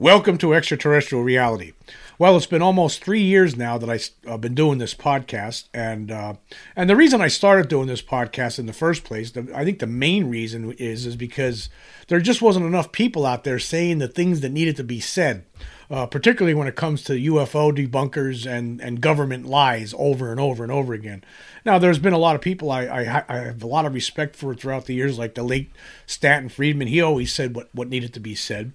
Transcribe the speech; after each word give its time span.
Welcome 0.00 0.38
to 0.38 0.54
Extraterrestrial 0.54 1.24
Reality. 1.24 1.72
Well, 2.20 2.36
it's 2.36 2.46
been 2.46 2.62
almost 2.62 3.02
three 3.02 3.20
years 3.20 3.56
now 3.56 3.78
that 3.78 3.90
I've 3.90 4.08
uh, 4.28 4.36
been 4.36 4.54
doing 4.54 4.78
this 4.78 4.94
podcast, 4.94 5.64
and 5.74 6.12
uh, 6.12 6.34
and 6.76 6.88
the 6.88 6.94
reason 6.94 7.20
I 7.20 7.26
started 7.26 7.66
doing 7.66 7.88
this 7.88 8.00
podcast 8.00 8.60
in 8.60 8.66
the 8.66 8.72
first 8.72 9.02
place, 9.02 9.32
the, 9.32 9.50
I 9.52 9.64
think 9.64 9.80
the 9.80 9.88
main 9.88 10.30
reason 10.30 10.70
is 10.74 11.04
is 11.04 11.16
because 11.16 11.68
there 12.06 12.20
just 12.20 12.40
wasn't 12.40 12.66
enough 12.66 12.92
people 12.92 13.26
out 13.26 13.42
there 13.42 13.58
saying 13.58 13.98
the 13.98 14.06
things 14.06 14.40
that 14.40 14.52
needed 14.52 14.76
to 14.76 14.84
be 14.84 15.00
said, 15.00 15.44
uh, 15.90 16.06
particularly 16.06 16.54
when 16.54 16.68
it 16.68 16.76
comes 16.76 17.02
to 17.02 17.14
UFO 17.14 17.76
debunkers 17.76 18.46
and 18.48 18.80
and 18.80 19.00
government 19.00 19.46
lies 19.46 19.96
over 19.98 20.30
and 20.30 20.38
over 20.38 20.62
and 20.62 20.70
over 20.70 20.94
again. 20.94 21.24
Now, 21.64 21.80
there's 21.80 21.98
been 21.98 22.12
a 22.12 22.18
lot 22.18 22.36
of 22.36 22.40
people 22.40 22.70
I, 22.70 22.84
I, 22.84 23.24
I 23.28 23.36
have 23.38 23.64
a 23.64 23.66
lot 23.66 23.84
of 23.84 23.94
respect 23.94 24.36
for 24.36 24.54
throughout 24.54 24.84
the 24.84 24.94
years, 24.94 25.18
like 25.18 25.34
the 25.34 25.42
late 25.42 25.72
Stanton 26.06 26.50
Friedman. 26.50 26.86
He 26.86 27.00
always 27.00 27.32
said 27.34 27.56
what 27.56 27.68
what 27.72 27.88
needed 27.88 28.14
to 28.14 28.20
be 28.20 28.36
said. 28.36 28.70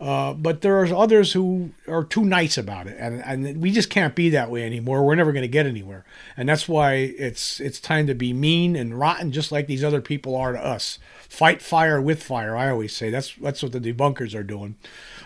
Uh, 0.00 0.32
but 0.32 0.60
there 0.60 0.78
are 0.80 0.86
others 0.94 1.32
who 1.32 1.70
are 1.88 2.04
too 2.04 2.24
nice 2.24 2.56
about 2.56 2.86
it, 2.86 2.96
and 3.00 3.20
and 3.24 3.60
we 3.60 3.72
just 3.72 3.90
can't 3.90 4.14
be 4.14 4.30
that 4.30 4.48
way 4.48 4.64
anymore. 4.64 5.04
We're 5.04 5.16
never 5.16 5.32
going 5.32 5.42
to 5.42 5.48
get 5.48 5.66
anywhere, 5.66 6.04
and 6.36 6.48
that's 6.48 6.68
why 6.68 6.94
it's 6.94 7.58
it's 7.58 7.80
time 7.80 8.06
to 8.06 8.14
be 8.14 8.32
mean 8.32 8.76
and 8.76 8.96
rotten, 8.96 9.32
just 9.32 9.50
like 9.50 9.66
these 9.66 9.82
other 9.82 10.00
people 10.00 10.36
are 10.36 10.52
to 10.52 10.64
us. 10.64 11.00
Fight 11.28 11.60
fire 11.60 12.00
with 12.00 12.22
fire. 12.22 12.56
I 12.56 12.70
always 12.70 12.94
say 12.94 13.10
that's 13.10 13.34
that's 13.34 13.60
what 13.60 13.72
the 13.72 13.80
debunkers 13.80 14.36
are 14.36 14.44
doing. 14.44 14.76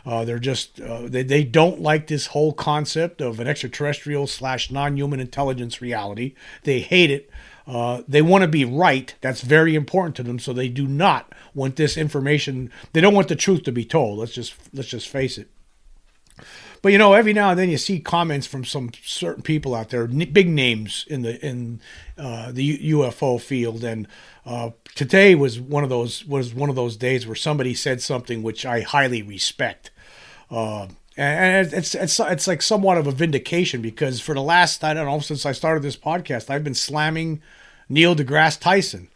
Uh, 0.07 0.25
they're 0.25 0.39
just 0.39 0.81
uh, 0.81 1.03
they 1.03 1.23
they 1.23 1.45
don't 1.45 1.83
like 1.83 2.07
this 2.07 2.29
whole 2.29 2.55
concept 2.55 3.21
of 3.21 3.41
an 3.41 3.47
extraterrestrial 3.47 4.27
slash 4.27 4.71
non-human 4.71 5.21
intelligence 5.21 5.83
reality. 5.83 6.35
They 6.63 6.81
hate 6.81 7.11
it. 7.11 7.31
Uh, 7.67 8.03
they 8.09 8.23
want 8.23 8.43
to 8.43 8.49
be 8.49 8.65
right. 8.65 9.15
That's 9.21 9.41
very 9.43 9.75
important 9.75 10.17
to 10.17 10.23
them. 10.23 10.39
So 10.39 10.53
they 10.53 10.69
do 10.69 10.87
not 10.87 11.33
want 11.55 11.77
this 11.77 11.97
information. 11.97 12.71
They 12.93 13.01
don't 13.01 13.15
want 13.15 13.29
the 13.29 13.37
truth 13.37 13.63
to 13.65 13.73
be 13.73 13.85
told. 13.85 14.19
Let's 14.19 14.33
just 14.33 14.55
let's 14.73 14.89
just 14.89 15.09
face 15.09 15.39
it. 15.39 15.49
But 16.83 16.91
you 16.91 16.99
know, 16.99 17.13
every 17.13 17.33
now 17.33 17.51
and 17.51 17.59
then 17.59 17.71
you 17.71 17.79
see 17.79 18.01
comments 18.01 18.47
from 18.49 18.65
some 18.65 18.91
certain 19.05 19.45
people 19.45 19.73
out 19.73 19.91
there, 19.91 20.09
big 20.09 20.49
names 20.49 21.07
in 21.09 21.23
the 21.23 21.45
in 21.45 21.81
uh, 22.19 22.51
the 22.51 22.91
UFO 22.91 23.41
field, 23.41 23.85
and 23.85 24.09
uh, 24.45 24.71
today 24.97 25.37
was 25.37 25.61
one 25.61 25.85
of 25.85 25.91
those 25.91 26.25
was 26.25 26.53
one 26.53 26.69
of 26.69 26.75
those 26.75 26.97
days 26.97 27.25
where 27.25 27.37
somebody 27.37 27.73
said 27.73 28.03
something 28.03 28.43
which 28.43 28.67
I 28.67 28.81
highly 28.81 29.23
respect. 29.23 29.93
Uh, 30.51 30.89
and 31.23 31.73
it's 31.73 31.95
it's 31.95 32.19
it's 32.21 32.47
like 32.47 32.63
somewhat 32.63 32.99
of 32.99 33.07
a 33.07 33.13
vindication 33.13 33.83
because 33.83 34.21
for 34.21 34.35
the 34.35 34.43
last 34.43 34.83
I 34.85 34.95
don't 34.95 35.07
know 35.07 35.21
since 35.21 35.47
I 35.47 35.53
started 35.53 35.83
this 35.83 35.97
podcast 35.97 36.51
I've 36.51 36.65
been 36.65 36.75
slamming 36.75 37.43
Neil 37.89 38.17
deGrasse 38.17 38.59
Tyson, 38.59 39.09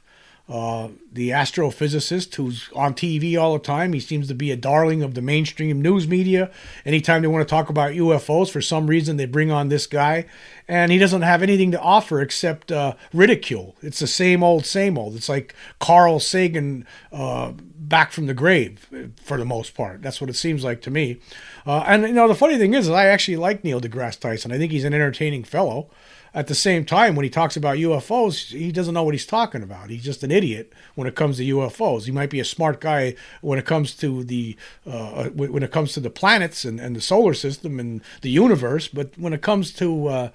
uh, 0.49 0.89
the 1.11 1.31
astrophysicist 1.31 2.35
who's 2.35 2.69
on 2.75 2.95
TV 2.95 3.41
all 3.41 3.55
the 3.55 3.59
time. 3.59 3.95
He 3.95 4.01
seems 4.01 4.29
to 4.29 4.35
be 4.35 4.51
a 4.51 4.57
darling 4.57 5.03
of 5.03 5.15
the 5.15 5.23
mainstream 5.23 5.81
news 5.81 6.07
media. 6.07 6.51
Anytime 6.85 7.23
they 7.23 7.29
want 7.29 7.47
to 7.47 7.51
talk 7.51 7.71
about 7.71 7.93
UFOs, 7.93 8.51
for 8.51 8.61
some 8.61 8.87
reason 8.87 9.17
they 9.17 9.25
bring 9.25 9.51
on 9.51 9.71
this 9.71 9.87
guy, 9.87 10.27
and 10.69 10.93
he 10.93 10.99
doesn't 10.99 11.23
have 11.23 11.43
anything 11.43 11.71
to 11.73 11.81
offer 11.81 12.21
except 12.21 12.71
uh, 12.71 12.95
ridicule. 13.15 13.77
It's 13.81 13.99
the 13.99 14.07
same 14.07 14.43
old, 14.43 14.67
same 14.67 14.99
old. 14.99 15.17
It's 15.17 15.29
like 15.29 15.55
Carl 15.81 16.21
Sagan 16.21 16.87
uh, 17.13 17.53
back 17.89 18.13
from 18.13 18.27
the 18.27 18.35
grave 18.35 18.89
for 19.23 19.37
the 19.37 19.45
most 19.45 19.75
part. 19.75 20.03
That's 20.03 20.21
what 20.21 20.31
it 20.31 20.35
seems 20.35 20.65
like 20.65 20.83
to 20.83 20.91
me. 20.91 21.19
Uh, 21.67 21.85
and 21.87 22.03
you 22.03 22.13
know, 22.13 22.29
the 22.29 22.35
funny 22.35 22.59
thing 22.59 22.75
is, 22.75 22.87
is, 22.87 22.93
I 22.93 23.07
actually 23.07 23.37
like 23.37 23.65
Neil 23.65 23.81
deGrasse 23.81 24.21
Tyson. 24.21 24.53
I 24.53 24.59
think 24.59 24.73
he's 24.73 24.85
an 24.85 24.95
entertaining 24.95 25.45
fellow. 25.45 25.89
At 26.35 26.49
the 26.49 26.55
same 26.55 26.85
time, 26.85 27.17
when 27.17 27.25
he 27.25 27.31
talks 27.31 27.57
about 27.57 27.79
UFOs, 27.79 28.51
he 28.51 28.71
doesn't 28.71 28.93
know 28.93 29.05
what 29.05 29.15
he's 29.15 29.25
talking 29.25 29.63
about. 29.63 29.89
He's 29.89 30.05
just 30.05 30.23
an 30.23 30.31
idiot 30.31 30.71
when 30.95 31.09
it 31.09 31.15
comes 31.15 31.39
to 31.39 31.45
UFOs. 31.45 32.05
He 32.05 32.13
might 32.13 32.29
be 32.29 32.41
a 32.41 32.45
smart 32.45 32.79
guy 32.79 33.15
when 33.41 33.59
it 33.59 33.65
comes 33.65 33.95
to 33.95 34.23
the 34.23 34.55
uh, 34.87 35.31
when 35.31 35.63
it 35.63 35.73
comes 35.73 35.95
to 35.95 36.01
the 36.01 36.11
planets 36.11 36.67
and, 36.67 36.79
and 36.79 36.95
the 36.95 37.01
solar 37.01 37.33
system 37.33 37.81
and 37.81 38.03
the 38.21 38.29
universe, 38.29 38.87
but 38.87 39.17
when 39.17 39.33
it 39.33 39.41
comes 39.41 39.73
to 39.75 40.09
uh, 40.09 40.31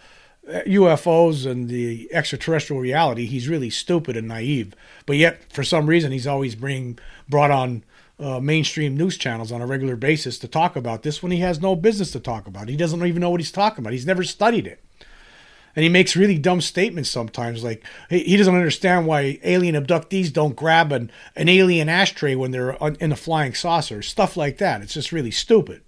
UFOs 0.48 1.50
and 1.50 1.70
the 1.70 2.10
extraterrestrial 2.12 2.82
reality, 2.82 3.26
he's 3.26 3.48
really 3.48 3.70
stupid 3.70 4.18
and 4.18 4.28
naive. 4.28 4.74
But 5.06 5.18
yet, 5.18 5.42
for 5.54 5.64
some 5.64 5.88
reason, 5.88 6.12
he's 6.12 6.28
always 6.28 6.56
being 6.56 6.98
brought 7.30 7.52
on 7.52 7.84
uh, 8.20 8.40
mainstream 8.40 8.98
news 8.98 9.18
channels 9.18 9.52
on 9.52 9.62
a 9.62 9.68
regular 9.68 9.96
basis 9.96 10.38
to 10.40 10.48
talk 10.48 10.76
about 10.76 11.04
this 11.04 11.22
when 11.22 11.32
he 11.32 11.40
has 11.40 11.62
no 11.62 11.76
business 11.76 12.12
to 12.12 12.20
talk 12.20 12.48
about. 12.48 12.70
He 12.70 12.78
doesn't 12.78 13.06
even 13.06 13.22
know 13.22 13.30
what 13.30 13.40
he's 13.40 13.52
talking 13.52 13.84
about. 13.84 13.94
He's 13.94 14.06
never 14.06 14.24
studied 14.24 14.68
it. 14.68 14.84
And 15.76 15.84
he 15.84 15.90
makes 15.90 16.18
really 16.18 16.38
dumb 16.38 16.60
statements 16.60 17.10
sometimes, 17.10 17.64
like 17.64 17.82
he 18.10 18.36
doesn't 18.36 18.54
understand 18.54 19.08
why 19.08 19.40
alien 19.42 19.76
abductees 19.76 20.34
don't 20.34 20.56
grab 20.56 20.92
an, 20.92 21.10
an 21.36 21.48
alien 21.48 21.88
ashtray 21.88 22.36
when 22.36 22.52
they're 22.52 22.72
in 23.00 23.14
a 23.14 23.16
flying 23.16 23.54
saucer, 23.54 24.02
stuff 24.02 24.36
like 24.36 24.58
that. 24.58 24.82
It's 24.82 24.94
just 24.94 25.14
really 25.14 25.32
stupid 25.32 25.82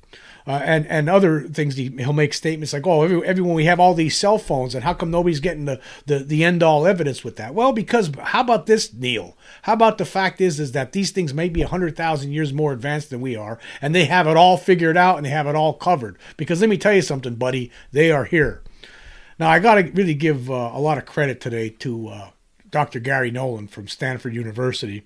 uh, 0.45 0.61
and 0.63 0.85
and 0.87 1.09
other 1.09 1.41
things. 1.41 1.75
He, 1.75 1.89
will 1.89 2.13
make 2.13 2.33
statements 2.33 2.73
like, 2.73 2.85
"Oh, 2.85 3.03
every, 3.03 3.25
everyone 3.25 3.55
we 3.55 3.65
have 3.65 3.79
all 3.79 3.93
these 3.93 4.17
cell 4.17 4.37
phones, 4.37 4.75
and 4.75 4.83
how 4.83 4.93
come 4.93 5.11
nobody's 5.11 5.39
getting 5.39 5.65
the 5.65 5.79
the, 6.05 6.19
the 6.19 6.43
end 6.43 6.63
all 6.63 6.85
evidence 6.85 7.23
with 7.23 7.35
that?" 7.37 7.53
Well, 7.53 7.73
because 7.73 8.11
how 8.19 8.41
about 8.41 8.65
this, 8.65 8.93
Neil? 8.93 9.37
How 9.63 9.73
about 9.73 9.97
the 9.97 10.05
fact 10.05 10.41
is 10.41 10.59
is 10.59 10.73
that 10.73 10.91
these 10.91 11.11
things 11.11 11.33
may 11.33 11.49
be 11.49 11.61
hundred 11.61 11.95
thousand 11.95 12.31
years 12.31 12.53
more 12.53 12.73
advanced 12.73 13.09
than 13.09 13.21
we 13.21 13.35
are, 13.35 13.59
and 13.81 13.93
they 13.93 14.05
have 14.05 14.27
it 14.27 14.37
all 14.37 14.57
figured 14.57 14.97
out 14.97 15.17
and 15.17 15.25
they 15.25 15.31
have 15.31 15.47
it 15.47 15.55
all 15.55 15.73
covered. 15.73 16.17
Because 16.37 16.61
let 16.61 16.69
me 16.69 16.77
tell 16.77 16.93
you 16.93 17.01
something, 17.01 17.35
buddy, 17.35 17.71
they 17.91 18.11
are 18.11 18.25
here. 18.25 18.61
Now 19.39 19.49
I 19.49 19.59
got 19.59 19.75
to 19.75 19.83
really 19.91 20.13
give 20.13 20.49
uh, 20.49 20.71
a 20.73 20.79
lot 20.79 20.97
of 20.97 21.05
credit 21.05 21.41
today 21.41 21.69
to 21.69 22.07
uh, 22.09 22.29
Dr. 22.69 22.99
Garry 22.99 23.31
Nolan 23.31 23.67
from 23.67 23.87
Stanford 23.87 24.33
University 24.33 25.03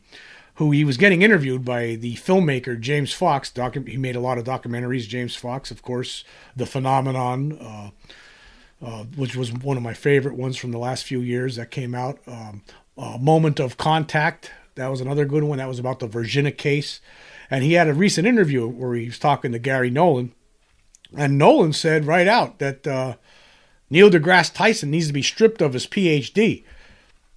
who 0.58 0.72
he 0.72 0.84
was 0.84 0.98
getting 0.98 1.22
interviewed 1.22 1.64
by 1.64 1.96
the 1.96 2.16
filmmaker 2.16 2.80
James 2.80 3.14
Fox. 3.14 3.52
Docu- 3.52 3.88
he 3.88 3.98
made 3.98 4.16
a 4.16 4.20
lot 4.20 4.40
of 4.40 4.44
documentaries. 4.44 5.08
James 5.08 5.36
Fox, 5.36 5.70
of 5.70 5.84
course, 5.84 6.24
The 6.56 6.66
Phenomenon, 6.66 7.58
uh, 7.60 7.90
uh, 8.84 9.04
which 9.16 9.36
was 9.36 9.54
one 9.54 9.78
of 9.78 9.84
my 9.84 9.94
favorite 9.94 10.36
ones 10.36 10.58
from 10.58 10.72
the 10.72 10.80
last 10.80 11.06
few 11.06 11.22
years 11.22 11.56
that 11.58 11.72
came 11.72 11.94
out. 11.94 12.20
Um, 12.28 12.64
Moment 13.20 13.60
of 13.60 13.78
Contact, 13.78 14.52
that 14.74 14.88
was 14.88 15.00
another 15.00 15.26
good 15.26 15.44
one. 15.44 15.60
That 15.60 15.68
was 15.68 15.78
about 15.78 16.00
the 16.00 16.08
Virginia 16.08 16.52
case. 16.52 17.02
And 17.52 17.64
he 17.64 17.74
had 17.74 17.88
a 17.88 17.94
recent 17.94 18.28
interview 18.28 18.68
where 18.68 18.96
he 18.96 19.06
was 19.06 19.20
talking 19.20 19.52
to 19.52 19.60
Garry 19.60 19.92
Nolan. 19.92 20.34
And 21.16 21.38
Nolan 21.38 21.74
said 21.74 22.06
right 22.06 22.28
out 22.28 22.58
that 22.58 22.88
uh, 22.88 23.16
Neil 23.92 24.10
deGrasse 24.10 24.54
Tyson 24.56 24.90
needs 24.90 25.08
to 25.08 25.14
be 25.14 25.22
stripped 25.22 25.62
of 25.62 25.74
his 25.74 25.86
PhD. 25.86 26.64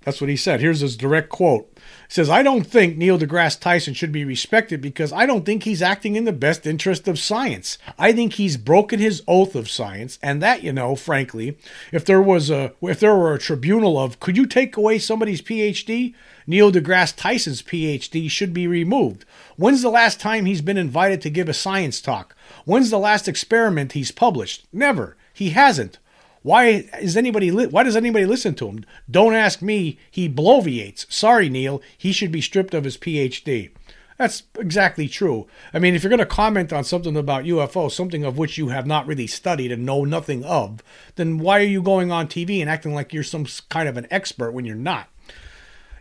That's 0.02 0.22
what 0.22 0.30
he 0.30 0.36
said. 0.36 0.60
Here's 0.60 0.80
his 0.80 0.96
direct 0.96 1.28
quote 1.28 1.69
says, 2.10 2.28
I 2.28 2.42
don't 2.42 2.66
think 2.66 2.96
Neil 2.96 3.18
deGrasse 3.18 3.60
Tyson 3.60 3.94
should 3.94 4.10
be 4.10 4.24
respected 4.24 4.80
because 4.80 5.12
I 5.12 5.26
don't 5.26 5.46
think 5.46 5.62
he's 5.62 5.80
acting 5.80 6.16
in 6.16 6.24
the 6.24 6.32
best 6.32 6.66
interest 6.66 7.06
of 7.06 7.20
science. 7.20 7.78
I 7.96 8.12
think 8.12 8.32
he's 8.32 8.56
broken 8.56 8.98
his 8.98 9.22
oath 9.28 9.54
of 9.54 9.70
science, 9.70 10.18
and 10.20 10.42
that, 10.42 10.64
you 10.64 10.72
know, 10.72 10.96
frankly, 10.96 11.56
if 11.92 12.04
there 12.04 12.20
was 12.20 12.50
a 12.50 12.72
if 12.82 12.98
there 12.98 13.14
were 13.14 13.32
a 13.32 13.38
tribunal 13.38 13.96
of 13.96 14.18
could 14.18 14.36
you 14.36 14.44
take 14.44 14.76
away 14.76 14.98
somebody's 14.98 15.40
PhD? 15.40 16.14
Neil 16.48 16.72
deGrasse 16.72 17.14
Tyson's 17.16 17.62
PhD 17.62 18.28
should 18.28 18.52
be 18.52 18.66
removed. 18.66 19.24
When's 19.56 19.82
the 19.82 19.88
last 19.88 20.18
time 20.18 20.46
he's 20.46 20.62
been 20.62 20.76
invited 20.76 21.20
to 21.22 21.30
give 21.30 21.48
a 21.48 21.54
science 21.54 22.00
talk? 22.00 22.34
When's 22.64 22.90
the 22.90 22.98
last 22.98 23.28
experiment 23.28 23.92
he's 23.92 24.10
published? 24.10 24.66
Never. 24.72 25.16
He 25.32 25.50
hasn't. 25.50 25.98
Why 26.42 26.88
is 27.00 27.16
anybody 27.16 27.50
li- 27.50 27.66
why 27.66 27.82
does 27.82 27.96
anybody 27.96 28.24
listen 28.24 28.54
to 28.56 28.68
him? 28.68 28.84
Don't 29.10 29.34
ask 29.34 29.60
me. 29.60 29.98
He 30.10 30.28
bloviates. 30.28 31.10
Sorry, 31.12 31.48
Neil. 31.48 31.82
He 31.96 32.12
should 32.12 32.32
be 32.32 32.40
stripped 32.40 32.74
of 32.74 32.84
his 32.84 32.96
PhD. 32.96 33.70
That's 34.16 34.42
exactly 34.58 35.08
true. 35.08 35.46
I 35.72 35.78
mean, 35.78 35.94
if 35.94 36.02
you're 36.02 36.10
going 36.10 36.18
to 36.18 36.26
comment 36.26 36.74
on 36.74 36.84
something 36.84 37.16
about 37.16 37.44
UFO, 37.44 37.90
something 37.90 38.22
of 38.22 38.36
which 38.36 38.58
you 38.58 38.68
have 38.68 38.86
not 38.86 39.06
really 39.06 39.26
studied 39.26 39.72
and 39.72 39.86
know 39.86 40.04
nothing 40.04 40.44
of, 40.44 40.82
then 41.16 41.38
why 41.38 41.60
are 41.60 41.64
you 41.64 41.82
going 41.82 42.12
on 42.12 42.28
TV 42.28 42.60
and 42.60 42.68
acting 42.68 42.94
like 42.94 43.14
you're 43.14 43.22
some 43.22 43.46
kind 43.70 43.88
of 43.88 43.96
an 43.96 44.06
expert 44.10 44.52
when 44.52 44.66
you're 44.66 44.76
not? 44.76 45.08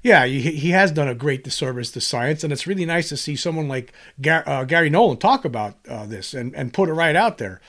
Yeah, 0.04 0.26
he 0.26 0.72
has 0.72 0.92
done 0.92 1.08
a 1.08 1.16
great 1.16 1.44
disservice 1.44 1.92
to 1.92 2.02
science, 2.02 2.44
and 2.44 2.54
it's 2.54 2.68
really 2.68 2.86
nice 2.86 3.10
to 3.10 3.18
see 3.18 3.36
someone 3.36 3.68
like 3.68 3.94
uh, 4.26 4.64
Garry 4.64 4.90
Nolan 4.90 5.18
talk 5.18 5.44
about 5.44 5.78
uh, 5.88 6.06
this 6.06 6.34
and, 6.34 6.54
and 6.56 6.74
put 6.74 6.90
it 6.90 6.94
right 6.94 7.16
out 7.16 7.38
there. 7.38 7.60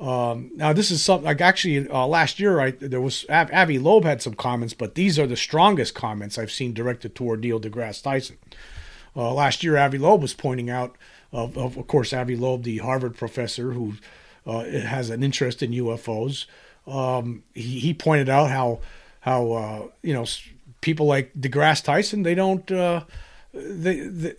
Um, 0.00 0.50
now 0.54 0.72
this 0.72 0.90
is 0.90 1.02
something 1.02 1.26
like 1.26 1.42
actually 1.42 1.86
uh, 1.88 2.06
last 2.06 2.40
year 2.40 2.58
I 2.58 2.70
there 2.70 3.02
was 3.02 3.26
Av- 3.28 3.52
Avi 3.52 3.78
Loeb 3.78 4.04
had 4.04 4.22
some 4.22 4.34
comments, 4.34 4.72
but 4.72 4.94
these 4.94 5.18
are 5.18 5.26
the 5.26 5.36
strongest 5.36 5.94
comments 5.94 6.38
I've 6.38 6.50
seen 6.50 6.72
directed 6.72 7.14
toward 7.14 7.40
Neil 7.40 7.60
deGrasse 7.60 8.02
Tyson. 8.02 8.38
Uh, 9.14 9.34
last 9.34 9.62
year, 9.62 9.76
Avi 9.76 9.98
Loeb 9.98 10.22
was 10.22 10.34
pointing 10.34 10.70
out, 10.70 10.96
of, 11.32 11.58
of, 11.58 11.76
of 11.76 11.86
course, 11.86 12.12
Avi 12.12 12.36
Loeb, 12.36 12.62
the 12.62 12.78
Harvard 12.78 13.16
professor 13.16 13.72
who 13.72 13.94
uh, 14.46 14.64
has 14.64 15.10
an 15.10 15.22
interest 15.22 15.62
in 15.62 15.72
UFOs. 15.72 16.46
Um, 16.86 17.42
he, 17.54 17.80
he 17.80 17.94
pointed 17.94 18.28
out 18.28 18.50
how 18.50 18.80
how 19.20 19.52
uh, 19.52 19.86
you 20.02 20.14
know 20.14 20.24
people 20.80 21.06
like 21.06 21.32
deGrasse 21.34 21.84
Tyson 21.84 22.22
they 22.22 22.34
don't 22.34 22.70
uh, 22.72 23.04
they, 23.52 24.00
they, 24.00 24.34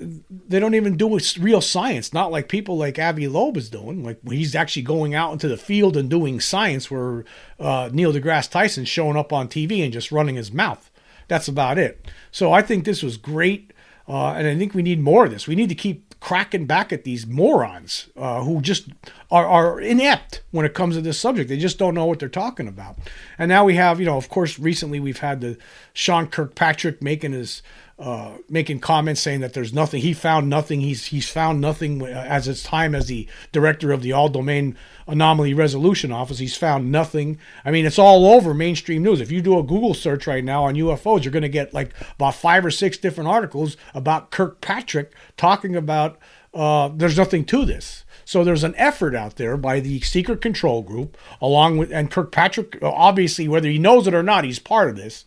they 0.47 0.59
don't 0.59 0.75
even 0.75 0.95
do 0.95 1.19
real 1.39 1.61
science. 1.61 2.13
Not 2.13 2.31
like 2.31 2.47
people 2.47 2.77
like 2.77 2.97
Avi 2.97 3.27
Loeb 3.27 3.57
is 3.57 3.69
doing. 3.69 4.03
Like 4.03 4.19
he's 4.27 4.55
actually 4.55 4.83
going 4.83 5.13
out 5.13 5.33
into 5.33 5.47
the 5.47 5.57
field 5.57 5.97
and 5.97 6.09
doing 6.09 6.39
science, 6.39 6.89
where 6.89 7.25
uh, 7.59 7.89
Neil 7.91 8.13
deGrasse 8.13 8.49
Tyson's 8.49 8.87
showing 8.87 9.17
up 9.17 9.33
on 9.33 9.47
TV 9.47 9.83
and 9.83 9.91
just 9.91 10.11
running 10.11 10.35
his 10.35 10.51
mouth. 10.51 10.89
That's 11.27 11.47
about 11.47 11.77
it. 11.77 12.07
So 12.31 12.53
I 12.53 12.61
think 12.61 12.85
this 12.85 13.03
was 13.03 13.17
great, 13.17 13.73
uh, 14.07 14.33
and 14.33 14.47
I 14.47 14.57
think 14.57 14.73
we 14.73 14.81
need 14.81 14.99
more 14.99 15.25
of 15.25 15.31
this. 15.31 15.47
We 15.47 15.55
need 15.55 15.69
to 15.69 15.75
keep 15.75 16.11
cracking 16.21 16.67
back 16.67 16.93
at 16.93 17.03
these 17.03 17.25
morons 17.25 18.07
uh, 18.15 18.43
who 18.43 18.61
just 18.61 18.89
are, 19.31 19.47
are 19.47 19.81
inept 19.81 20.43
when 20.51 20.65
it 20.65 20.73
comes 20.73 20.95
to 20.95 21.01
this 21.01 21.19
subject. 21.19 21.49
They 21.49 21.57
just 21.57 21.79
don't 21.79 21.95
know 21.95 22.05
what 22.05 22.19
they're 22.19 22.29
talking 22.29 22.67
about. 22.67 22.95
And 23.37 23.49
now 23.49 23.65
we 23.65 23.75
have, 23.75 23.99
you 23.99 24.05
know, 24.05 24.17
of 24.17 24.29
course, 24.29 24.59
recently 24.59 24.99
we've 24.99 25.19
had 25.19 25.41
the 25.41 25.57
Sean 25.93 26.27
Kirkpatrick 26.27 27.01
making 27.01 27.31
his 27.31 27.63
uh, 28.01 28.31
making 28.49 28.79
comments 28.79 29.21
saying 29.21 29.41
that 29.41 29.53
there's 29.53 29.73
nothing. 29.73 30.01
He 30.01 30.13
found 30.13 30.49
nothing. 30.49 30.81
He's 30.81 31.05
he's 31.05 31.29
found 31.29 31.61
nothing 31.61 32.01
as 32.01 32.45
his 32.45 32.63
time 32.63 32.95
as 32.95 33.05
the 33.05 33.27
director 33.51 33.91
of 33.91 34.01
the 34.01 34.11
All 34.11 34.27
Domain 34.27 34.75
Anomaly 35.05 35.53
Resolution 35.53 36.11
Office. 36.11 36.39
He's 36.39 36.57
found 36.57 36.91
nothing. 36.91 37.37
I 37.63 37.69
mean, 37.69 37.85
it's 37.85 37.99
all 37.99 38.25
over 38.25 38.55
mainstream 38.55 39.03
news. 39.03 39.21
If 39.21 39.31
you 39.31 39.39
do 39.39 39.59
a 39.59 39.63
Google 39.63 39.93
search 39.93 40.25
right 40.25 40.43
now 40.43 40.63
on 40.63 40.73
UFOs, 40.73 41.23
you're 41.23 41.31
going 41.31 41.43
to 41.43 41.49
get 41.49 41.75
like 41.75 41.93
about 42.15 42.33
five 42.33 42.65
or 42.65 42.71
six 42.71 42.97
different 42.97 43.29
articles 43.29 43.77
about 43.93 44.31
Kirkpatrick 44.31 45.13
talking 45.37 45.75
about 45.75 46.17
uh, 46.55 46.89
there's 46.91 47.17
nothing 47.17 47.45
to 47.45 47.65
this. 47.65 48.03
So 48.25 48.43
there's 48.43 48.63
an 48.63 48.73
effort 48.77 49.13
out 49.13 49.35
there 49.35 49.57
by 49.57 49.79
the 49.79 49.99
secret 49.99 50.41
control 50.41 50.81
group, 50.81 51.17
along 51.39 51.77
with 51.77 51.91
and 51.91 52.09
Kirkpatrick. 52.09 52.79
Obviously, 52.81 53.47
whether 53.47 53.69
he 53.69 53.77
knows 53.77 54.07
it 54.07 54.15
or 54.15 54.23
not, 54.23 54.43
he's 54.43 54.57
part 54.57 54.89
of 54.89 54.95
this. 54.95 55.23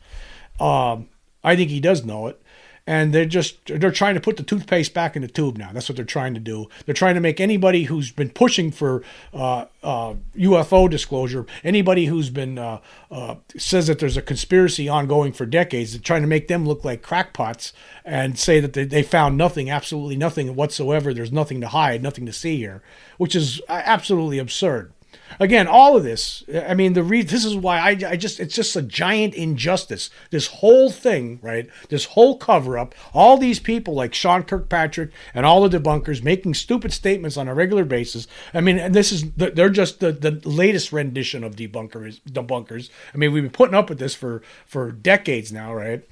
Um, 0.59 1.09
I 1.45 1.55
think 1.55 1.71
he 1.71 1.79
does 1.79 2.05
know 2.05 2.27
it 2.27 2.41
and 2.87 3.15
they're 3.15 3.25
just 3.25 3.67
they're 3.67 3.91
trying 3.91 4.15
to 4.15 4.21
put 4.21 4.37
the 4.37 4.43
toothpaste 4.43 4.93
back 4.93 5.17
in 5.17 5.23
the 5.23 5.29
tube 5.29 5.57
now. 5.57 5.71
That's 5.73 5.89
what 5.89 5.97
they're 5.97 6.05
trying 6.05 6.35
to 6.35 6.41
do. 6.41 6.69
They're 6.85 6.95
trying 6.95 7.15
to 7.15 7.21
make 7.21 7.41
anybody 7.41 7.85
who's 7.85 8.11
been 8.11 8.29
pushing 8.29 8.71
for 8.71 9.03
uh, 9.33 9.67
uh, 9.83 10.15
UFO 10.37 10.89
disclosure, 10.91 11.47
anybody 11.63 12.07
who's 12.07 12.29
been 12.29 12.59
uh, 12.59 12.81
uh, 13.11 13.37
says 13.57 13.87
that 13.87 14.01
there's 14.01 14.17
a 14.17 14.23
conspiracy 14.23 14.89
ongoing 14.89 15.33
for 15.33 15.47
decades, 15.47 15.93
they're 15.93 16.01
trying 16.01 16.23
to 16.23 16.29
make 16.29 16.49
them 16.49 16.67
look 16.67 16.85
like 16.85 17.03
crackpots 17.03 17.73
and 18.05 18.39
say 18.39 18.61
that 18.61 18.75
they, 18.75 18.85
they 18.85 19.03
found 19.03 19.39
nothing, 19.39 19.71
absolutely 19.71 20.17
nothing 20.17 20.55
whatsoever. 20.55 21.15
There's 21.15 21.33
nothing 21.33 21.61
to 21.63 21.69
hide, 21.69 22.03
nothing 22.03 22.27
to 22.27 22.33
see 22.33 22.59
here, 22.59 22.83
which 23.17 23.35
is 23.35 23.61
uh, 23.69 23.81
absolutely 23.85 24.39
absurd 24.39 24.93
again, 25.41 25.67
all 25.67 25.97
of 25.97 26.05
this. 26.05 26.45
I 26.67 26.75
mean, 26.75 26.93
the 26.93 27.03
re- 27.03 27.23
this 27.23 27.45
is 27.45 27.57
why 27.57 27.79
I, 27.79 27.89
I 28.09 28.17
just 28.17 28.41
it's 28.41 28.55
just 28.55 28.77
a 28.77 28.83
giant 28.83 29.35
injustice. 29.35 30.11
This 30.31 30.47
whole 30.47 30.91
thing, 30.91 31.39
right? 31.43 31.69
This 31.89 32.07
whole 32.07 32.37
cover 32.37 32.79
up. 32.79 32.95
All 33.13 33.37
these 33.37 33.61
people 33.61 33.95
like 33.95 34.15
Sean 34.15 34.43
Kirkpatrick 34.43 35.11
and 35.35 35.45
all 35.47 35.67
the 35.67 35.79
debunkers 35.79 36.23
making 36.23 36.55
stupid 36.55 36.93
statements 36.93 37.37
on 37.37 37.49
a 37.49 37.55
regular 37.55 37.85
basis. 37.85 38.27
I 38.53 38.61
mean, 38.61 38.79
and 38.79 38.95
this 38.95 39.13
is 39.13 39.31
they're 39.33 39.69
just 39.69 40.01
the, 40.01 40.13
the 40.13 40.41
latest 40.49 40.93
rendition 40.93 41.45
of 41.45 41.57
debunkers. 41.57 42.21
Debunkers. 42.23 42.91
I 43.13 43.17
mean, 43.17 43.33
we've 43.33 43.43
been 43.43 43.51
putting 43.53 43.75
up 43.75 43.89
with 43.89 43.99
this 43.99 44.15
for 44.15 44.43
for 44.67 44.93
decades 44.93 45.53
now, 45.53 45.75
right? 45.75 46.05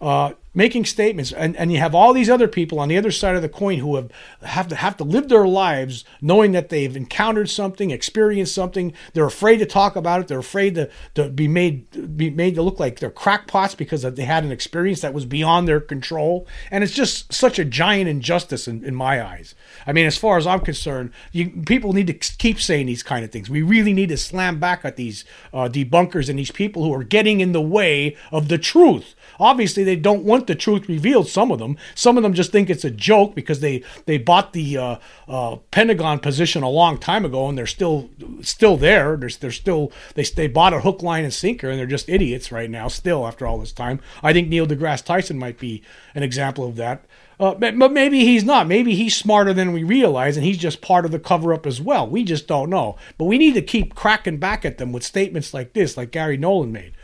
uh, 0.00 0.32
making 0.56 0.86
statements, 0.86 1.30
and, 1.32 1.54
and 1.56 1.70
you 1.70 1.78
have 1.78 1.94
all 1.94 2.12
these 2.12 2.30
other 2.30 2.48
people 2.48 2.80
on 2.80 2.88
the 2.88 2.96
other 2.96 3.12
side 3.12 3.36
of 3.36 3.42
the 3.42 3.48
coin 3.48 3.78
who 3.78 3.94
have 3.94 4.10
have 4.42 4.66
to 4.68 4.74
have 4.74 4.96
to 4.96 5.04
live 5.04 5.28
their 5.28 5.46
lives 5.46 6.04
knowing 6.20 6.52
that 6.52 6.70
they've 6.70 6.96
encountered 6.96 7.48
something, 7.48 7.90
experienced 7.90 8.54
something. 8.54 8.92
They're 9.12 9.26
afraid 9.26 9.58
to 9.58 9.66
talk 9.66 9.94
about 9.94 10.22
it. 10.22 10.28
They're 10.28 10.38
afraid 10.38 10.74
to, 10.76 10.90
to 11.14 11.28
be 11.28 11.46
made 11.46 12.16
be 12.16 12.30
made 12.30 12.54
to 12.54 12.62
look 12.62 12.80
like 12.80 12.98
they're 12.98 13.10
crackpots 13.10 13.74
because 13.74 14.02
they 14.02 14.24
had 14.24 14.44
an 14.44 14.50
experience 14.50 15.02
that 15.02 15.14
was 15.14 15.26
beyond 15.26 15.68
their 15.68 15.80
control. 15.80 16.46
And 16.70 16.82
it's 16.82 16.94
just 16.94 17.32
such 17.32 17.58
a 17.58 17.64
giant 17.64 18.08
injustice 18.08 18.66
in, 18.66 18.82
in 18.82 18.94
my 18.94 19.24
eyes. 19.24 19.54
I 19.86 19.92
mean, 19.92 20.06
as 20.06 20.16
far 20.16 20.38
as 20.38 20.46
I'm 20.46 20.60
concerned, 20.60 21.10
you, 21.32 21.50
people 21.66 21.92
need 21.92 22.06
to 22.06 22.14
keep 22.14 22.60
saying 22.60 22.86
these 22.86 23.02
kind 23.02 23.24
of 23.24 23.30
things. 23.30 23.50
We 23.50 23.60
really 23.60 23.92
need 23.92 24.08
to 24.08 24.16
slam 24.16 24.58
back 24.58 24.84
at 24.84 24.96
these 24.96 25.24
uh, 25.52 25.68
debunkers 25.68 26.30
and 26.30 26.38
these 26.38 26.50
people 26.50 26.82
who 26.82 26.94
are 26.94 27.04
getting 27.04 27.40
in 27.40 27.52
the 27.52 27.60
way 27.60 28.16
of 28.32 28.48
the 28.48 28.58
truth. 28.58 29.14
Obviously, 29.38 29.84
they 29.84 29.96
don't 29.96 30.24
want 30.24 30.45
the 30.46 30.54
truth 30.54 30.88
revealed. 30.88 31.28
Some 31.28 31.50
of 31.50 31.58
them, 31.58 31.76
some 31.94 32.16
of 32.16 32.22
them 32.22 32.34
just 32.34 32.52
think 32.52 32.70
it's 32.70 32.84
a 32.84 32.90
joke 32.90 33.34
because 33.34 33.60
they 33.60 33.82
they 34.06 34.18
bought 34.18 34.52
the 34.52 34.76
uh, 34.76 34.96
uh, 35.28 35.56
Pentagon 35.70 36.18
position 36.18 36.62
a 36.62 36.68
long 36.68 36.98
time 36.98 37.24
ago 37.24 37.48
and 37.48 37.56
they're 37.56 37.66
still 37.66 38.10
still 38.42 38.76
there. 38.76 39.16
They're, 39.16 39.28
they're 39.28 39.50
still 39.50 39.92
they 40.14 40.24
they 40.24 40.46
bought 40.48 40.74
a 40.74 40.80
hook, 40.80 41.02
line, 41.02 41.24
and 41.24 41.32
sinker 41.32 41.70
and 41.70 41.78
they're 41.78 41.86
just 41.86 42.08
idiots 42.08 42.52
right 42.52 42.70
now. 42.70 42.88
Still, 42.88 43.26
after 43.26 43.46
all 43.46 43.58
this 43.58 43.72
time, 43.72 44.00
I 44.22 44.32
think 44.32 44.48
Neil 44.48 44.66
deGrasse 44.66 45.04
Tyson 45.04 45.38
might 45.38 45.58
be 45.58 45.82
an 46.14 46.22
example 46.22 46.64
of 46.66 46.76
that. 46.76 47.04
Uh, 47.38 47.54
but, 47.54 47.78
but 47.78 47.92
maybe 47.92 48.20
he's 48.20 48.44
not. 48.44 48.66
Maybe 48.66 48.94
he's 48.94 49.14
smarter 49.14 49.52
than 49.52 49.72
we 49.72 49.84
realize, 49.84 50.36
and 50.36 50.46
he's 50.46 50.56
just 50.56 50.80
part 50.80 51.04
of 51.04 51.10
the 51.10 51.18
cover 51.18 51.52
up 51.52 51.66
as 51.66 51.82
well. 51.82 52.08
We 52.08 52.24
just 52.24 52.46
don't 52.46 52.70
know. 52.70 52.96
But 53.18 53.26
we 53.26 53.36
need 53.36 53.52
to 53.54 53.62
keep 53.62 53.94
cracking 53.94 54.38
back 54.38 54.64
at 54.64 54.78
them 54.78 54.90
with 54.90 55.02
statements 55.02 55.52
like 55.52 55.74
this, 55.74 55.96
like 55.96 56.12
Garry 56.12 56.38
Nolan 56.38 56.72
made 56.72 56.94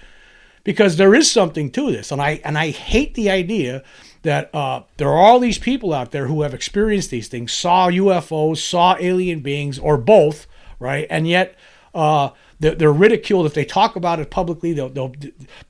because 0.65 0.97
there 0.97 1.15
is 1.15 1.31
something 1.31 1.71
to 1.73 1.91
this, 1.91 2.13
and 2.13 2.21
I 2.21 2.41
and 2.45 2.57
I 2.57 2.71
hate 2.71 3.15
the 3.15 3.31
idea 3.31 3.83
that 4.23 4.55
uh, 4.55 4.83
there 4.97 5.09
are 5.09 5.19
all 5.19 5.41
these 5.41 5.59
people 5.59 5.93
out 5.93 6.13
there 6.13 6.29
who 6.29 6.43
have 6.43 6.55
experienced 6.55 7.11
these 7.11 7.29
things, 7.29 7.53
saw 7.53 7.89
UFOs, 7.89 8.59
saw 8.59 8.97
alien 9.01 9.41
beings, 9.41 9.79
or 9.79 9.99
both, 9.99 10.47
right? 10.79 11.07
And 11.11 11.27
yet 11.27 11.57
uh, 11.95 12.31
they're, 12.63 12.93
ridiculed 12.93 13.47
if 13.47 13.55
they 13.55 13.65
talk 13.65 13.97
about 13.97 14.21
it 14.21 14.31
publicly. 14.31 14.73
They'll, 14.73 14.89
they'll 14.89 15.13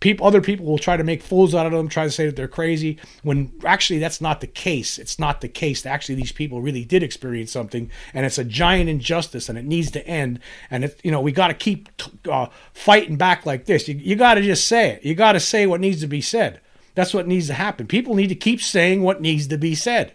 people, 0.00 0.27
other 0.27 0.43
people 0.43 0.67
will 0.67 0.79
try 0.79 0.97
to 0.97 1.05
make 1.05 1.23
fools 1.23 1.55
out 1.55 1.65
of 1.65 1.73
them, 1.73 1.89
try 1.89 2.05
to 2.05 2.11
say 2.11 2.27
that 2.27 2.37
they're 2.37 2.49
crazy. 2.49 2.99
When 3.23 3.50
actually 3.65 3.99
that's 3.99 4.21
not 4.21 4.43
the 4.43 4.47
case. 4.47 4.99
It's 4.99 5.19
not 5.19 5.41
the 5.41 5.49
case. 5.49 5.87
Actually, 5.87 6.17
these 6.17 6.33
people 6.33 6.61
really 6.61 6.85
did 6.85 7.03
experience 7.03 7.50
something, 7.50 7.91
and 8.12 8.27
it's 8.27 8.39
a 8.39 8.44
giant 8.44 8.91
injustice, 8.91 9.49
and 9.49 9.56
it 9.56 9.65
needs 9.65 9.91
to 9.93 10.06
end. 10.06 10.41
And 10.71 10.85
it, 10.85 11.00
you 11.03 11.11
know, 11.11 11.21
we 11.21 11.33
got 11.33 11.49
to 11.49 11.55
keep 11.55 11.89
uh, 12.31 12.49
fighting 12.75 13.17
back 13.17 13.47
like 13.47 13.65
this. 13.65 13.89
You, 13.89 13.94
you 13.94 14.15
got 14.15 14.35
to 14.35 14.43
just 14.43 14.67
say 14.69 14.91
it. 14.91 15.05
You 15.05 15.15
got 15.15 15.33
to 15.33 15.41
say 15.41 15.67
what 15.67 15.81
needs 15.81 16.00
to 16.03 16.06
be 16.06 16.21
said. 16.21 16.61
That's 16.94 17.15
what 17.15 17.27
needs 17.27 17.47
to 17.47 17.55
happen. 17.55 17.87
People 17.87 18.15
need 18.15 18.29
to 18.29 18.35
keep 18.35 18.61
saying 18.61 19.03
what 19.03 19.23
needs 19.23 19.47
to 19.47 19.56
be 19.56 19.75
said. 19.75 20.12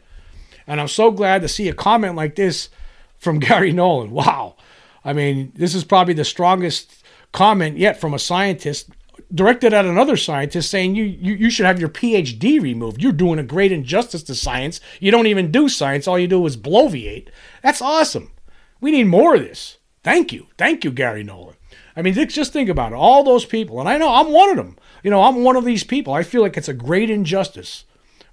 And 0.68 0.80
I'm 0.80 0.88
so 0.90 1.10
glad 1.10 1.42
to 1.42 1.48
see 1.48 1.70
a 1.70 1.74
comment 1.74 2.16
like 2.16 2.36
this 2.36 2.70
from 3.18 3.40
Garry 3.40 3.72
Nolan. 3.72 4.12
Wow. 4.12 4.58
I 5.04 5.14
mean, 5.14 5.52
this 5.56 5.76
is 5.76 5.84
probably 5.84 6.14
the 6.14 6.26
strongest 6.26 7.04
comment 7.32 7.78
yet 7.78 8.00
from 8.00 8.14
a 8.14 8.20
scientist 8.20 8.90
directed 9.34 9.74
at 9.74 9.86
another 9.86 10.16
scientist 10.16 10.70
saying 10.70 10.96
you, 10.96 11.04
you, 11.04 11.34
you 11.34 11.50
should 11.50 11.66
have 11.66 11.80
your 11.80 11.90
PhD 11.90 12.62
removed. 12.62 13.02
You're 13.02 13.12
doing 13.12 13.40
a 13.40 13.44
great 13.44 13.72
injustice 13.72 14.24
to 14.24 14.36
science. 14.36 14.80
You 15.00 15.12
don't 15.12 15.28
even 15.28 15.52
do 15.52 15.68
science. 15.68 16.08
All 16.08 16.20
you 16.20 16.28
do 16.28 16.46
is 16.46 16.56
bloviate. 16.56 17.30
That's 17.62 17.82
awesome. 17.82 18.32
We 18.80 18.92
need 18.92 19.06
more 19.06 19.36
of 19.36 19.42
this. 19.42 19.78
Thank 20.04 20.32
you. 20.32 20.48
Thank 20.58 20.84
you, 20.84 20.92
Garry 20.92 21.24
Nolan. 21.24 21.56
I 21.96 22.02
mean, 22.02 22.14
just 22.14 22.54
think 22.54 22.70
about 22.70 22.92
it. 22.92 22.96
All 22.96 23.24
those 23.24 23.44
people, 23.44 23.80
and 23.80 23.90
I 23.90 23.98
know 23.98 24.14
I'm 24.14 24.32
one 24.32 24.52
of 24.52 24.58
them. 24.58 24.78
You 25.04 25.10
know, 25.10 25.24
I'm 25.24 25.44
one 25.44 25.56
of 25.56 25.66
these 25.66 25.84
people. 25.84 26.14
I 26.14 26.24
feel 26.24 26.42
like 26.42 26.56
it's 26.56 26.70
a 26.70 26.74
great 26.74 27.10
injustice 27.10 27.86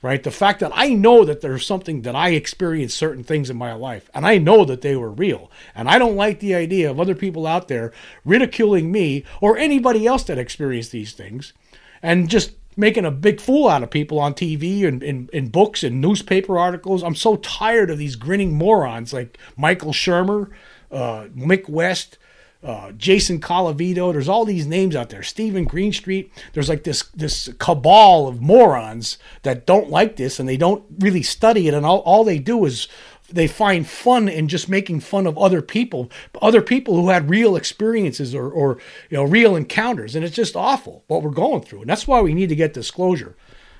right? 0.04 0.22
The 0.22 0.30
fact 0.30 0.60
that 0.60 0.70
I 0.74 0.90
know 0.90 1.24
that 1.24 1.40
there's 1.40 1.64
something 1.64 2.02
that 2.02 2.14
I 2.14 2.32
experienced 2.32 2.94
certain 2.94 3.24
things 3.24 3.48
in 3.48 3.56
my 3.56 3.72
life 3.72 4.10
and 4.12 4.26
I 4.26 4.36
know 4.36 4.66
that 4.66 4.82
they 4.82 4.96
were 4.96 5.10
real. 5.10 5.50
And 5.74 5.88
I 5.88 5.98
don't 5.98 6.14
like 6.14 6.40
the 6.40 6.54
idea 6.54 6.90
of 6.90 7.00
other 7.00 7.14
people 7.14 7.46
out 7.46 7.68
there 7.68 7.90
ridiculing 8.22 8.92
me 8.92 9.24
or 9.40 9.56
anybody 9.56 10.06
else 10.06 10.22
that 10.24 10.36
experienced 10.36 10.92
these 10.92 11.14
things 11.14 11.54
and 12.02 12.28
just 12.28 12.52
making 12.76 13.06
a 13.06 13.10
big 13.10 13.40
fool 13.40 13.66
out 13.66 13.82
of 13.82 13.90
people 13.90 14.18
on 14.18 14.34
TV 14.34 14.86
and 14.86 15.02
in, 15.02 15.48
books 15.48 15.82
and 15.82 16.02
newspaper 16.02 16.58
articles. 16.58 17.02
I'm 17.02 17.14
so 17.14 17.36
tired 17.36 17.88
of 17.88 17.96
these 17.96 18.14
grinning 18.14 18.52
morons 18.52 19.14
like 19.14 19.38
Michael 19.56 19.92
Shermer, 19.92 20.50
uh, 20.92 21.28
Mick 21.34 21.66
West, 21.66 22.18
uh, 22.64 22.92
Jason 22.92 23.40
Colavito. 23.40 24.12
There's 24.12 24.28
all 24.28 24.44
these 24.44 24.66
names 24.66 24.96
out 24.96 25.10
there. 25.10 25.22
Steven 25.22 25.66
Greenstreet. 25.66 26.32
There's 26.54 26.68
like 26.68 26.84
this 26.84 27.02
this 27.14 27.50
cabal 27.58 28.26
of 28.26 28.40
morons 28.40 29.18
that 29.42 29.66
don't 29.66 29.90
like 29.90 30.16
this 30.16 30.40
and 30.40 30.48
they 30.48 30.56
don't 30.56 30.84
really 30.98 31.22
study 31.22 31.68
it. 31.68 31.74
And 31.74 31.84
all, 31.84 31.98
all 31.98 32.24
they 32.24 32.38
do 32.38 32.64
is 32.64 32.88
they 33.30 33.46
find 33.46 33.86
fun 33.86 34.28
in 34.28 34.48
just 34.48 34.68
making 34.68 35.00
fun 35.00 35.26
of 35.26 35.36
other 35.38 35.62
people, 35.62 36.10
other 36.40 36.62
people 36.62 36.96
who 36.96 37.08
had 37.08 37.30
real 37.30 37.56
experiences 37.56 38.34
or, 38.34 38.50
or 38.50 38.78
you 39.10 39.16
know 39.16 39.24
real 39.24 39.56
encounters. 39.56 40.16
And 40.16 40.24
it's 40.24 40.36
just 40.36 40.56
awful 40.56 41.04
what 41.06 41.22
we're 41.22 41.30
going 41.30 41.62
through. 41.62 41.82
And 41.82 41.90
that's 41.90 42.08
why 42.08 42.22
we 42.22 42.34
need 42.34 42.48
to 42.48 42.56
get 42.56 42.72
disclosure. 42.72 43.36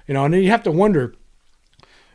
You 0.07 0.15
know, 0.15 0.25
and 0.27 0.35
then 0.35 0.43
you 0.43 0.51
have 0.51 0.63
to 0.65 0.71
wonder 0.71 1.15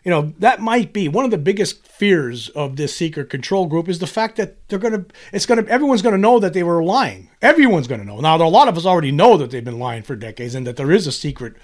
you 0.04 0.12
know 0.12 0.34
that 0.40 0.62
might 0.62 0.94
be 0.94 1.08
one 1.08 1.26
of 1.26 1.32
the 1.32 1.38
biggest 1.38 1.86
fears 1.88 2.50
of 2.50 2.76
this 2.76 2.96
secret 2.96 3.30
control 3.30 3.66
group 3.66 3.90
is 3.90 4.00
the 4.00 4.08
fact 4.08 4.38
that 4.38 4.56
they're 4.68 4.80
going 4.80 4.94
to 4.94 5.06
it's 5.34 5.46
going 5.46 5.64
to 5.64 5.72
everyone's 5.72 6.02
going 6.02 6.16
to 6.16 6.22
know 6.22 6.40
that 6.40 6.54
they 6.54 6.64
were 6.64 6.84
lying. 6.84 7.30
Everyone's 7.42 7.88
going 7.88 8.02
to 8.02 8.08
know. 8.08 8.20
Now 8.20 8.38
a 8.38 8.44
lot 8.48 8.68
of 8.68 8.78
us 8.78 8.86
already 8.86 9.12
know 9.12 9.38
that 9.38 9.52
they've 9.52 9.64
been 9.64 9.80
lying 9.80 10.04
for 10.04 10.16
decades 10.16 10.56
and 10.56 10.66
that 10.68 10.78
there 10.78 10.92
is 10.92 11.08
a 11.08 11.12
secret 11.12 11.56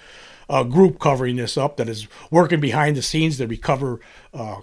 uh, 0.49 0.63
group 0.63 0.99
covering 0.99 1.35
this 1.35 1.57
up 1.57 1.77
that 1.77 1.89
is 1.89 2.07
working 2.29 2.59
behind 2.59 2.95
the 2.95 3.01
scenes 3.01 3.37
to 3.37 3.47
recover 3.47 3.99
uh, 4.33 4.61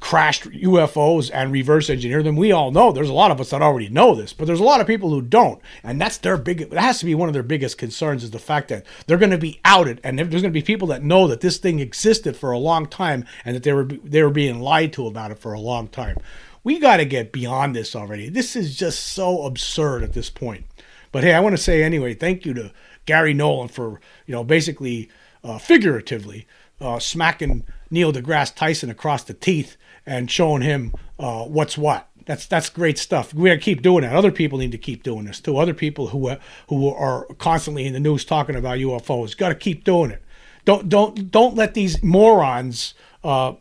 crashed 0.00 0.44
UFOs 0.44 1.30
and 1.32 1.50
reverse 1.50 1.90
engineer 1.90 2.22
them. 2.22 2.36
We 2.36 2.52
all 2.52 2.70
know 2.70 2.92
there's 2.92 3.08
a 3.08 3.14
lot 3.14 3.30
of 3.30 3.40
us 3.40 3.50
that 3.50 3.62
already 3.62 3.88
know 3.88 4.14
this, 4.14 4.32
but 4.32 4.46
there's 4.46 4.60
a 4.60 4.64
lot 4.64 4.80
of 4.80 4.86
people 4.86 5.10
who 5.10 5.20
don't. 5.20 5.60
And 5.82 6.00
that's 6.00 6.18
their 6.18 6.36
big, 6.36 6.70
that 6.70 6.80
has 6.80 7.00
to 7.00 7.04
be 7.04 7.14
one 7.14 7.28
of 7.28 7.32
their 7.32 7.42
biggest 7.42 7.78
concerns 7.78 8.22
is 8.22 8.30
the 8.30 8.38
fact 8.38 8.68
that 8.68 8.86
they're 9.06 9.18
going 9.18 9.30
to 9.30 9.38
be 9.38 9.60
outed. 9.64 10.00
And 10.04 10.18
there's 10.18 10.30
going 10.30 10.44
to 10.44 10.50
be 10.50 10.62
people 10.62 10.88
that 10.88 11.02
know 11.02 11.26
that 11.26 11.40
this 11.40 11.58
thing 11.58 11.80
existed 11.80 12.36
for 12.36 12.52
a 12.52 12.58
long 12.58 12.86
time 12.86 13.24
and 13.44 13.56
that 13.56 13.64
they 13.64 13.72
were, 13.72 13.84
they 13.84 14.22
were 14.22 14.30
being 14.30 14.60
lied 14.60 14.92
to 14.94 15.06
about 15.06 15.32
it 15.32 15.38
for 15.38 15.52
a 15.52 15.60
long 15.60 15.88
time. 15.88 16.16
We 16.62 16.78
got 16.78 16.98
to 16.98 17.04
get 17.04 17.32
beyond 17.32 17.74
this 17.74 17.96
already. 17.96 18.28
This 18.28 18.54
is 18.54 18.76
just 18.76 19.04
so 19.04 19.44
absurd 19.44 20.04
at 20.04 20.12
this 20.12 20.30
point. 20.30 20.66
But 21.10 21.24
hey, 21.24 21.32
I 21.32 21.40
want 21.40 21.56
to 21.56 21.62
say 21.62 21.82
anyway, 21.82 22.14
thank 22.14 22.44
you 22.44 22.54
to 22.54 22.72
Garry 23.06 23.34
Nolan 23.34 23.68
for, 23.68 24.00
you 24.26 24.32
know, 24.32 24.44
basically, 24.44 25.08
uh, 25.42 25.58
figuratively, 25.58 26.46
uh, 26.80 26.98
smacking 26.98 27.64
Neil 27.90 28.12
deGrasse 28.12 28.54
Tyson 28.54 28.90
across 28.90 29.24
the 29.24 29.34
teeth 29.34 29.76
and 30.08 30.30
showing 30.30 30.62
him 30.62 30.94
uh, 31.18 31.44
what's 31.44 31.76
what. 31.78 32.08
That's 32.24 32.46
that's 32.46 32.68
great 32.68 32.98
stuff. 32.98 33.32
We 33.32 33.48
gotta 33.48 33.60
keep 33.60 33.82
doing 33.82 34.02
that. 34.02 34.14
Other 34.14 34.32
people 34.32 34.58
need 34.58 34.72
to 34.72 34.78
keep 34.78 35.02
doing 35.02 35.24
this 35.24 35.40
too. 35.40 35.56
Other 35.56 35.74
people 35.74 36.08
who 36.08 36.28
uh, 36.28 36.38
who 36.68 36.92
are 36.92 37.24
constantly 37.38 37.86
in 37.86 37.92
the 37.92 38.00
news 38.00 38.24
talking 38.24 38.56
about 38.56 38.78
UFOs 38.78 39.36
got 39.36 39.48
to 39.48 39.54
keep 39.54 39.84
doing 39.84 40.10
it. 40.10 40.22
Don't 40.64 40.88
don't 40.88 41.30
don't 41.30 41.54
let 41.54 41.74
these 41.74 42.02
morons, 42.02 42.94
uh, 43.24 43.54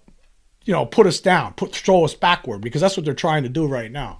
you 0.65 0.73
know, 0.73 0.85
put 0.85 1.07
us 1.07 1.21
down, 1.21 1.53
put 1.53 1.73
throw 1.73 2.03
us 2.03 2.13
backward 2.13 2.59
because 2.59 2.81
that's 2.81 2.97
what 2.97 3.05
they're 3.05 3.13
trying 3.13 3.43
to 3.43 3.49
do 3.49 3.65
right 3.67 3.91
now. 3.91 4.19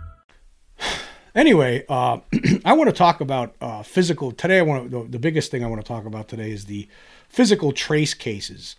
Anyway, 1.33 1.85
uh, 1.87 2.19
I 2.65 2.73
want 2.73 2.89
to 2.89 2.95
talk 2.95 3.21
about 3.21 3.55
uh, 3.61 3.83
physical. 3.83 4.31
Today, 4.31 4.59
I 4.59 4.61
want 4.63 4.91
to, 4.91 5.03
the, 5.03 5.09
the 5.11 5.19
biggest 5.19 5.51
thing 5.51 5.63
I 5.63 5.67
want 5.67 5.81
to 5.81 5.87
talk 5.87 6.05
about 6.05 6.27
today 6.27 6.51
is 6.51 6.65
the 6.65 6.87
physical 7.29 7.71
trace 7.71 8.13
cases. 8.13 8.75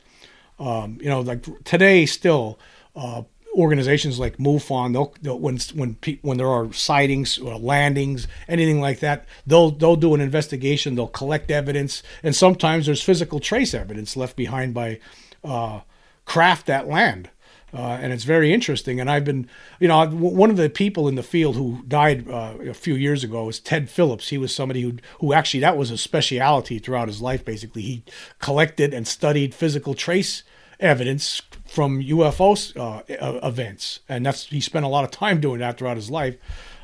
Um, 0.59 0.99
you 1.01 1.09
know, 1.09 1.21
like 1.21 1.45
today, 1.65 2.07
still 2.07 2.59
uh, 2.95 3.23
organizations 3.55 4.19
like 4.19 4.37
MUFON, 4.37 4.93
they'll, 4.93 5.15
they'll 5.23 5.39
when 5.39 5.59
when 5.75 5.95
pe- 5.97 6.19
when 6.23 6.37
there 6.39 6.49
are 6.49 6.73
sightings, 6.73 7.39
or 7.39 7.59
landings, 7.59 8.29
anything 8.49 8.81
like 8.81 9.01
that, 9.01 9.27
they'll 9.47 9.71
they'll 9.71 9.97
do 9.97 10.15
an 10.15 10.21
investigation. 10.21 10.95
They'll 10.95 11.09
collect 11.09 11.51
evidence, 11.51 12.03
and 12.23 12.37
sometimes 12.37 12.87
there's 12.87 13.03
physical 13.03 13.41
trace 13.41 13.75
evidence 13.75 14.17
left 14.17 14.37
behind 14.37 14.75
by 14.75 15.01
uh, 15.43 15.81
craft 16.27 16.67
that 16.67 16.87
land. 16.87 17.31
Uh, 17.75 17.99
and 18.01 18.13
it's 18.13 18.25
very 18.25 18.53
interesting. 18.53 19.01
And 19.01 19.11
I've 19.11 19.25
been, 19.25 19.49
you 19.81 19.89
know, 19.89 20.07
one 20.07 20.51
of 20.51 20.57
the 20.57 20.69
people 20.69 21.09
in 21.09 21.15
the 21.15 21.23
field 21.23 21.57
who 21.57 21.83
died 21.89 22.29
uh, 22.29 22.55
a 22.61 22.75
few 22.75 22.95
years 22.95 23.25
ago 23.25 23.45
was 23.45 23.59
Ted 23.59 23.89
Phillips. 23.89 24.29
He 24.29 24.39
was 24.39 24.55
somebody 24.55 24.83
who, 24.83 24.97
who 25.21 25.33
actually 25.33 25.61
that 25.61 25.77
was 25.77 25.91
a 25.91 25.97
speciality 25.97 26.79
throughout 26.79 27.09
his 27.09 27.23
life. 27.23 27.45
Basically, 27.45 27.83
he 27.83 28.03
collected 28.39 28.93
and 28.93 29.09
studied 29.09 29.55
physical 29.55 29.95
trace 29.95 30.43
evidence 30.81 31.41
from 31.65 32.03
UFO 32.03 32.77
uh, 32.77 33.47
events, 33.47 34.01
and 34.09 34.27
that's 34.27 34.47
he 34.47 34.61
spent 34.61 34.85
a 34.85 34.89
lot 34.89 35.05
of 35.05 35.11
time 35.11 35.41
doing 35.41 35.61
that 35.61 35.79
throughout 35.79 35.97
his 35.97 36.11
life. 36.11 36.37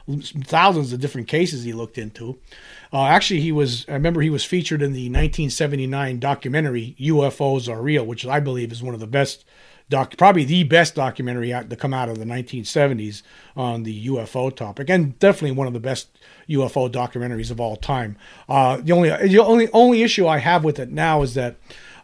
Thousands 0.08 0.94
of 0.94 1.00
different 1.00 1.28
cases 1.28 1.64
he 1.64 1.74
looked 1.74 1.98
into. 1.98 2.38
Uh, 2.90 3.04
actually, 3.04 3.40
he 3.40 3.52
was. 3.52 3.84
I 3.88 3.92
remember 3.92 4.22
he 4.22 4.30
was 4.30 4.44
featured 4.44 4.80
in 4.80 4.92
the 4.92 5.10
1979 5.10 6.18
documentary 6.18 6.96
"UFOs 6.98 7.70
Are 7.70 7.82
Real," 7.82 8.06
which 8.06 8.24
I 8.24 8.40
believe 8.40 8.72
is 8.72 8.82
one 8.82 8.94
of 8.94 9.00
the 9.00 9.06
best 9.06 9.44
doc, 9.88 10.16
probably 10.16 10.44
the 10.44 10.64
best 10.64 10.94
documentary 10.94 11.52
out, 11.52 11.70
to 11.70 11.76
come 11.76 11.94
out 11.94 12.08
of 12.08 12.18
the 12.18 12.24
1970s 12.24 13.22
on 13.56 13.82
the 13.82 14.06
UFO 14.08 14.54
topic, 14.54 14.90
and 14.90 15.18
definitely 15.18 15.52
one 15.52 15.66
of 15.66 15.72
the 15.72 15.80
best 15.80 16.08
UFO 16.48 16.90
documentaries 16.90 17.50
of 17.50 17.60
all 17.60 17.76
time. 17.76 18.16
Uh, 18.48 18.78
the 18.78 18.92
only 18.92 19.10
the 19.10 19.38
only 19.38 19.68
only 19.72 20.02
issue 20.02 20.26
I 20.26 20.38
have 20.38 20.64
with 20.64 20.78
it 20.78 20.90
now 20.90 21.22
is 21.22 21.34
that. 21.34 21.56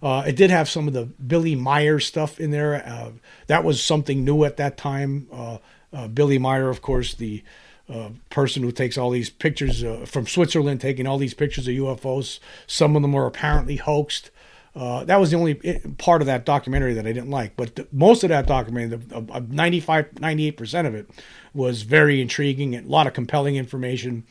Uh, 0.03 0.23
it 0.27 0.37
did 0.37 0.51
have 0.51 0.69
some 0.69 0.87
of 0.87 0.93
the 0.93 1.07
Billy 1.07 1.55
Meier 1.55 1.99
stuff 1.99 2.39
in 2.39 2.51
there. 2.51 2.87
Uh, 2.87 3.13
that 3.47 3.65
was 3.65 3.83
something 3.83 4.23
new 4.23 4.45
at 4.45 4.59
that 4.59 4.77
time. 4.77 5.27
Uh, 5.33 5.57
uh, 5.95 6.09
Billy 6.09 6.37
Meier, 6.37 6.69
of 6.69 6.83
course, 6.83 7.15
the 7.15 7.43
uh, 7.89 8.11
person 8.31 8.63
who 8.63 8.73
takes 8.73 8.99
all 8.99 9.11
these 9.11 9.31
pictures 9.31 9.85
uh, 9.85 10.05
from 10.07 10.27
Switzerland, 10.27 10.81
taking 10.81 11.07
all 11.07 11.19
these 11.19 11.35
pictures 11.35 11.69
of 11.69 11.75
UFOs. 11.75 12.39
Some 12.67 12.97
of 12.97 13.03
them 13.03 13.13
were 13.13 13.27
apparently 13.27 13.77
hoaxed. 13.77 14.31
Uh, 14.77 15.05
that 15.05 15.21
was 15.21 15.31
the 15.31 15.37
only 15.37 15.61
eh, 15.65 15.79
part 15.99 16.21
of 16.21 16.27
that 16.27 16.45
documentary 16.45 16.95
that 16.95 17.07
I 17.07 17.13
didn't 17.13 17.31
like. 17.31 17.57
But 17.57 17.77
the, 17.77 17.87
most 17.93 18.25
of 18.25 18.31
that 18.31 18.47
documentary, 18.47 18.97
the, 18.97 19.33
uh, 19.33 19.41
95, 19.49 20.13
98% 20.17 20.87
of 20.87 20.95
it, 20.95 21.09
was 21.53 21.83
very 21.83 22.21
intriguing 22.21 22.75
and 22.75 22.87
a 22.87 22.91
lot 22.91 23.07
of 23.07 23.13
compelling 23.13 23.57
information. 23.57 24.25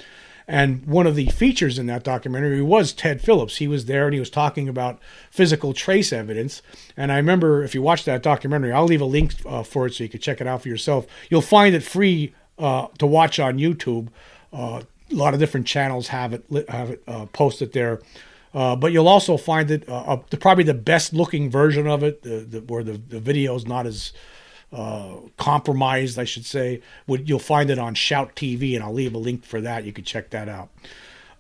And 0.48 0.86
one 0.86 1.08
of 1.08 1.16
the 1.16 1.28
features 1.28 1.80
in 1.80 1.86
that 1.86 2.04
documentary 2.04 2.62
was 2.62 2.92
Ted 2.92 3.22
Phillips. 3.22 3.58
He 3.58 3.68
was 3.68 3.86
there 3.86 4.06
and 4.06 4.14
he 4.14 4.20
was 4.20 4.30
talking 4.30 4.68
about 4.68 5.00
physical 5.32 5.74
trace 5.74 6.12
evidence. 6.12 6.62
And 6.98 7.12
I 7.12 7.18
remember 7.18 7.64
if 7.64 7.74
you 7.74 7.82
watch 7.82 8.04
that 8.06 8.22
documentary, 8.22 8.74
I'll 8.74 8.86
leave 8.86 9.02
a 9.02 9.06
link 9.06 9.36
uh, 9.46 9.64
for 9.64 9.88
it 9.88 9.94
so 9.94 10.04
you 10.04 10.10
can 10.10 10.20
check 10.20 10.42
it 10.42 10.48
out 10.48 10.62
for 10.62 10.68
yourself. 10.68 11.06
You'll 11.30 11.42
find 11.42 11.74
it 11.74 11.84
free 11.84 12.34
uh, 12.60 12.88
to 12.98 13.08
watch 13.08 13.40
on 13.40 13.58
YouTube. 13.58 14.10
Uh, 14.52 14.82
a 15.12 15.16
lot 15.16 15.34
of 15.34 15.40
different 15.40 15.68
channels 15.68 16.10
have 16.10 16.34
it 16.34 16.46
have 16.70 16.90
it 16.90 17.04
uh, 17.08 17.26
posted 17.28 17.74
there. 17.74 18.02
Uh, 18.54 18.76
but 18.76 18.92
you'll 18.92 19.08
also 19.08 19.36
find 19.36 19.72
it 19.72 19.88
uh, 19.90 20.18
probably 20.40 20.64
the 20.64 20.74
best 20.74 21.14
looking 21.14 21.50
version 21.50 21.88
of 21.88 22.04
it, 22.04 22.22
the, 22.22 22.40
the, 22.40 22.62
where 22.62 22.84
the, 22.84 22.94
the 22.94 23.20
video 23.20 23.56
is 23.56 23.66
not 23.66 23.88
as 23.88 24.14
uh, 24.72 25.16
compromised, 25.38 26.20
I 26.20 26.24
should 26.24 26.46
say. 26.46 26.82
Would 27.08 27.28
you'll 27.28 27.40
find 27.40 27.70
it 27.70 27.80
on 27.80 27.96
Shout 27.96 28.36
TV, 28.36 28.76
and 28.76 28.84
I'll 28.84 28.94
leave 28.94 29.16
a 29.16 29.20
link 29.20 29.44
for 29.44 29.62
that. 29.62 29.86
You 29.86 29.94
can 29.94 30.04
check 30.04 30.30
that 30.32 30.48
out. 30.48 30.70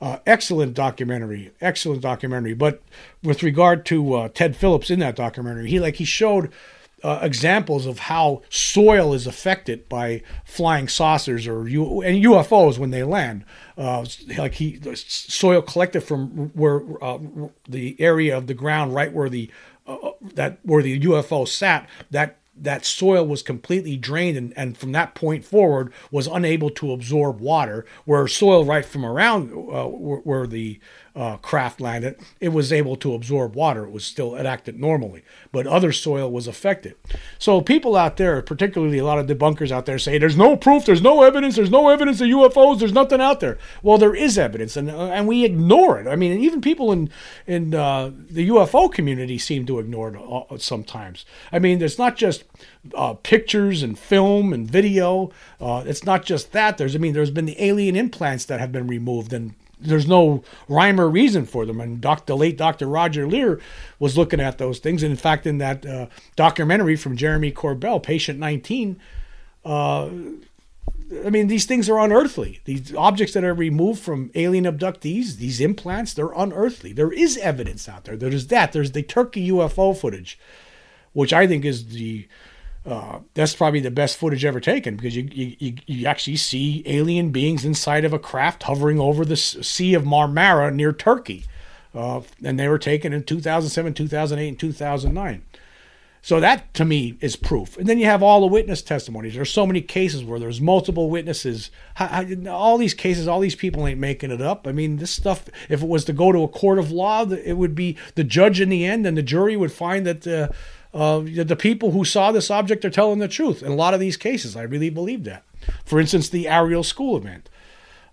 Uh, 0.01 0.19
excellent 0.25 0.73
documentary, 0.73 1.51
excellent 1.61 2.01
documentary. 2.01 2.53
But 2.53 2.81
with 3.23 3.41
regard 3.41 3.85
to 3.87 4.13
uh, 4.15 4.29
Ted 4.29 4.55
Phillips 4.55 4.89
in 4.89 4.99
that 4.99 5.15
documentary, 5.15 5.69
he 5.69 5.79
like 5.79 5.95
he 5.95 6.05
showed 6.05 6.51
uh, 7.03 7.19
examples 7.21 7.85
of 7.85 7.99
how 7.99 8.41
soil 8.49 9.13
is 9.13 9.27
affected 9.27 9.87
by 9.89 10.23
flying 10.45 10.87
saucers 10.87 11.47
or 11.47 11.67
U- 11.67 12.01
and 12.01 12.23
UFOs 12.23 12.77
when 12.77 12.91
they 12.91 13.03
land. 13.03 13.43
Uh, 13.77 14.05
like 14.37 14.55
he, 14.55 14.79
soil 14.95 15.61
collected 15.61 16.01
from 16.01 16.49
where 16.53 16.81
uh, 17.03 17.19
the 17.67 17.95
area 17.99 18.37
of 18.37 18.47
the 18.47 18.53
ground, 18.53 18.95
right 18.95 19.11
where 19.11 19.29
the 19.29 19.51
uh, 19.85 20.11
that 20.21 20.59
where 20.63 20.81
the 20.81 20.99
UFO 21.01 21.47
sat, 21.47 21.89
that 22.09 22.39
that 22.55 22.85
soil 22.85 23.25
was 23.25 23.41
completely 23.41 23.97
drained 23.97 24.37
and, 24.37 24.53
and 24.55 24.77
from 24.77 24.91
that 24.91 25.15
point 25.15 25.43
forward 25.43 25.91
was 26.11 26.27
unable 26.27 26.69
to 26.69 26.91
absorb 26.91 27.41
water 27.41 27.85
where 28.05 28.27
soil 28.27 28.63
right 28.63 28.85
from 28.85 29.03
around 29.03 29.51
uh, 29.51 29.87
where, 29.87 30.19
where, 30.19 30.47
the 30.47 30.79
uh, 31.15 31.37
craft 31.37 31.79
landed 31.79 32.15
it 32.39 32.49
was 32.49 32.73
able 32.73 32.95
to 32.95 33.13
absorb 33.13 33.55
water 33.55 33.83
it 33.85 33.91
was 33.91 34.03
still 34.03 34.35
it 34.35 34.45
acted 34.45 34.79
normally 34.79 35.21
but 35.51 35.67
other 35.67 35.91
soil 35.91 36.31
was 36.31 36.47
affected 36.47 36.95
so 37.37 37.61
people 37.61 37.95
out 37.95 38.17
there 38.17 38.41
particularly 38.41 38.97
a 38.97 39.05
lot 39.05 39.19
of 39.19 39.27
debunkers 39.27 39.71
out 39.71 39.85
there 39.85 39.99
say 39.99 40.17
there's 40.17 40.37
no 40.37 40.57
proof 40.57 40.85
there's 40.85 41.01
no 41.01 41.21
evidence 41.21 41.55
there's 41.55 41.69
no 41.69 41.89
evidence 41.89 42.19
of 42.19 42.27
ufos 42.27 42.79
there's 42.79 42.93
nothing 42.93 43.21
out 43.21 43.39
there 43.39 43.57
well 43.83 43.97
there 43.97 44.15
is 44.15 44.37
evidence 44.37 44.75
and, 44.75 44.89
uh, 44.89 45.05
and 45.05 45.27
we 45.27 45.45
ignore 45.45 45.99
it 45.99 46.07
i 46.07 46.15
mean 46.15 46.39
even 46.39 46.61
people 46.61 46.91
in 46.91 47.09
in 47.45 47.75
uh, 47.75 48.09
the 48.29 48.49
ufo 48.49 48.91
community 48.91 49.37
seem 49.37 49.65
to 49.65 49.77
ignore 49.77 50.45
it 50.49 50.61
sometimes 50.61 51.25
i 51.51 51.59
mean 51.59 51.81
it's 51.81 51.99
not 51.99 52.15
just 52.15 52.43
uh, 52.95 53.13
pictures 53.13 53.83
and 53.83 53.97
film 53.97 54.53
and 54.53 54.69
video. 54.69 55.31
Uh, 55.59 55.83
it's 55.85 56.03
not 56.03 56.23
just 56.23 56.51
that. 56.51 56.77
There's, 56.77 56.95
I 56.95 56.99
mean, 56.99 57.13
there's 57.13 57.31
been 57.31 57.45
the 57.45 57.61
alien 57.63 57.95
implants 57.95 58.45
that 58.45 58.59
have 58.59 58.71
been 58.71 58.87
removed, 58.87 59.33
and 59.33 59.53
there's 59.83 60.07
no 60.07 60.43
rhyme 60.67 60.99
or 60.99 61.09
reason 61.09 61.45
for 61.45 61.65
them. 61.65 61.79
And 61.79 62.01
Dr. 62.01 62.25
the 62.25 62.37
late 62.37 62.57
Dr. 62.57 62.87
Roger 62.87 63.27
Leir 63.27 63.59
was 63.99 64.17
looking 64.17 64.39
at 64.39 64.57
those 64.57 64.79
things. 64.79 65.03
And 65.03 65.11
in 65.11 65.17
fact, 65.17 65.45
in 65.45 65.57
that 65.59 65.85
uh, 65.85 66.07
documentary 66.35 66.95
from 66.95 67.17
Jeremy 67.17 67.51
Corbell, 67.51 68.01
Patient 68.01 68.39
19, 68.39 68.99
uh, 69.65 70.09
I 71.25 71.29
mean, 71.29 71.47
these 71.47 71.65
things 71.65 71.89
are 71.89 71.99
unearthly. 71.99 72.61
These 72.65 72.95
objects 72.95 73.33
that 73.33 73.43
are 73.43 73.53
removed 73.53 74.01
from 74.01 74.31
alien 74.35 74.65
abductees, 74.65 75.37
these 75.37 75.61
implants, 75.61 76.13
they're 76.13 76.31
unearthly. 76.35 76.93
There 76.93 77.11
is 77.11 77.37
evidence 77.37 77.87
out 77.87 78.05
there. 78.05 78.15
There's 78.15 78.47
that. 78.47 78.71
There's 78.71 78.91
the 78.91 79.03
Turkey 79.03 79.49
UFO 79.49 79.95
footage, 79.95 80.39
which 81.13 81.33
I 81.33 81.45
think 81.45 81.65
is 81.65 81.87
the 81.89 82.27
uh, 82.85 83.19
that's 83.33 83.55
probably 83.55 83.79
the 83.79 83.91
best 83.91 84.17
footage 84.17 84.43
ever 84.43 84.59
taken 84.59 84.95
because 84.95 85.15
you, 85.15 85.29
you 85.31 85.75
you 85.85 86.05
actually 86.05 86.35
see 86.35 86.83
alien 86.85 87.29
beings 87.29 87.63
inside 87.63 88.03
of 88.03 88.11
a 88.11 88.19
craft 88.19 88.63
hovering 88.63 88.99
over 88.99 89.23
the 89.23 89.37
Sea 89.37 89.93
of 89.93 90.03
Marmara 90.03 90.73
near 90.73 90.91
Turkey, 90.91 91.45
uh, 91.95 92.21
and 92.43 92.59
they 92.59 92.67
were 92.67 92.77
taken 92.77 93.13
in 93.13 93.23
2007, 93.23 93.93
2008, 93.93 94.47
and 94.47 94.59
2009. 94.59 95.43
So 96.23 96.39
that 96.39 96.73
to 96.75 96.85
me 96.85 97.17
is 97.19 97.35
proof. 97.35 97.77
And 97.77 97.85
then 97.85 97.97
you 97.97 98.05
have 98.05 98.23
all 98.23 98.39
the 98.39 98.47
witness 98.47 98.81
testimonies. 98.81 99.35
There's 99.35 99.51
so 99.51 99.67
many 99.67 99.81
cases 99.81 100.23
where 100.23 100.39
there's 100.39 100.61
multiple 100.61 101.09
witnesses. 101.09 101.69
all 102.49 102.77
these 102.77 102.93
cases, 102.93 103.27
all 103.27 103.41
these 103.41 103.55
people 103.55 103.85
ain't 103.85 103.99
making 103.99 104.31
it 104.31 104.41
up. 104.41 104.65
I 104.65 104.71
mean, 104.71 104.97
this 104.97 105.11
stuff. 105.11 105.45
If 105.67 105.83
it 105.83 105.89
was 105.89 106.05
to 106.05 106.13
go 106.13 106.31
to 106.31 106.43
a 106.43 106.47
court 106.47 106.79
of 106.79 106.91
law, 106.91 107.29
it 107.29 107.57
would 107.57 107.75
be 107.75 107.97
the 108.15 108.23
judge 108.23 108.61
in 108.61 108.69
the 108.69 108.85
end, 108.85 109.05
and 109.05 109.17
the 109.17 109.21
jury 109.21 109.55
would 109.55 109.71
find 109.71 110.05
that. 110.05 110.27
Uh, 110.27 110.49
uh, 110.93 111.19
the 111.21 111.55
people 111.55 111.91
who 111.91 112.05
saw 112.05 112.31
this 112.31 112.51
object 112.51 112.85
are 112.85 112.89
telling 112.89 113.19
the 113.19 113.27
truth. 113.27 113.63
In 113.63 113.71
a 113.71 113.75
lot 113.75 113.93
of 113.93 113.99
these 113.99 114.17
cases, 114.17 114.55
I 114.55 114.61
really 114.61 114.89
believe 114.89 115.23
that. 115.23 115.43
For 115.85 115.99
instance, 115.99 116.29
the 116.29 116.47
Ariel 116.47 116.83
School 116.83 117.17
event. 117.17 117.49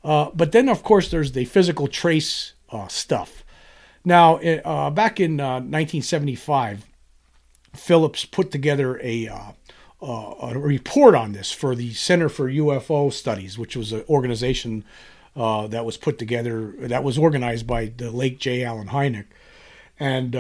Uh, 0.03 0.31
but 0.35 0.53
then, 0.53 0.69
of 0.69 0.83
course, 0.83 1.11
there's 1.11 1.33
the 1.33 1.45
physical 1.45 1.89
trace 1.89 2.55
uh, 2.71 2.89
stuff. 2.89 3.45
Now, 4.05 4.37
uh, 4.37 4.91
back 4.91 5.21
in 5.21 5.37
1975, 5.37 6.79
uh, 6.81 7.77
Phillips 7.77 8.25
put 8.25 8.51
together 8.51 8.99
a 9.03 9.29
uh, 9.29 9.53
a 10.03 10.59
report 10.59 11.15
on 11.15 11.33
this 11.33 11.53
for 11.53 11.75
the 11.75 11.93
Center 11.93 12.31
for 12.31 12.51
UFO 12.51 13.13
Studies, 13.13 13.59
which 13.59 13.77
was 13.77 13.93
an 13.93 14.03
organization 14.09 14.83
that 15.37 15.85
was 15.85 15.99
put 15.99 16.19
together, 16.19 16.73
that 16.79 17.05
was 17.05 17.19
organized 17.19 17.67
by 17.67 17.93
the 17.95 18.11
late 18.11 18.41
J. 18.41 18.65
Allen 18.65 18.89
Hynek. 18.89 19.27
And 19.99 20.33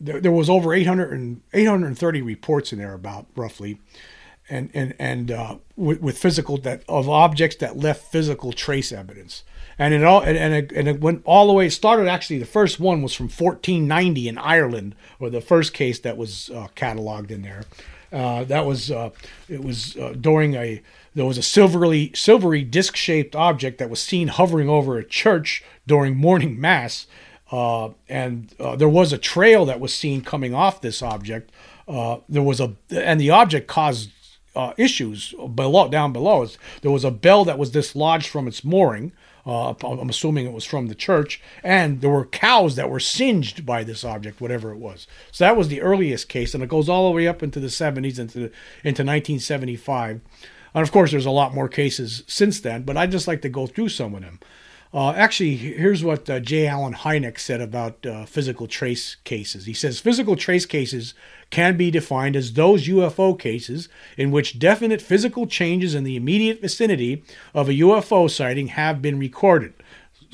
there, 0.00 0.20
there, 0.20 0.32
was 0.32 0.48
over 0.48 0.72
800 0.72 1.12
and, 1.12 1.42
830 1.52 2.22
reports 2.22 2.72
in 2.72 2.78
there 2.78 2.94
about 2.94 3.26
roughly. 3.36 3.80
And 4.50 4.70
and 4.72 4.94
and 4.98 5.30
uh, 5.30 5.56
with, 5.76 6.00
with 6.00 6.16
physical 6.16 6.56
that 6.58 6.82
of 6.88 7.06
objects 7.06 7.56
that 7.56 7.76
left 7.76 8.10
physical 8.10 8.54
trace 8.54 8.92
evidence, 8.92 9.44
and 9.78 9.92
it 9.92 10.02
all 10.02 10.22
and, 10.22 10.38
and 10.38 10.54
it, 10.54 10.72
and 10.72 10.88
it 10.88 11.02
went 11.02 11.20
all 11.26 11.48
the 11.48 11.52
way. 11.52 11.66
It 11.66 11.72
started 11.72 12.08
actually. 12.08 12.38
The 12.38 12.46
first 12.46 12.80
one 12.80 13.02
was 13.02 13.12
from 13.12 13.26
1490 13.26 14.26
in 14.26 14.38
Ireland, 14.38 14.94
or 15.20 15.28
the 15.28 15.42
first 15.42 15.74
case 15.74 15.98
that 15.98 16.16
was 16.16 16.48
uh, 16.48 16.68
cataloged 16.74 17.30
in 17.30 17.42
there. 17.42 17.64
Uh, 18.10 18.44
that 18.44 18.64
was 18.64 18.90
uh, 18.90 19.10
it 19.50 19.62
was 19.62 19.96
uh, 19.98 20.14
during 20.18 20.54
a 20.54 20.80
there 21.14 21.26
was 21.26 21.36
a 21.36 21.42
silvery 21.42 22.10
silvery 22.14 22.64
disc 22.64 22.96
shaped 22.96 23.36
object 23.36 23.78
that 23.78 23.90
was 23.90 24.00
seen 24.00 24.28
hovering 24.28 24.68
over 24.68 24.96
a 24.96 25.04
church 25.04 25.62
during 25.86 26.16
morning 26.16 26.58
mass, 26.58 27.06
uh, 27.50 27.90
and 28.08 28.54
uh, 28.60 28.76
there 28.76 28.88
was 28.88 29.12
a 29.12 29.18
trail 29.18 29.64
that 29.66 29.80
was 29.80 29.94
seen 29.94 30.22
coming 30.22 30.54
off 30.54 30.80
this 30.80 31.02
object. 31.02 31.50
Uh, 31.86 32.18
there 32.28 32.42
was 32.42 32.60
a 32.60 32.74
and 32.90 33.20
the 33.20 33.30
object 33.30 33.66
caused 33.66 34.10
issues 34.76 35.34
below 35.54 35.88
down 35.88 36.12
below. 36.12 36.46
There 36.82 36.90
was 36.90 37.04
a 37.04 37.12
bell 37.12 37.44
that 37.44 37.58
was 37.58 37.70
dislodged 37.70 38.28
from 38.28 38.48
its 38.48 38.64
mooring. 38.64 39.12
Uh, 39.46 39.72
I'm 39.82 40.10
assuming 40.10 40.44
it 40.44 40.52
was 40.52 40.64
from 40.66 40.88
the 40.88 40.94
church, 40.94 41.40
and 41.62 42.02
there 42.02 42.10
were 42.10 42.26
cows 42.26 42.76
that 42.76 42.90
were 42.90 43.00
singed 43.00 43.64
by 43.64 43.82
this 43.82 44.04
object, 44.04 44.42
whatever 44.42 44.72
it 44.72 44.78
was. 44.78 45.06
So 45.32 45.44
that 45.44 45.56
was 45.56 45.68
the 45.68 45.80
earliest 45.80 46.28
case, 46.28 46.52
and 46.52 46.62
it 46.62 46.68
goes 46.68 46.88
all 46.88 47.08
the 47.08 47.16
way 47.16 47.26
up 47.26 47.42
into 47.42 47.58
the 47.58 47.68
70s, 47.68 48.18
into 48.18 48.50
into 48.84 49.04
1975. 49.04 50.20
And 50.74 50.82
of 50.82 50.92
course, 50.92 51.12
there's 51.12 51.24
a 51.24 51.30
lot 51.30 51.54
more 51.54 51.68
cases 51.68 52.24
since 52.26 52.60
then, 52.60 52.82
but 52.82 52.98
I'd 52.98 53.10
just 53.10 53.26
like 53.26 53.40
to 53.42 53.48
go 53.48 53.66
through 53.66 53.88
some 53.88 54.14
of 54.14 54.20
them. 54.20 54.38
Uh, 54.92 55.10
actually, 55.10 55.54
here's 55.54 56.02
what 56.02 56.30
uh, 56.30 56.40
J. 56.40 56.66
Allen 56.66 56.94
Hynek 56.94 57.38
said 57.38 57.60
about 57.60 58.06
uh, 58.06 58.24
physical 58.24 58.66
trace 58.66 59.16
cases. 59.24 59.66
He 59.66 59.74
says 59.74 60.00
physical 60.00 60.34
trace 60.34 60.64
cases 60.64 61.12
can 61.50 61.76
be 61.76 61.90
defined 61.90 62.34
as 62.36 62.54
those 62.54 62.88
UFO 62.88 63.38
cases 63.38 63.90
in 64.16 64.30
which 64.30 64.58
definite 64.58 65.02
physical 65.02 65.46
changes 65.46 65.94
in 65.94 66.04
the 66.04 66.16
immediate 66.16 66.62
vicinity 66.62 67.22
of 67.52 67.68
a 67.68 67.74
UFO 67.74 68.30
sighting 68.30 68.68
have 68.68 69.02
been 69.02 69.18
recorded. 69.18 69.74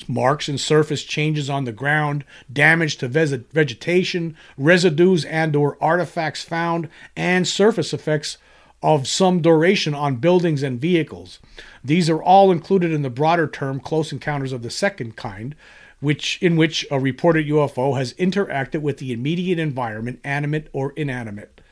Marks 0.08 0.48
and 0.48 0.60
surface 0.60 1.02
changes 1.02 1.50
on 1.50 1.64
the 1.64 1.72
ground, 1.72 2.24
damage 2.52 2.96
to 2.98 3.08
vegetation, 3.08 4.36
residues 4.56 5.24
and 5.24 5.54
or 5.54 5.78
artifacts 5.80 6.42
found, 6.42 6.88
and 7.16 7.46
surface 7.46 7.92
effects 7.92 8.38
of 8.84 9.08
some 9.08 9.40
duration 9.40 9.94
on 9.94 10.16
buildings 10.16 10.62
and 10.62 10.78
vehicles. 10.78 11.38
These 11.82 12.10
are 12.10 12.22
all 12.22 12.52
included 12.52 12.92
in 12.92 13.00
the 13.00 13.08
broader 13.08 13.48
term 13.48 13.80
close 13.80 14.12
encounters 14.12 14.52
of 14.52 14.60
the 14.60 14.68
second 14.68 15.16
kind, 15.16 15.54
which 16.00 16.38
in 16.42 16.54
which 16.54 16.86
a 16.90 17.00
reported 17.00 17.46
UFO 17.46 17.96
has 17.96 18.12
interacted 18.14 18.82
with 18.82 18.98
the 18.98 19.10
immediate 19.10 19.58
environment, 19.58 20.20
animate 20.22 20.68
or 20.74 20.92
inanimate 20.96 21.62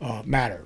uh, 0.00 0.22
matter. 0.24 0.64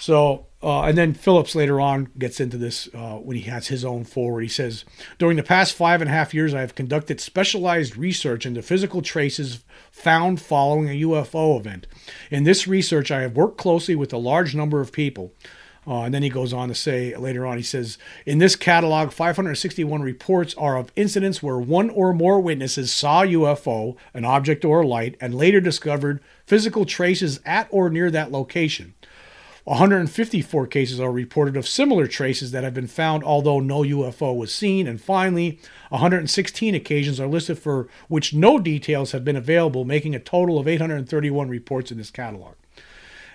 So, 0.00 0.46
uh, 0.62 0.82
and 0.82 0.96
then 0.96 1.12
Phillips 1.12 1.54
later 1.54 1.80
on 1.80 2.08
gets 2.18 2.40
into 2.40 2.56
this 2.56 2.88
uh, 2.94 3.16
when 3.16 3.36
he 3.36 3.42
has 3.44 3.68
his 3.68 3.84
own 3.84 4.04
forward. 4.04 4.40
He 4.40 4.48
says, 4.48 4.84
During 5.18 5.36
the 5.36 5.42
past 5.42 5.74
five 5.74 6.00
and 6.00 6.08
a 6.08 6.12
half 6.12 6.32
years, 6.32 6.54
I 6.54 6.60
have 6.60 6.74
conducted 6.74 7.20
specialized 7.20 7.96
research 7.96 8.46
into 8.46 8.62
physical 8.62 9.02
traces 9.02 9.62
found 9.90 10.40
following 10.40 10.88
a 10.88 11.02
UFO 11.02 11.58
event. 11.58 11.86
In 12.30 12.44
this 12.44 12.66
research, 12.66 13.10
I 13.10 13.20
have 13.20 13.36
worked 13.36 13.58
closely 13.58 13.94
with 13.94 14.12
a 14.12 14.18
large 14.18 14.54
number 14.54 14.80
of 14.80 14.90
people. 14.90 15.32
Uh, 15.86 16.02
and 16.02 16.14
then 16.14 16.22
he 16.22 16.28
goes 16.28 16.52
on 16.52 16.68
to 16.68 16.74
say 16.74 17.16
later 17.16 17.46
on, 17.46 17.56
he 17.56 17.62
says, 17.62 17.96
in 18.26 18.38
this 18.38 18.54
catalog, 18.54 19.12
561 19.12 20.02
reports 20.02 20.54
are 20.54 20.76
of 20.76 20.92
incidents 20.94 21.42
where 21.42 21.58
one 21.58 21.88
or 21.90 22.12
more 22.12 22.38
witnesses 22.40 22.92
saw 22.92 23.24
UFO, 23.24 23.96
an 24.12 24.24
object 24.24 24.64
or 24.64 24.82
a 24.82 24.86
light, 24.86 25.16
and 25.20 25.34
later 25.34 25.60
discovered 25.60 26.22
physical 26.46 26.84
traces 26.84 27.40
at 27.46 27.66
or 27.70 27.88
near 27.88 28.10
that 28.10 28.30
location. 28.30 28.94
154 29.70 30.66
cases 30.66 30.98
are 30.98 31.12
reported 31.12 31.56
of 31.56 31.68
similar 31.68 32.08
traces 32.08 32.50
that 32.50 32.64
have 32.64 32.74
been 32.74 32.88
found, 32.88 33.22
although 33.22 33.60
no 33.60 33.82
UFO 33.82 34.36
was 34.36 34.52
seen. 34.52 34.88
And 34.88 35.00
finally, 35.00 35.60
116 35.90 36.74
occasions 36.74 37.20
are 37.20 37.28
listed 37.28 37.56
for 37.56 37.86
which 38.08 38.34
no 38.34 38.58
details 38.58 39.12
have 39.12 39.24
been 39.24 39.36
available, 39.36 39.84
making 39.84 40.16
a 40.16 40.18
total 40.18 40.58
of 40.58 40.66
831 40.66 41.48
reports 41.48 41.92
in 41.92 41.98
this 41.98 42.10
catalog. 42.10 42.56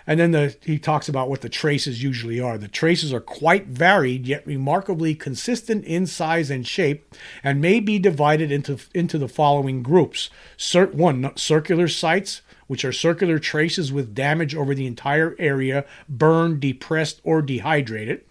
And 0.07 0.19
then 0.19 0.31
the, 0.31 0.55
he 0.61 0.77
talks 0.77 1.09
about 1.09 1.29
what 1.29 1.41
the 1.41 1.49
traces 1.49 2.03
usually 2.03 2.39
are. 2.39 2.57
The 2.57 2.67
traces 2.67 3.11
are 3.11 3.19
quite 3.19 3.67
varied, 3.67 4.27
yet 4.27 4.45
remarkably 4.45 5.15
consistent 5.15 5.83
in 5.85 6.05
size 6.05 6.49
and 6.51 6.65
shape, 6.65 7.15
and 7.43 7.59
may 7.59 7.79
be 7.79 7.97
divided 7.97 8.51
into, 8.51 8.77
into 8.93 9.17
the 9.17 9.27
following 9.27 9.81
groups. 9.81 10.29
Cir- 10.57 10.87
one, 10.87 11.31
circular 11.35 11.87
sites, 11.87 12.41
which 12.67 12.85
are 12.85 12.91
circular 12.91 13.39
traces 13.39 13.91
with 13.91 14.15
damage 14.15 14.55
over 14.55 14.73
the 14.73 14.87
entire 14.87 15.35
area, 15.39 15.85
burned, 16.09 16.59
depressed, 16.59 17.21
or 17.23 17.41
dehydrated. 17.41 18.23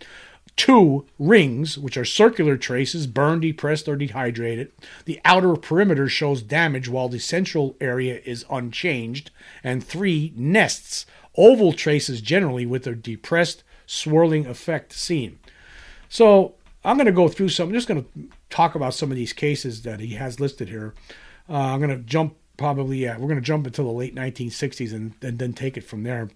Two, 0.56 1.04
rings, 1.18 1.76
which 1.76 1.96
are 1.96 2.04
circular 2.04 2.56
traces, 2.56 3.08
burned, 3.08 3.42
depressed, 3.42 3.88
or 3.88 3.96
dehydrated. 3.96 4.70
The 5.04 5.20
outer 5.24 5.54
perimeter 5.56 6.08
shows 6.08 6.42
damage 6.42 6.88
while 6.88 7.08
the 7.08 7.18
central 7.18 7.76
area 7.80 8.20
is 8.24 8.44
unchanged. 8.48 9.32
And 9.64 9.82
three, 9.82 10.32
nests, 10.36 11.06
oval 11.36 11.72
traces 11.72 12.20
generally 12.20 12.66
with 12.66 12.86
a 12.86 12.94
depressed, 12.94 13.62
swirling 13.86 14.46
effect 14.46 14.92
seen. 14.92 15.38
So 16.08 16.54
I'm 16.84 16.96
going 16.96 17.06
to 17.06 17.12
go 17.12 17.28
through 17.28 17.48
some, 17.48 17.68
I'm 17.68 17.74
just 17.74 17.88
going 17.88 18.02
to 18.02 18.08
talk 18.50 18.74
about 18.74 18.94
some 18.94 19.10
of 19.10 19.16
these 19.16 19.32
cases 19.32 19.82
that 19.82 20.00
he 20.00 20.14
has 20.14 20.40
listed 20.40 20.68
here. 20.68 20.94
Uh, 21.48 21.54
I'm 21.54 21.80
going 21.80 21.90
to 21.90 22.02
jump 22.02 22.36
probably, 22.56 22.98
yeah, 22.98 23.16
we're 23.16 23.28
going 23.28 23.40
to 23.40 23.42
jump 23.42 23.66
into 23.66 23.82
the 23.82 23.90
late 23.90 24.14
1960s 24.14 24.92
and, 24.92 25.14
and 25.22 25.38
then 25.38 25.52
take 25.52 25.76
it 25.76 25.82
from 25.82 26.02
there. 26.02 26.30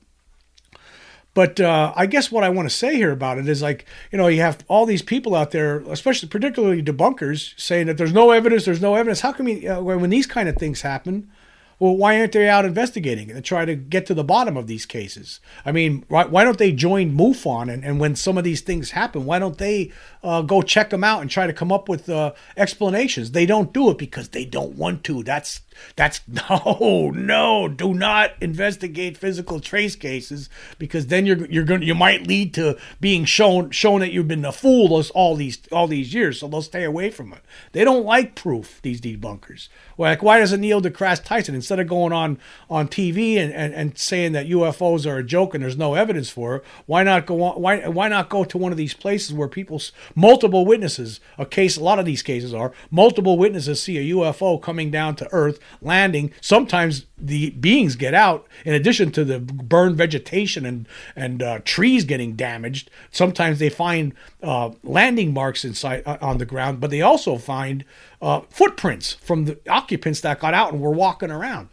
But 1.34 1.60
uh, 1.60 1.92
I 1.94 2.06
guess 2.06 2.32
what 2.32 2.42
I 2.42 2.48
want 2.48 2.68
to 2.68 2.74
say 2.74 2.96
here 2.96 3.12
about 3.12 3.38
it 3.38 3.48
is 3.48 3.62
like, 3.62 3.84
you 4.10 4.18
know, 4.18 4.26
you 4.26 4.40
have 4.40 4.64
all 4.66 4.86
these 4.86 5.02
people 5.02 5.36
out 5.36 5.52
there, 5.52 5.78
especially 5.82 6.28
particularly 6.28 6.82
debunkers, 6.82 7.54
saying 7.56 7.86
that 7.86 7.96
there's 7.96 8.12
no 8.12 8.32
evidence, 8.32 8.64
there's 8.64 8.80
no 8.80 8.96
evidence. 8.96 9.20
How 9.20 9.32
come 9.32 9.46
you, 9.46 9.72
uh, 9.72 9.80
when 9.80 10.10
these 10.10 10.26
kind 10.26 10.48
of 10.48 10.56
things 10.56 10.80
happen, 10.80 11.30
well, 11.78 11.96
why 11.96 12.18
aren't 12.18 12.32
they 12.32 12.48
out 12.48 12.64
investigating 12.64 13.30
and 13.30 13.44
try 13.44 13.64
to 13.64 13.76
get 13.76 14.04
to 14.06 14.14
the 14.14 14.24
bottom 14.24 14.56
of 14.56 14.66
these 14.66 14.84
cases? 14.84 15.38
I 15.64 15.70
mean, 15.70 16.04
why, 16.08 16.24
why 16.24 16.42
don't 16.42 16.58
they 16.58 16.72
join 16.72 17.16
MUFON? 17.16 17.72
And, 17.72 17.84
and 17.84 18.00
when 18.00 18.16
some 18.16 18.36
of 18.36 18.44
these 18.44 18.62
things 18.62 18.90
happen, 18.90 19.24
why 19.24 19.38
don't 19.38 19.58
they 19.58 19.92
uh, 20.22 20.42
go 20.42 20.62
check 20.62 20.90
them 20.90 21.04
out 21.04 21.20
and 21.20 21.30
try 21.30 21.46
to 21.46 21.52
come 21.52 21.72
up 21.72 21.88
with 21.88 22.08
uh, 22.08 22.32
explanations? 22.56 23.32
They 23.32 23.46
don't 23.46 23.72
do 23.72 23.90
it 23.90 23.98
because 23.98 24.30
they 24.30 24.44
don't 24.44 24.76
want 24.76 25.04
to. 25.04 25.22
That's 25.22 25.60
that's 25.96 26.20
no, 26.28 27.10
no. 27.14 27.68
Do 27.68 27.94
not 27.94 28.32
investigate 28.40 29.16
physical 29.16 29.60
trace 29.60 29.96
cases 29.96 30.48
because 30.78 31.06
then 31.08 31.26
you're 31.26 31.46
you're 31.46 31.64
going 31.64 31.82
you 31.82 31.94
might 31.94 32.26
lead 32.26 32.54
to 32.54 32.76
being 33.00 33.24
shown 33.24 33.70
shown 33.70 34.00
that 34.00 34.12
you've 34.12 34.28
been 34.28 34.44
a 34.44 34.52
fool 34.52 35.02
all 35.14 35.36
these 35.36 35.58
all 35.70 35.86
these 35.86 36.14
years. 36.14 36.40
So 36.40 36.48
they'll 36.48 36.62
stay 36.62 36.84
away 36.84 37.10
from 37.10 37.32
it. 37.32 37.40
They 37.72 37.84
don't 37.84 38.04
like 38.04 38.34
proof. 38.34 38.80
These 38.82 39.00
debunkers. 39.00 39.68
Like 39.96 40.22
why 40.22 40.38
doesn't 40.38 40.60
Neil 40.60 40.80
deGrasse 40.80 41.24
Tyson 41.24 41.54
instead 41.54 41.80
of 41.80 41.86
going 41.86 42.12
on 42.12 42.38
on 42.70 42.88
TV 42.88 43.36
and, 43.36 43.52
and, 43.52 43.74
and 43.74 43.98
saying 43.98 44.32
that 44.32 44.46
UFOs 44.46 45.06
are 45.06 45.18
a 45.18 45.24
joke 45.24 45.54
and 45.54 45.62
there's 45.62 45.76
no 45.76 45.94
evidence 45.94 46.30
for 46.30 46.56
it, 46.56 46.64
why 46.86 47.02
not 47.02 47.26
go 47.26 47.42
on? 47.42 47.60
Why 47.60 47.86
why 47.88 48.08
not 48.08 48.28
go 48.28 48.44
to 48.44 48.58
one 48.58 48.72
of 48.72 48.78
these 48.78 48.94
places 48.94 49.32
where 49.32 49.48
people 49.48 49.80
multiple 50.14 50.64
witnesses 50.64 51.20
a 51.36 51.46
case 51.46 51.76
a 51.76 51.82
lot 51.82 51.98
of 51.98 52.04
these 52.04 52.22
cases 52.22 52.52
are 52.54 52.72
multiple 52.90 53.38
witnesses 53.38 53.82
see 53.82 53.98
a 53.98 54.14
UFO 54.14 54.60
coming 54.60 54.90
down 54.90 55.16
to 55.16 55.28
Earth 55.32 55.58
landing. 55.80 56.32
Sometimes 56.40 57.06
the 57.16 57.50
beings 57.50 57.96
get 57.96 58.14
out, 58.14 58.46
in 58.64 58.74
addition 58.74 59.10
to 59.12 59.24
the 59.24 59.38
burned 59.38 59.96
vegetation 59.96 60.64
and 60.64 60.88
and 61.16 61.42
uh, 61.42 61.60
trees 61.64 62.04
getting 62.04 62.34
damaged. 62.34 62.90
Sometimes 63.10 63.58
they 63.58 63.70
find 63.70 64.14
uh, 64.42 64.70
landing 64.82 65.32
marks 65.32 65.64
inside 65.64 66.02
uh, 66.06 66.18
on 66.20 66.38
the 66.38 66.46
ground, 66.46 66.80
but 66.80 66.90
they 66.90 67.02
also 67.02 67.36
find 67.36 67.84
uh, 68.20 68.40
footprints 68.50 69.14
from 69.14 69.44
the 69.44 69.58
occupants 69.68 70.20
that 70.20 70.40
got 70.40 70.54
out 70.54 70.72
and 70.72 70.80
were 70.80 70.90
walking 70.90 71.30
around. 71.30 71.68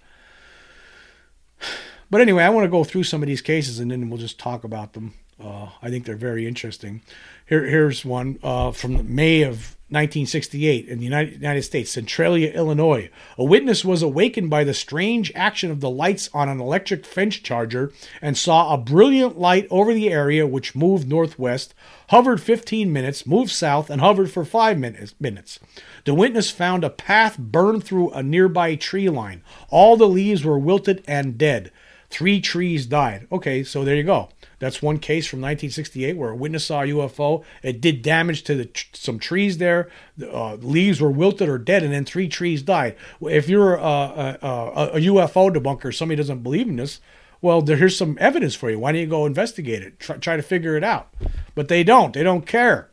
But 2.09 2.21
anyway, 2.21 2.43
I 2.43 2.49
want 2.49 2.65
to 2.65 2.69
go 2.69 2.83
through 2.83 3.03
some 3.03 3.23
of 3.23 3.27
these 3.27 3.41
cases 3.41 3.79
and 3.79 3.89
then 3.89 4.09
we'll 4.09 4.19
just 4.19 4.39
talk 4.39 4.63
about 4.63 4.93
them. 4.93 5.15
Uh, 5.43 5.69
I 5.81 5.89
think 5.89 6.05
they're 6.05 6.15
very 6.15 6.47
interesting. 6.47 7.01
Here, 7.47 7.63
here's 7.63 8.03
one 8.03 8.39
uh, 8.41 8.71
from 8.71 9.13
May 9.13 9.43
of 9.43 9.75
1968 9.89 10.87
in 10.87 10.97
the 10.97 11.03
United, 11.03 11.33
United 11.33 11.61
States, 11.61 11.91
Centralia, 11.91 12.51
Illinois. 12.51 13.11
A 13.37 13.43
witness 13.43 13.85
was 13.85 14.01
awakened 14.01 14.49
by 14.49 14.63
the 14.63 14.73
strange 14.73 15.31
action 15.35 15.69
of 15.69 15.79
the 15.79 15.89
lights 15.89 16.27
on 16.33 16.49
an 16.49 16.59
electric 16.59 17.05
fence 17.05 17.35
charger 17.35 17.93
and 18.19 18.35
saw 18.35 18.73
a 18.73 18.79
brilliant 18.79 19.37
light 19.37 19.67
over 19.69 19.93
the 19.93 20.09
area 20.09 20.47
which 20.47 20.73
moved 20.73 21.07
northwest, 21.07 21.75
hovered 22.09 22.41
15 22.41 22.91
minutes, 22.91 23.27
moved 23.27 23.51
south, 23.51 23.91
and 23.91 24.01
hovered 24.01 24.31
for 24.31 24.43
5 24.43 24.79
minutes. 24.79 25.59
The 26.05 26.15
witness 26.15 26.49
found 26.49 26.83
a 26.83 26.89
path 26.89 27.37
burned 27.37 27.83
through 27.83 28.09
a 28.09 28.23
nearby 28.23 28.73
tree 28.73 29.07
line. 29.07 29.43
All 29.69 29.97
the 29.97 30.09
leaves 30.09 30.43
were 30.43 30.57
wilted 30.57 31.03
and 31.07 31.37
dead. 31.37 31.71
Three 32.09 32.41
trees 32.41 32.87
died. 32.87 33.27
Okay, 33.31 33.63
so 33.63 33.83
there 33.83 33.95
you 33.95 34.03
go. 34.03 34.29
That's 34.65 34.81
one 34.81 34.97
case 34.97 35.27
from 35.27 35.41
1968 35.41 36.17
where 36.17 36.31
a 36.31 36.35
witness 36.35 36.65
saw 36.65 36.81
a 36.81 36.87
UFO. 36.87 37.43
It 37.61 37.81
did 37.81 38.01
damage 38.01 38.41
to 38.45 38.55
the, 38.55 38.69
some 38.93 39.19
trees 39.19 39.59
there. 39.59 39.91
Uh, 40.19 40.55
leaves 40.55 40.99
were 40.99 41.11
wilted 41.11 41.47
or 41.47 41.59
dead, 41.59 41.83
and 41.83 41.93
then 41.93 42.03
three 42.03 42.27
trees 42.27 42.63
died. 42.63 42.95
If 43.21 43.47
you're 43.47 43.75
a, 43.75 43.79
a, 43.81 44.37
a, 44.41 44.87
a 44.93 44.99
UFO 45.01 45.55
debunker, 45.55 45.93
somebody 45.93 46.17
doesn't 46.17 46.41
believe 46.41 46.67
in 46.67 46.77
this, 46.77 46.99
well, 47.43 47.61
there, 47.61 47.77
here's 47.77 47.95
some 47.95 48.17
evidence 48.19 48.55
for 48.55 48.71
you. 48.71 48.79
Why 48.79 48.91
don't 48.91 49.01
you 49.01 49.07
go 49.07 49.27
investigate 49.27 49.83
it? 49.83 49.99
Try, 49.99 50.17
try 50.17 50.35
to 50.35 50.41
figure 50.41 50.75
it 50.75 50.83
out. 50.83 51.13
But 51.53 51.67
they 51.67 51.83
don't. 51.83 52.11
They 52.11 52.23
don't 52.23 52.47
care. 52.47 52.89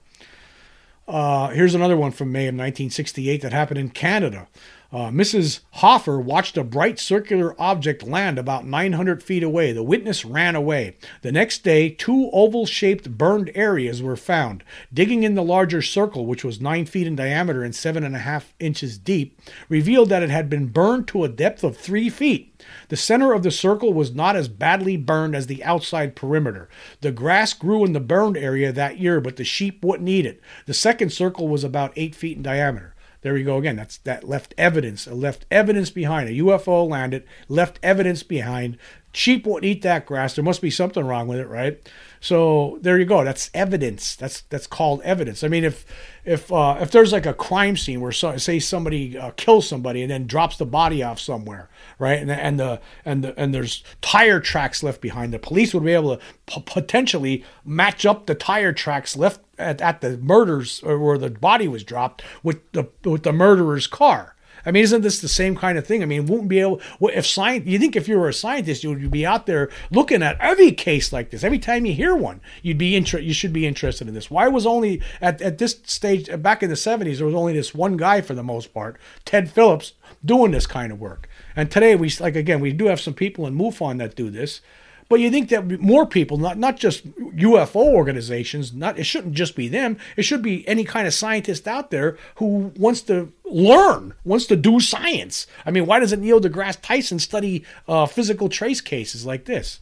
Uh, 1.09 1.49
here's 1.49 1.75
another 1.75 1.97
one 1.97 2.11
from 2.11 2.33
May 2.33 2.49
of 2.49 2.55
1968 2.55 3.41
that 3.41 3.53
happened 3.55 3.81
in 3.81 3.89
Canada. 3.89 4.47
Uh, 4.93 5.09
Mrs. 5.09 5.61
Hoffer 5.77 6.21
watched 6.21 6.59
a 6.59 6.63
bright 6.63 6.99
circular 6.99 7.59
object 7.59 8.03
land 8.03 8.39
about 8.39 8.67
900 8.67 9.23
feet 9.23 9.43
away. 9.43 9.73
The 9.73 9.83
witness 9.83 10.23
ran 10.23 10.55
away. 10.55 10.97
The 11.23 11.33
next 11.33 11.65
day, 11.65 11.89
two 11.89 12.29
oval 12.31 12.67
shaped 12.67 13.17
burned 13.17 13.51
areas 13.55 14.03
were 14.03 14.17
found. 14.17 14.63
Digging 14.93 15.23
in 15.23 15.35
the 15.35 15.43
larger 15.43 15.81
circle, 15.81 16.27
which 16.27 16.45
was 16.45 16.61
9 16.61 16.85
feet 16.85 17.07
in 17.07 17.17
diameter 17.17 17.65
and 17.65 17.73
7.5 17.73 18.45
inches 18.61 18.99
deep, 18.99 19.41
revealed 19.71 20.11
that 20.11 20.23
it 20.23 20.29
had 20.29 20.51
been 20.51 20.67
burned 20.67 21.09
to 21.09 21.25
a 21.25 21.29
depth 21.29 21.65
of 21.65 21.79
3 21.79 22.11
feet. 22.11 22.55
The 22.89 22.97
center 22.97 23.33
of 23.33 23.43
the 23.43 23.51
circle 23.51 23.95
was 23.95 24.15
not 24.15 24.37
as 24.37 24.49
badly 24.49 24.99
burned 24.99 25.35
as 25.35 25.47
the 25.47 25.65
outside 25.65 26.15
perimeter. 26.15 26.69
The 27.01 27.13
grass 27.13 27.55
grew 27.55 27.83
in 27.87 27.95
the 27.95 28.01
burned 28.01 28.37
area 28.37 28.73
that 28.73 28.99
year, 28.99 29.23
but 29.23 29.37
the 29.37 29.45
sheep 29.45 29.83
wouldn't 29.83 30.11
eat 30.11 30.27
it. 30.27 30.43
The 30.67 30.75
second 30.75 31.13
circle 31.15 31.49
was 31.49 31.65
about 31.65 31.95
8 31.97 32.15
feet 32.15 32.37
in 32.37 32.43
diameter. 32.43 32.92
There 33.23 33.35
we 33.35 33.45
go 33.45 33.57
again. 33.57 33.77
That's 33.77 33.99
that 33.99 34.29
left 34.29 34.53
evidence, 34.59 35.07
left 35.07 35.47
evidence 35.51 35.91
behind. 35.91 36.29
A 36.29 36.33
UFO 36.33 36.89
landed, 36.89 37.25
left 37.49 37.79
evidence 37.83 38.25
behind. 38.25 38.79
Sheep 39.15 39.47
won't 39.47 39.65
eat 39.65 39.83
that 39.83 40.07
grass. 40.07 40.35
There 40.35 40.45
must 40.45 40.61
be 40.61 40.71
something 40.71 41.05
wrong 41.05 41.29
with 41.29 41.39
it, 41.39 41.47
right? 41.47 41.79
So 42.21 42.79
there 42.81 42.99
you 42.99 43.05
go. 43.05 43.23
That's 43.23 43.51
evidence. 43.55 44.17
That's 44.17 44.41
that's 44.43 44.67
called 44.67 45.03
evidence. 45.03 45.45
I 45.45 45.49
mean, 45.49 45.63
if 45.63 45.85
if 46.25 46.53
uh, 46.53 46.79
if 46.81 46.91
there's 46.91 47.13
like 47.13 47.27
a 47.27 47.35
crime 47.35 47.77
scene 47.77 48.01
where 48.01 48.11
so, 48.11 48.37
say 48.39 48.59
somebody 48.59 49.17
uh, 49.17 49.31
kills 49.33 49.69
somebody 49.69 50.03
and 50.03 50.11
then 50.11 50.27
drops 50.27 50.57
the 50.57 50.67
body 50.67 51.03
off 51.03 51.21
somewhere, 51.21 51.69
right? 52.03 52.19
And 52.19 52.31
and 52.31 52.59
the 52.59 52.81
and 53.05 53.23
the 53.23 53.41
and 53.41 53.55
there's 53.55 53.85
tire 54.01 54.41
tracks 54.41 54.83
left 54.83 55.01
behind. 55.01 55.33
The 55.33 55.38
police 55.38 55.73
would 55.73 55.85
be 55.85 55.93
able 55.93 56.17
to 56.17 56.23
p- 56.47 56.62
potentially 56.67 57.45
match 57.65 58.05
up 58.05 58.27
the 58.27 58.35
tire 58.35 58.73
tracks 58.73 59.17
left 59.17 59.41
at, 59.57 59.81
at 59.81 60.01
the 60.01 60.19
murders 60.19 60.83
or 60.83 60.99
where 60.99 61.17
the 61.17 61.31
body 61.31 61.69
was 61.69 61.85
dropped 61.85 62.23
with 62.43 62.59
the 62.73 62.88
with 63.05 63.23
the 63.23 63.33
murderer's 63.33 63.87
car. 63.87 64.35
I 64.64 64.70
mean, 64.70 64.85
isn't 64.85 65.03
this 65.03 65.20
the 65.20 65.29
same 65.29 65.57
kind 65.57 65.79
of 65.79 65.87
thing? 65.87 66.03
I 66.03 66.07
mean, 66.07 66.27
wouldn't 66.27 66.48
be 66.48 66.61
able. 66.61 66.81
If 67.01 67.27
science, 67.27 67.66
you 67.66 67.79
think 67.79 67.96
if 67.96 68.09
you 68.09 68.18
were 68.18 68.29
a 68.29 68.35
scientist, 68.35 68.85
you 68.85 68.90
would 68.90 69.11
be 69.11 69.27
out 69.27 69.46
there 69.46 69.70
looking 69.90 70.22
at 70.22 70.40
every 70.40 70.72
case 70.72 71.12
like 71.12 71.31
this. 71.31 71.44
Every 71.44 71.59
time 71.59 71.87
you 71.87 71.94
hear 71.94 72.14
one, 72.14 72.40
you'd 72.62 72.79
be 72.79 72.96
inter- 72.96 73.18
You 73.18 73.35
should 73.35 73.53
be 73.53 73.66
interested 73.66 74.09
in 74.09 74.14
this. 74.14 74.31
Why 74.31 74.48
was 74.48 74.66
only 74.66 75.03
at 75.20 75.40
at 75.42 75.59
this 75.59 75.81
stage 75.85 76.29
back 76.42 76.62
in 76.62 76.68
the 76.68 76.77
'70s 76.77 77.18
there 77.18 77.27
was 77.27 77.35
only 77.35 77.53
this 77.53 77.75
one 77.75 77.96
guy 77.96 78.20
for 78.20 78.35
the 78.35 78.42
most 78.42 78.72
part, 78.72 78.98
Ted 79.25 79.51
Phillips, 79.51 79.94
doing 80.25 80.53
this 80.53 80.66
kind 80.66 80.92
of 80.92 81.01
work. 81.01 81.29
And 81.57 81.70
today 81.70 81.96
we 81.96 82.11
like 82.20 82.37
again 82.37 82.61
we 82.61 82.72
do 82.72 82.87
have 82.87 83.01
some 83.01 83.14
people 83.14 83.46
in 83.46 83.57
MUFON 83.57 83.98
that 83.98 84.14
do 84.14 84.31
this. 84.31 84.61
But 85.09 85.21
you 85.21 85.31
think 85.31 85.51
that 85.51 85.81
more 85.81 86.07
people, 86.07 86.38
not 86.38 86.59
not 86.59 86.77
just 86.77 87.07
UFO 87.19 87.77
organizations, 87.77 88.73
not 88.73 88.99
it 88.99 89.05
shouldn't 89.05 89.35
just 89.35 89.55
be 89.55 89.69
them. 89.69 89.99
It 90.17 90.23
should 90.23 90.43
be 90.43 90.67
any 90.67 90.85
kind 90.85 91.07
of 91.07 91.15
scientist 91.15 91.69
out 91.69 91.91
there 91.91 92.17
who 92.37 92.73
wants 92.77 93.03
to 93.03 93.33
learn, 93.45 94.15
wants 94.25 94.47
to 94.47 94.57
do 94.57 94.81
science. 94.81 95.47
I 95.67 95.71
mean, 95.71 95.87
why 95.87 96.01
doesn't 96.01 96.21
Neil 96.21 96.41
deGrasse 96.41 96.79
Tyson 96.81 97.19
study 97.19 97.65
uh, 97.87 98.07
physical 98.07 98.49
trace 98.49 98.81
cases 98.81 99.27
like 99.27 99.45
this? 99.45 99.81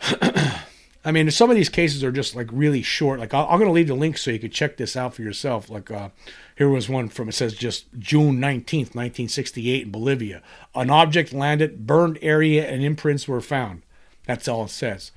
I 1.06 1.12
mean, 1.12 1.30
some 1.30 1.50
of 1.50 1.56
these 1.56 1.68
cases 1.68 2.02
are 2.02 2.10
just 2.10 2.34
like 2.34 2.48
really 2.50 2.80
short. 2.80 3.20
Like, 3.20 3.34
i 3.34 3.42
am 3.42 3.58
going 3.58 3.66
to 3.66 3.72
leave 3.72 3.88
the 3.88 3.94
link 3.94 4.16
so 4.16 4.30
you 4.30 4.38
can 4.38 4.50
check 4.50 4.78
this 4.78 4.96
out 4.96 5.12
for 5.12 5.20
yourself. 5.20 5.68
Like, 5.68 5.90
uh, 5.90 6.08
here 6.56 6.70
was 6.70 6.88
one 6.88 7.10
from, 7.10 7.28
it 7.28 7.32
says 7.32 7.54
just 7.54 7.86
June 7.98 8.38
19th, 8.38 8.94
1968 8.94 9.82
in 9.82 9.90
Bolivia. 9.90 10.42
An 10.74 10.88
object 10.88 11.34
landed, 11.34 11.86
burned 11.86 12.18
area, 12.22 12.66
and 12.66 12.82
imprints 12.82 13.28
were 13.28 13.42
found. 13.42 13.82
That's 14.26 14.48
all 14.48 14.64
it 14.64 14.70
says. 14.70 15.12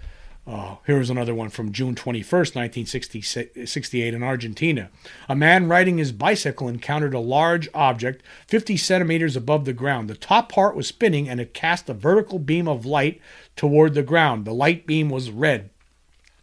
Uh, 0.45 0.75
here 0.85 0.97
was 0.97 1.09
another 1.09 1.35
one 1.35 1.49
from 1.49 1.71
June 1.71 1.95
21st, 1.95 2.55
1968 2.55 4.13
in 4.13 4.23
Argentina. 4.23 4.89
A 5.29 5.35
man 5.35 5.69
riding 5.69 5.97
his 5.97 6.11
bicycle 6.11 6.67
encountered 6.69 7.13
a 7.13 7.19
large 7.19 7.67
object 7.73 8.23
50 8.47 8.75
centimeters 8.75 9.35
above 9.35 9.63
the 9.63 9.73
ground. 9.73 10.09
The 10.09 10.15
top 10.15 10.49
part 10.49 10.75
was 10.75 10.87
spinning 10.87 11.27
and 11.27 11.41
it 11.41 11.53
cast 11.53 11.89
a 11.89 11.93
vertical 11.93 12.39
beam 12.39 12.67
of 12.67 12.85
light 12.85 13.21
toward 13.57 13.93
the 13.93 14.03
ground. 14.03 14.45
The 14.45 14.53
light 14.53 14.85
beam 14.85 15.09
was 15.09 15.31
red 15.31 15.69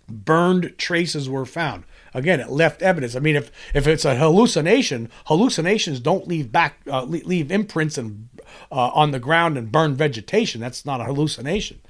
burned 0.08 0.74
traces 0.78 1.28
were 1.28 1.46
found. 1.46 1.84
Again, 2.12 2.38
it 2.38 2.50
left 2.50 2.82
evidence. 2.82 3.16
I 3.16 3.18
mean, 3.20 3.36
if 3.36 3.50
if 3.74 3.86
it's 3.86 4.04
a 4.04 4.14
hallucination, 4.14 5.10
hallucinations 5.26 6.00
don't 6.00 6.28
leave 6.28 6.52
back 6.52 6.78
uh, 6.86 7.04
leave 7.04 7.50
imprints 7.50 7.98
and 7.98 8.28
uh, 8.70 8.90
on 8.94 9.10
the 9.10 9.18
ground 9.18 9.58
and 9.58 9.72
burn 9.72 9.94
vegetation. 9.94 10.60
That's 10.60 10.86
not 10.86 11.00
a 11.00 11.04
hallucination. 11.04 11.80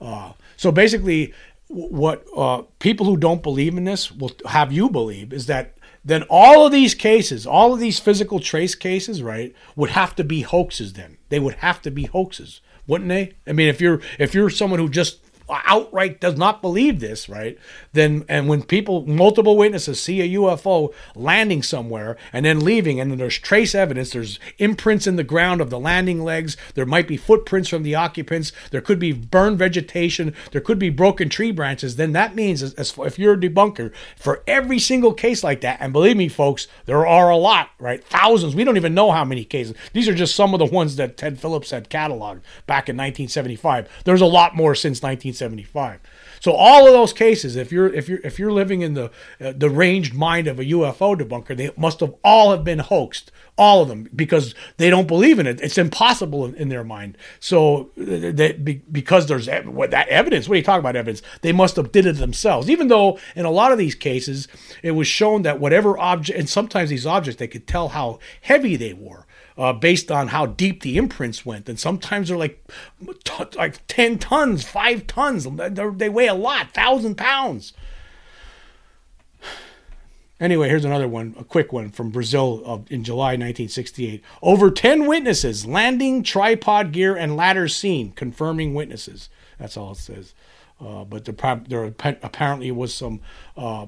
Uh, 0.00 0.32
so 0.56 0.72
basically, 0.72 1.32
what 1.68 2.24
uh, 2.36 2.62
people 2.80 3.06
who 3.06 3.16
don't 3.16 3.42
believe 3.42 3.76
in 3.76 3.84
this 3.84 4.10
will 4.10 4.32
have 4.46 4.72
you 4.72 4.90
believe 4.90 5.32
is 5.32 5.46
that 5.46 5.76
then 6.04 6.24
all 6.28 6.66
of 6.66 6.72
these 6.72 6.94
cases, 6.94 7.46
all 7.46 7.72
of 7.72 7.78
these 7.78 8.00
physical 8.00 8.40
trace 8.40 8.74
cases, 8.74 9.22
right, 9.22 9.54
would 9.76 9.90
have 9.90 10.16
to 10.16 10.24
be 10.24 10.42
hoaxes. 10.42 10.94
Then 10.94 11.18
they 11.28 11.38
would 11.38 11.54
have 11.56 11.80
to 11.82 11.90
be 11.90 12.04
hoaxes, 12.04 12.60
wouldn't 12.86 13.08
they? 13.08 13.34
I 13.46 13.52
mean, 13.52 13.68
if 13.68 13.80
you're 13.80 14.00
if 14.18 14.34
you're 14.34 14.50
someone 14.50 14.80
who 14.80 14.88
just 14.88 15.21
outright 15.50 16.20
does 16.20 16.36
not 16.36 16.62
believe 16.62 17.00
this, 17.00 17.28
right? 17.28 17.58
Then 17.92 18.24
and 18.28 18.48
when 18.48 18.62
people 18.62 19.06
multiple 19.06 19.56
witnesses 19.56 20.00
see 20.00 20.20
a 20.20 20.38
UFO 20.40 20.92
landing 21.14 21.62
somewhere 21.62 22.16
and 22.32 22.44
then 22.46 22.60
leaving 22.60 23.00
and 23.00 23.10
then 23.10 23.18
there's 23.18 23.38
trace 23.38 23.74
evidence, 23.74 24.10
there's 24.10 24.38
imprints 24.58 25.06
in 25.06 25.16
the 25.16 25.24
ground 25.24 25.60
of 25.60 25.70
the 25.70 25.78
landing 25.78 26.22
legs, 26.22 26.56
there 26.74 26.86
might 26.86 27.08
be 27.08 27.16
footprints 27.16 27.68
from 27.68 27.82
the 27.82 27.94
occupants, 27.94 28.52
there 28.70 28.80
could 28.80 28.98
be 28.98 29.12
burned 29.12 29.58
vegetation, 29.58 30.34
there 30.52 30.60
could 30.60 30.78
be 30.78 30.90
broken 30.90 31.28
tree 31.28 31.52
branches, 31.52 31.96
then 31.96 32.12
that 32.12 32.34
means 32.34 32.62
as, 32.62 32.74
as 32.74 32.94
if 32.98 33.18
you're 33.18 33.34
a 33.34 33.38
debunker 33.38 33.92
for 34.16 34.42
every 34.46 34.78
single 34.78 35.12
case 35.12 35.44
like 35.44 35.60
that, 35.60 35.78
and 35.80 35.92
believe 35.92 36.16
me 36.16 36.28
folks, 36.28 36.68
there 36.86 37.06
are 37.06 37.30
a 37.30 37.36
lot, 37.36 37.70
right? 37.78 38.02
Thousands. 38.04 38.54
We 38.54 38.64
don't 38.64 38.76
even 38.76 38.94
know 38.94 39.10
how 39.10 39.24
many 39.24 39.44
cases. 39.44 39.74
These 39.92 40.08
are 40.08 40.14
just 40.14 40.34
some 40.34 40.54
of 40.54 40.58
the 40.58 40.66
ones 40.66 40.96
that 40.96 41.16
Ted 41.16 41.38
Phillips 41.38 41.70
had 41.70 41.90
cataloged 41.90 42.42
back 42.66 42.88
in 42.88 42.96
1975. 42.96 43.88
There's 44.04 44.20
a 44.20 44.26
lot 44.26 44.54
more 44.54 44.74
since 44.74 45.02
1975. 45.02 45.31
1975. 45.40 46.00
So 46.40 46.52
all 46.52 46.86
of 46.86 46.92
those 46.92 47.12
cases, 47.12 47.56
if 47.56 47.72
you're 47.72 47.92
if 47.92 48.08
you're 48.08 48.20
if 48.24 48.38
you're 48.38 48.52
living 48.52 48.82
in 48.82 48.94
the 48.94 49.10
uh, 49.40 49.52
the 49.56 49.70
ranged 49.70 50.14
mind 50.14 50.48
of 50.48 50.58
a 50.58 50.64
UFO 50.64 51.16
debunker, 51.16 51.56
they 51.56 51.70
must 51.76 52.00
have 52.00 52.14
all 52.24 52.50
have 52.50 52.64
been 52.64 52.80
hoaxed, 52.80 53.30
all 53.56 53.82
of 53.82 53.88
them, 53.88 54.08
because 54.14 54.54
they 54.76 54.90
don't 54.90 55.08
believe 55.08 55.38
in 55.38 55.46
it. 55.46 55.60
It's 55.60 55.78
impossible 55.78 56.46
in, 56.46 56.54
in 56.54 56.68
their 56.68 56.84
mind. 56.84 57.16
So 57.40 57.90
uh, 58.00 58.32
that 58.34 58.82
because 58.90 59.26
there's 59.26 59.48
what 59.64 59.90
that 59.90 60.08
evidence. 60.08 60.48
What 60.48 60.54
are 60.54 60.58
you 60.58 60.64
talking 60.64 60.80
about 60.80 60.96
evidence? 60.96 61.22
They 61.42 61.52
must 61.52 61.76
have 61.76 61.92
did 61.92 62.06
it 62.06 62.16
themselves. 62.16 62.68
Even 62.68 62.88
though 62.88 63.18
in 63.34 63.44
a 63.44 63.50
lot 63.50 63.72
of 63.72 63.78
these 63.78 63.94
cases, 63.94 64.48
it 64.82 64.92
was 64.92 65.06
shown 65.06 65.42
that 65.42 65.60
whatever 65.60 65.98
object, 65.98 66.38
and 66.38 66.48
sometimes 66.48 66.90
these 66.90 67.06
objects, 67.06 67.38
they 67.38 67.48
could 67.48 67.66
tell 67.66 67.90
how 67.90 68.18
heavy 68.40 68.76
they 68.76 68.92
were 68.92 69.26
uh, 69.56 69.72
based 69.72 70.10
on 70.10 70.28
how 70.28 70.46
deep 70.46 70.82
the 70.82 70.96
imprints 70.96 71.44
went. 71.44 71.68
And 71.68 71.78
sometimes 71.78 72.28
they're 72.28 72.36
like 72.36 72.64
t- 73.24 73.44
like 73.56 73.86
10 73.86 74.18
tons, 74.18 74.64
5 74.64 75.06
tons. 75.06 75.46
They're, 75.50 75.90
they 75.90 76.08
weigh 76.08 76.28
a 76.28 76.34
lot, 76.34 76.66
1,000 76.66 77.16
pounds. 77.16 77.72
Anyway, 80.40 80.68
here's 80.68 80.84
another 80.84 81.06
one, 81.06 81.36
a 81.38 81.44
quick 81.44 81.72
one 81.72 81.88
from 81.88 82.10
Brazil 82.10 82.84
in 82.90 83.04
July 83.04 83.36
1968. 83.36 84.24
Over 84.42 84.72
10 84.72 85.06
witnesses, 85.06 85.66
landing, 85.66 86.24
tripod 86.24 86.90
gear, 86.90 87.14
and 87.14 87.36
ladder 87.36 87.68
seen, 87.68 88.10
confirming 88.10 88.74
witnesses. 88.74 89.28
That's 89.60 89.76
all 89.76 89.92
it 89.92 89.98
says. 89.98 90.34
Uh, 90.82 91.04
but 91.04 91.24
there, 91.24 91.62
there, 91.68 91.84
apparently 92.22 92.70
was 92.72 92.92
some 92.92 93.20
uh, 93.56 93.86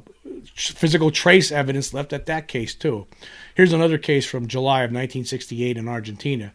physical 0.55 1.11
trace 1.11 1.51
evidence 1.51 1.93
left 1.93 2.13
at 2.13 2.27
that 2.27 2.47
case 2.47 2.75
too. 2.75 3.07
Here's 3.55 3.73
another 3.73 3.99
case 3.99 4.27
from 4.27 4.47
July 4.47 4.81
of 4.81 4.91
1968 4.91 5.77
in 5.77 5.89
Argentina. 5.89 6.53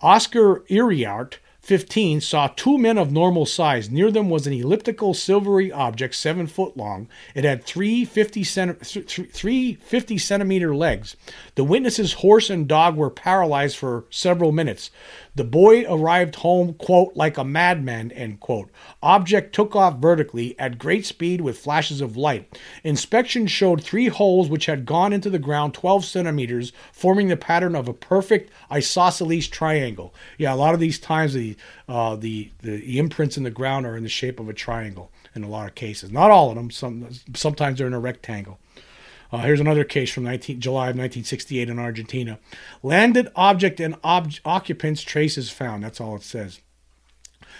Oscar 0.00 0.60
Iriart 0.70 1.38
15 1.60 2.20
saw 2.22 2.48
two 2.48 2.78
men 2.78 2.96
of 2.96 3.12
normal 3.12 3.44
size. 3.44 3.90
Near 3.90 4.10
them 4.10 4.30
was 4.30 4.46
an 4.46 4.52
elliptical 4.52 5.12
silvery 5.12 5.70
object, 5.70 6.14
seven 6.14 6.46
foot 6.46 6.76
long. 6.76 7.08
It 7.34 7.44
had 7.44 7.64
three 7.64 8.04
50, 8.04 8.42
three 8.44 9.74
50 9.74 10.18
centimeter 10.18 10.74
legs. 10.74 11.16
The 11.56 11.64
witness's 11.64 12.14
horse 12.14 12.48
and 12.48 12.66
dog 12.66 12.96
were 12.96 13.10
paralyzed 13.10 13.76
for 13.76 14.04
several 14.10 14.52
minutes. 14.52 14.90
The 15.34 15.44
boy 15.44 15.84
arrived 15.88 16.36
home, 16.36 16.74
quote, 16.74 17.12
like 17.14 17.38
a 17.38 17.44
madman, 17.44 18.10
end 18.12 18.40
quote. 18.40 18.70
Object 19.02 19.54
took 19.54 19.76
off 19.76 19.98
vertically 19.98 20.58
at 20.58 20.78
great 20.78 21.06
speed 21.06 21.40
with 21.40 21.58
flashes 21.58 22.00
of 22.00 22.16
light. 22.16 22.58
Inspection 22.82 23.46
showed 23.46 23.82
three 23.82 24.08
holes 24.08 24.48
which 24.48 24.66
had 24.66 24.86
gone 24.86 25.12
into 25.12 25.30
the 25.30 25.38
ground 25.38 25.74
12 25.74 26.04
centimeters, 26.04 26.72
forming 26.92 27.28
the 27.28 27.36
pattern 27.36 27.76
of 27.76 27.88
a 27.88 27.94
perfect 27.94 28.50
isosceles 28.70 29.46
triangle. 29.46 30.14
Yeah, 30.36 30.52
a 30.52 30.56
lot 30.56 30.74
of 30.74 30.80
these 30.80 30.98
times 30.98 31.34
the, 31.34 31.56
uh, 31.88 32.16
the, 32.16 32.50
the 32.62 32.98
imprints 32.98 33.36
in 33.36 33.44
the 33.44 33.50
ground 33.50 33.86
are 33.86 33.96
in 33.96 34.02
the 34.02 34.08
shape 34.08 34.40
of 34.40 34.48
a 34.48 34.54
triangle 34.54 35.10
in 35.34 35.44
a 35.44 35.48
lot 35.48 35.68
of 35.68 35.74
cases. 35.74 36.10
Not 36.10 36.30
all 36.30 36.50
of 36.50 36.56
them. 36.56 36.70
Some 36.70 37.08
sometimes 37.34 37.78
they're 37.78 37.86
in 37.86 37.92
a 37.92 38.00
rectangle. 38.00 38.58
Uh, 39.32 39.38
here's 39.38 39.60
another 39.60 39.84
case 39.84 40.10
from 40.10 40.24
19, 40.24 40.60
July 40.60 40.84
of 40.84 40.96
1968 40.96 41.68
in 41.68 41.78
Argentina. 41.78 42.38
Landed 42.82 43.28
object 43.36 43.80
and 43.80 43.94
ob- 44.02 44.32
occupants 44.44 45.02
traces 45.02 45.50
found. 45.50 45.84
That's 45.84 46.00
all 46.00 46.16
it 46.16 46.22
says. 46.22 46.60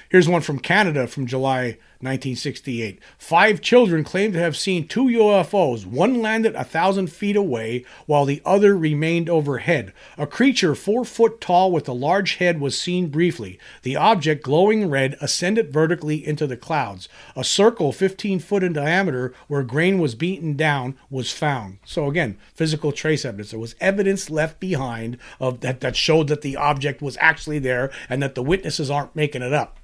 Here's 0.09 0.29
one 0.29 0.43
from 0.43 0.59
Canada 0.59 1.07
from 1.07 1.27
July 1.27 1.79
1968. 2.03 2.99
Five 3.19 3.61
children 3.61 4.05
claim 4.05 4.33
to 4.33 4.39
have 4.39 4.57
seen 4.57 4.89
two 4.89 5.05
UFOs. 5.05 5.85
One 5.85 6.23
landed 6.23 6.55
a 6.55 6.65
thousand 6.65 7.09
feet 7.09 7.37
away, 7.37 7.85
while 8.07 8.25
the 8.25 8.41
other 8.43 8.75
remained 8.75 9.29
overhead. 9.29 9.93
A 10.17 10.27
creature 10.27 10.75
four 10.75 11.05
foot 11.05 11.43
tall 11.43 11.71
with 11.71 11.87
a 11.87 11.93
large 11.93 12.37
head 12.37 12.59
was 12.59 12.81
seen 12.81 13.09
briefly. 13.09 13.59
The 13.83 13.97
object, 13.97 14.43
glowing 14.43 14.89
red, 14.89 15.15
ascended 15.21 15.75
vertically 15.75 16.27
into 16.27 16.47
the 16.47 16.57
clouds. 16.57 17.07
A 17.37 17.45
circle 17.45 17.93
15 17.93 18.39
foot 18.39 18.63
in 18.63 18.73
diameter, 18.73 19.35
where 19.47 19.63
grain 19.63 19.99
was 19.99 20.15
beaten 20.15 20.57
down, 20.57 20.97
was 21.11 21.31
found. 21.31 21.81
So 21.85 22.07
again, 22.07 22.39
physical 22.55 22.93
trace 22.93 23.27
evidence. 23.27 23.51
There 23.51 23.61
was 23.61 23.75
evidence 23.79 24.31
left 24.31 24.59
behind 24.59 25.19
of 25.39 25.61
that 25.61 25.81
that 25.81 25.97
showed 25.97 26.29
that 26.29 26.41
the 26.41 26.57
object 26.57 27.03
was 27.03 27.19
actually 27.21 27.59
there, 27.59 27.91
and 28.09 28.23
that 28.23 28.35
the 28.35 28.43
witnesses 28.43 28.91
aren't 28.91 29.15
making 29.15 29.43
it 29.43 29.53
up. 29.53 29.80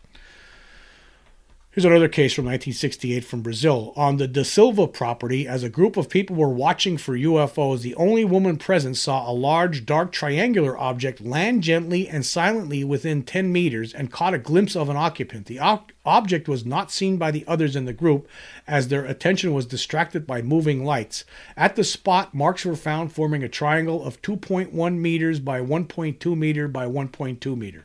Here's 1.77 1.85
another 1.85 2.09
case 2.09 2.33
from 2.33 2.47
1968 2.47 3.23
from 3.23 3.43
Brazil. 3.43 3.93
On 3.97 4.17
the 4.17 4.27
Da 4.27 4.45
Silva 4.45 4.89
property, 4.89 5.47
as 5.47 5.63
a 5.63 5.69
group 5.69 5.99
of 5.99 6.09
people 6.09 6.35
were 6.35 6.49
watching 6.49 6.97
for 6.97 7.15
UFOs, 7.15 7.83
the 7.83 7.95
only 7.97 8.25
woman 8.25 8.57
present 8.57 8.97
saw 8.97 9.31
a 9.31 9.35
large, 9.35 9.85
dark, 9.85 10.11
triangular 10.11 10.79
object 10.79 11.21
land 11.21 11.63
gently 11.63 12.09
and 12.09 12.25
silently 12.25 12.83
within 12.83 13.23
10 13.23 13.53
meters 13.53 13.93
and 13.93 14.11
caught 14.11 14.33
a 14.33 14.39
glimpse 14.39 14.75
of 14.75 14.89
an 14.89 14.97
occupant. 14.97 15.45
The 15.45 15.61
o- 15.61 15.85
object 16.07 16.49
was 16.49 16.65
not 16.65 16.91
seen 16.91 17.19
by 17.19 17.31
the 17.31 17.45
others 17.47 17.77
in 17.77 17.85
the 17.85 17.93
group 17.93 18.27
as 18.67 18.89
their 18.89 19.05
attention 19.05 19.53
was 19.53 19.67
distracted 19.67 20.27
by 20.27 20.41
moving 20.41 20.83
lights. 20.83 21.27
At 21.59 21.77
the 21.77 21.85
spot, 21.85 22.33
marks 22.33 22.65
were 22.65 22.75
found 22.75 23.13
forming 23.13 23.43
a 23.43 23.51
triangle 23.51 24.03
of 24.03 24.23
2.1 24.23 24.97
meters 24.97 25.41
by 25.41 25.61
1.2 25.61 26.39
meter 26.39 26.69
by 26.69 26.87
1.2 26.87 27.55
meter. 27.55 27.85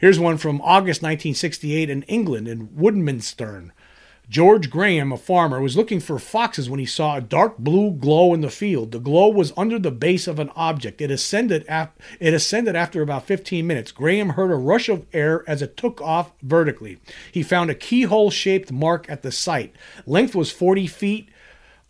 Here's 0.00 0.18
one 0.18 0.38
from 0.38 0.62
August 0.62 1.02
1968 1.02 1.90
in 1.90 2.04
England, 2.04 2.48
in 2.48 2.68
Woodmansterne. 2.68 3.70
George 4.30 4.70
Graham, 4.70 5.12
a 5.12 5.18
farmer, 5.18 5.60
was 5.60 5.76
looking 5.76 6.00
for 6.00 6.18
foxes 6.18 6.70
when 6.70 6.80
he 6.80 6.86
saw 6.86 7.16
a 7.16 7.20
dark 7.20 7.58
blue 7.58 7.90
glow 7.90 8.32
in 8.32 8.40
the 8.40 8.48
field. 8.48 8.92
The 8.92 8.98
glow 8.98 9.28
was 9.28 9.52
under 9.58 9.78
the 9.78 9.90
base 9.90 10.26
of 10.26 10.38
an 10.38 10.50
object. 10.56 11.02
It 11.02 11.10
ascended, 11.10 11.66
it 12.18 12.32
ascended 12.32 12.76
after 12.76 13.02
about 13.02 13.26
15 13.26 13.66
minutes. 13.66 13.92
Graham 13.92 14.30
heard 14.30 14.50
a 14.50 14.54
rush 14.54 14.88
of 14.88 15.04
air 15.12 15.44
as 15.46 15.60
it 15.60 15.76
took 15.76 16.00
off 16.00 16.32
vertically. 16.40 16.98
He 17.30 17.42
found 17.42 17.68
a 17.68 17.74
keyhole 17.74 18.30
shaped 18.30 18.72
mark 18.72 19.04
at 19.10 19.20
the 19.20 19.30
site. 19.30 19.76
Length 20.06 20.34
was 20.34 20.50
40 20.50 20.86
feet. 20.86 21.28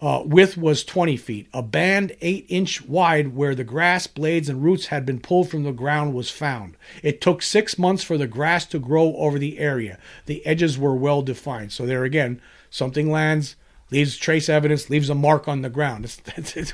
Uh, 0.00 0.22
width 0.24 0.56
was 0.56 0.82
20 0.82 1.16
feet. 1.18 1.48
A 1.52 1.62
band 1.62 2.16
8 2.22 2.46
inch 2.48 2.82
wide 2.86 3.34
where 3.36 3.54
the 3.54 3.64
grass, 3.64 4.06
blades, 4.06 4.48
and 4.48 4.62
roots 4.62 4.86
had 4.86 5.04
been 5.04 5.20
pulled 5.20 5.50
from 5.50 5.62
the 5.62 5.72
ground 5.72 6.14
was 6.14 6.30
found. 6.30 6.76
It 7.02 7.20
took 7.20 7.42
six 7.42 7.78
months 7.78 8.02
for 8.02 8.16
the 8.16 8.26
grass 8.26 8.64
to 8.66 8.78
grow 8.78 9.14
over 9.16 9.38
the 9.38 9.58
area. 9.58 9.98
The 10.24 10.44
edges 10.46 10.78
were 10.78 10.94
well 10.94 11.20
defined. 11.20 11.72
So, 11.72 11.84
there 11.84 12.04
again, 12.04 12.40
something 12.70 13.10
lands, 13.10 13.56
leaves 13.90 14.16
trace 14.16 14.48
evidence, 14.48 14.88
leaves 14.88 15.10
a 15.10 15.14
mark 15.14 15.48
on 15.48 15.60
the 15.60 15.68
ground. 15.68 16.06
It's, 16.06 16.22
it's, 16.56 16.72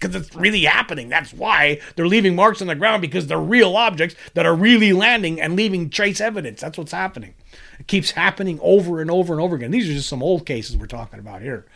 because 0.00 0.14
it's 0.14 0.34
really 0.34 0.64
happening. 0.64 1.08
That's 1.08 1.32
why 1.32 1.80
they're 1.96 2.06
leaving 2.06 2.34
marks 2.34 2.62
on 2.62 2.68
the 2.68 2.74
ground 2.74 3.02
because 3.02 3.26
they're 3.26 3.38
real 3.38 3.76
objects 3.76 4.14
that 4.34 4.46
are 4.46 4.54
really 4.54 4.92
landing 4.92 5.40
and 5.40 5.56
leaving 5.56 5.90
trace 5.90 6.20
evidence. 6.20 6.60
That's 6.60 6.78
what's 6.78 6.92
happening. 6.92 7.34
It 7.78 7.86
keeps 7.86 8.12
happening 8.12 8.58
over 8.62 9.00
and 9.00 9.10
over 9.10 9.34
and 9.34 9.42
over 9.42 9.56
again. 9.56 9.72
These 9.72 9.90
are 9.90 9.94
just 9.94 10.08
some 10.08 10.22
old 10.22 10.46
cases 10.46 10.76
we're 10.76 10.86
talking 10.86 11.18
about 11.18 11.42
here. 11.42 11.66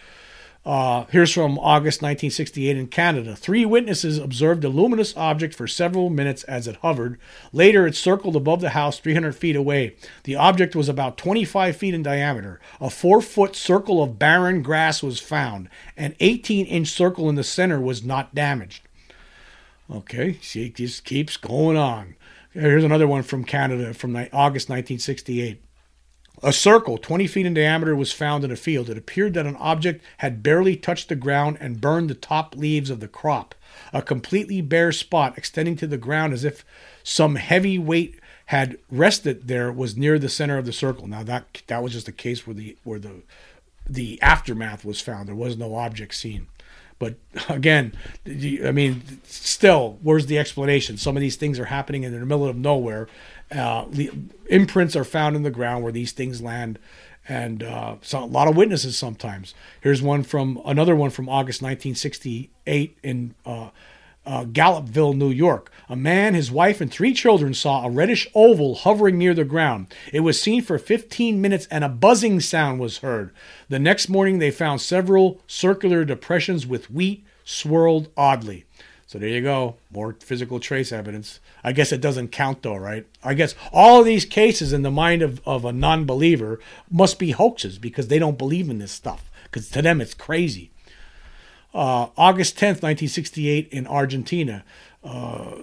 Uh, 0.64 1.04
here's 1.10 1.32
from 1.32 1.58
August 1.58 2.00
1968 2.00 2.76
in 2.76 2.86
Canada. 2.86 3.36
Three 3.36 3.66
witnesses 3.66 4.16
observed 4.16 4.64
a 4.64 4.70
luminous 4.70 5.14
object 5.14 5.54
for 5.54 5.66
several 5.66 6.08
minutes 6.08 6.42
as 6.44 6.66
it 6.66 6.76
hovered. 6.76 7.18
Later, 7.52 7.86
it 7.86 7.94
circled 7.94 8.34
above 8.34 8.62
the 8.62 8.70
house 8.70 8.98
300 8.98 9.36
feet 9.36 9.56
away. 9.56 9.94
The 10.22 10.36
object 10.36 10.74
was 10.74 10.88
about 10.88 11.18
25 11.18 11.76
feet 11.76 11.92
in 11.92 12.02
diameter. 12.02 12.60
A 12.80 12.88
four 12.88 13.20
foot 13.20 13.54
circle 13.54 14.02
of 14.02 14.18
barren 14.18 14.62
grass 14.62 15.02
was 15.02 15.20
found. 15.20 15.68
An 15.98 16.14
18 16.20 16.64
inch 16.66 16.88
circle 16.88 17.28
in 17.28 17.34
the 17.34 17.44
center 17.44 17.78
was 17.78 18.02
not 18.02 18.34
damaged. 18.34 18.88
Okay, 19.90 20.38
see, 20.40 20.66
it 20.66 20.76
just 20.76 21.04
keeps 21.04 21.36
going 21.36 21.76
on. 21.76 22.14
Here's 22.52 22.84
another 22.84 23.06
one 23.06 23.22
from 23.22 23.44
Canada 23.44 23.92
from 23.92 24.16
August 24.16 24.70
1968. 24.70 25.60
A 26.42 26.52
circle 26.52 26.98
20 26.98 27.26
feet 27.26 27.46
in 27.46 27.54
diameter 27.54 27.94
was 27.94 28.12
found 28.12 28.44
in 28.44 28.50
a 28.50 28.56
field. 28.56 28.90
It 28.90 28.98
appeared 28.98 29.34
that 29.34 29.46
an 29.46 29.56
object 29.56 30.04
had 30.18 30.42
barely 30.42 30.76
touched 30.76 31.08
the 31.08 31.16
ground 31.16 31.58
and 31.60 31.80
burned 31.80 32.10
the 32.10 32.14
top 32.14 32.56
leaves 32.56 32.90
of 32.90 33.00
the 33.00 33.08
crop. 33.08 33.54
A 33.92 34.02
completely 34.02 34.60
bare 34.60 34.92
spot 34.92 35.38
extending 35.38 35.76
to 35.76 35.86
the 35.86 35.96
ground 35.96 36.32
as 36.32 36.44
if 36.44 36.64
some 37.02 37.36
heavy 37.36 37.78
weight 37.78 38.18
had 38.46 38.78
rested 38.90 39.48
there 39.48 39.72
was 39.72 39.96
near 39.96 40.18
the 40.18 40.28
center 40.28 40.58
of 40.58 40.66
the 40.66 40.72
circle. 40.72 41.06
Now 41.06 41.22
that 41.22 41.62
that 41.66 41.82
was 41.82 41.92
just 41.92 42.08
a 42.08 42.12
case 42.12 42.46
where 42.46 42.54
the 42.54 42.76
where 42.84 42.98
the 42.98 43.22
the 43.88 44.20
aftermath 44.20 44.84
was 44.84 45.00
found. 45.00 45.28
There 45.28 45.34
was 45.34 45.56
no 45.56 45.74
object 45.76 46.14
seen. 46.14 46.48
But 46.98 47.14
again, 47.48 47.92
I 48.26 48.72
mean, 48.72 49.02
still, 49.24 49.98
where's 50.02 50.26
the 50.26 50.38
explanation? 50.38 50.96
Some 50.96 51.16
of 51.16 51.20
these 51.20 51.36
things 51.36 51.58
are 51.58 51.66
happening 51.66 52.02
in 52.02 52.12
the 52.12 52.26
middle 52.26 52.46
of 52.46 52.56
nowhere. 52.56 53.08
Uh, 53.50 53.86
imprints 54.46 54.96
are 54.96 55.04
found 55.04 55.36
in 55.36 55.42
the 55.42 55.50
ground 55.50 55.82
where 55.82 55.92
these 55.92 56.12
things 56.12 56.40
land, 56.40 56.78
and 57.28 57.62
uh, 57.62 57.96
so 58.02 58.22
a 58.22 58.26
lot 58.26 58.48
of 58.48 58.56
witnesses 58.56 58.98
sometimes. 58.98 59.54
Here's 59.80 60.02
one 60.02 60.22
from 60.22 60.60
another 60.64 60.96
one 60.96 61.10
from 61.10 61.28
August 61.28 61.62
1968 61.62 62.98
in 63.02 63.34
uh, 63.46 63.70
uh, 64.26 64.44
Gallupville, 64.44 65.16
New 65.16 65.30
York. 65.30 65.70
A 65.88 65.96
man, 65.96 66.34
his 66.34 66.50
wife, 66.50 66.80
and 66.80 66.90
three 66.90 67.12
children 67.12 67.54
saw 67.54 67.84
a 67.84 67.90
reddish 67.90 68.26
oval 68.34 68.74
hovering 68.74 69.18
near 69.18 69.34
the 69.34 69.44
ground. 69.44 69.92
It 70.12 70.20
was 70.20 70.40
seen 70.40 70.62
for 70.62 70.78
15 70.78 71.40
minutes 71.40 71.66
and 71.70 71.84
a 71.84 71.88
buzzing 71.88 72.40
sound 72.40 72.80
was 72.80 72.98
heard. 72.98 73.32
The 73.68 73.78
next 73.78 74.08
morning, 74.08 74.38
they 74.38 74.50
found 74.50 74.80
several 74.80 75.40
circular 75.46 76.04
depressions 76.04 76.66
with 76.66 76.90
wheat 76.90 77.24
swirled 77.44 78.08
oddly. 78.16 78.64
So 79.06 79.18
there 79.18 79.28
you 79.28 79.42
go. 79.42 79.76
More 79.92 80.16
physical 80.20 80.58
trace 80.58 80.90
evidence. 80.90 81.40
I 81.62 81.72
guess 81.72 81.92
it 81.92 82.00
doesn't 82.00 82.28
count 82.28 82.62
though, 82.62 82.76
right? 82.76 83.06
I 83.22 83.34
guess 83.34 83.54
all 83.72 84.00
of 84.00 84.06
these 84.06 84.24
cases 84.24 84.72
in 84.72 84.82
the 84.82 84.90
mind 84.90 85.22
of, 85.22 85.40
of 85.46 85.64
a 85.64 85.72
non 85.72 86.04
believer 86.04 86.58
must 86.90 87.18
be 87.18 87.32
hoaxes 87.32 87.78
because 87.78 88.08
they 88.08 88.18
don't 88.18 88.38
believe 88.38 88.70
in 88.70 88.78
this 88.78 88.92
stuff. 88.92 89.30
Because 89.44 89.68
to 89.70 89.82
them 89.82 90.00
it's 90.00 90.14
crazy. 90.14 90.70
Uh, 91.74 92.08
August 92.16 92.56
10th, 92.56 92.82
1968, 92.82 93.68
in 93.72 93.86
Argentina. 93.86 94.64
Uh, 95.02 95.56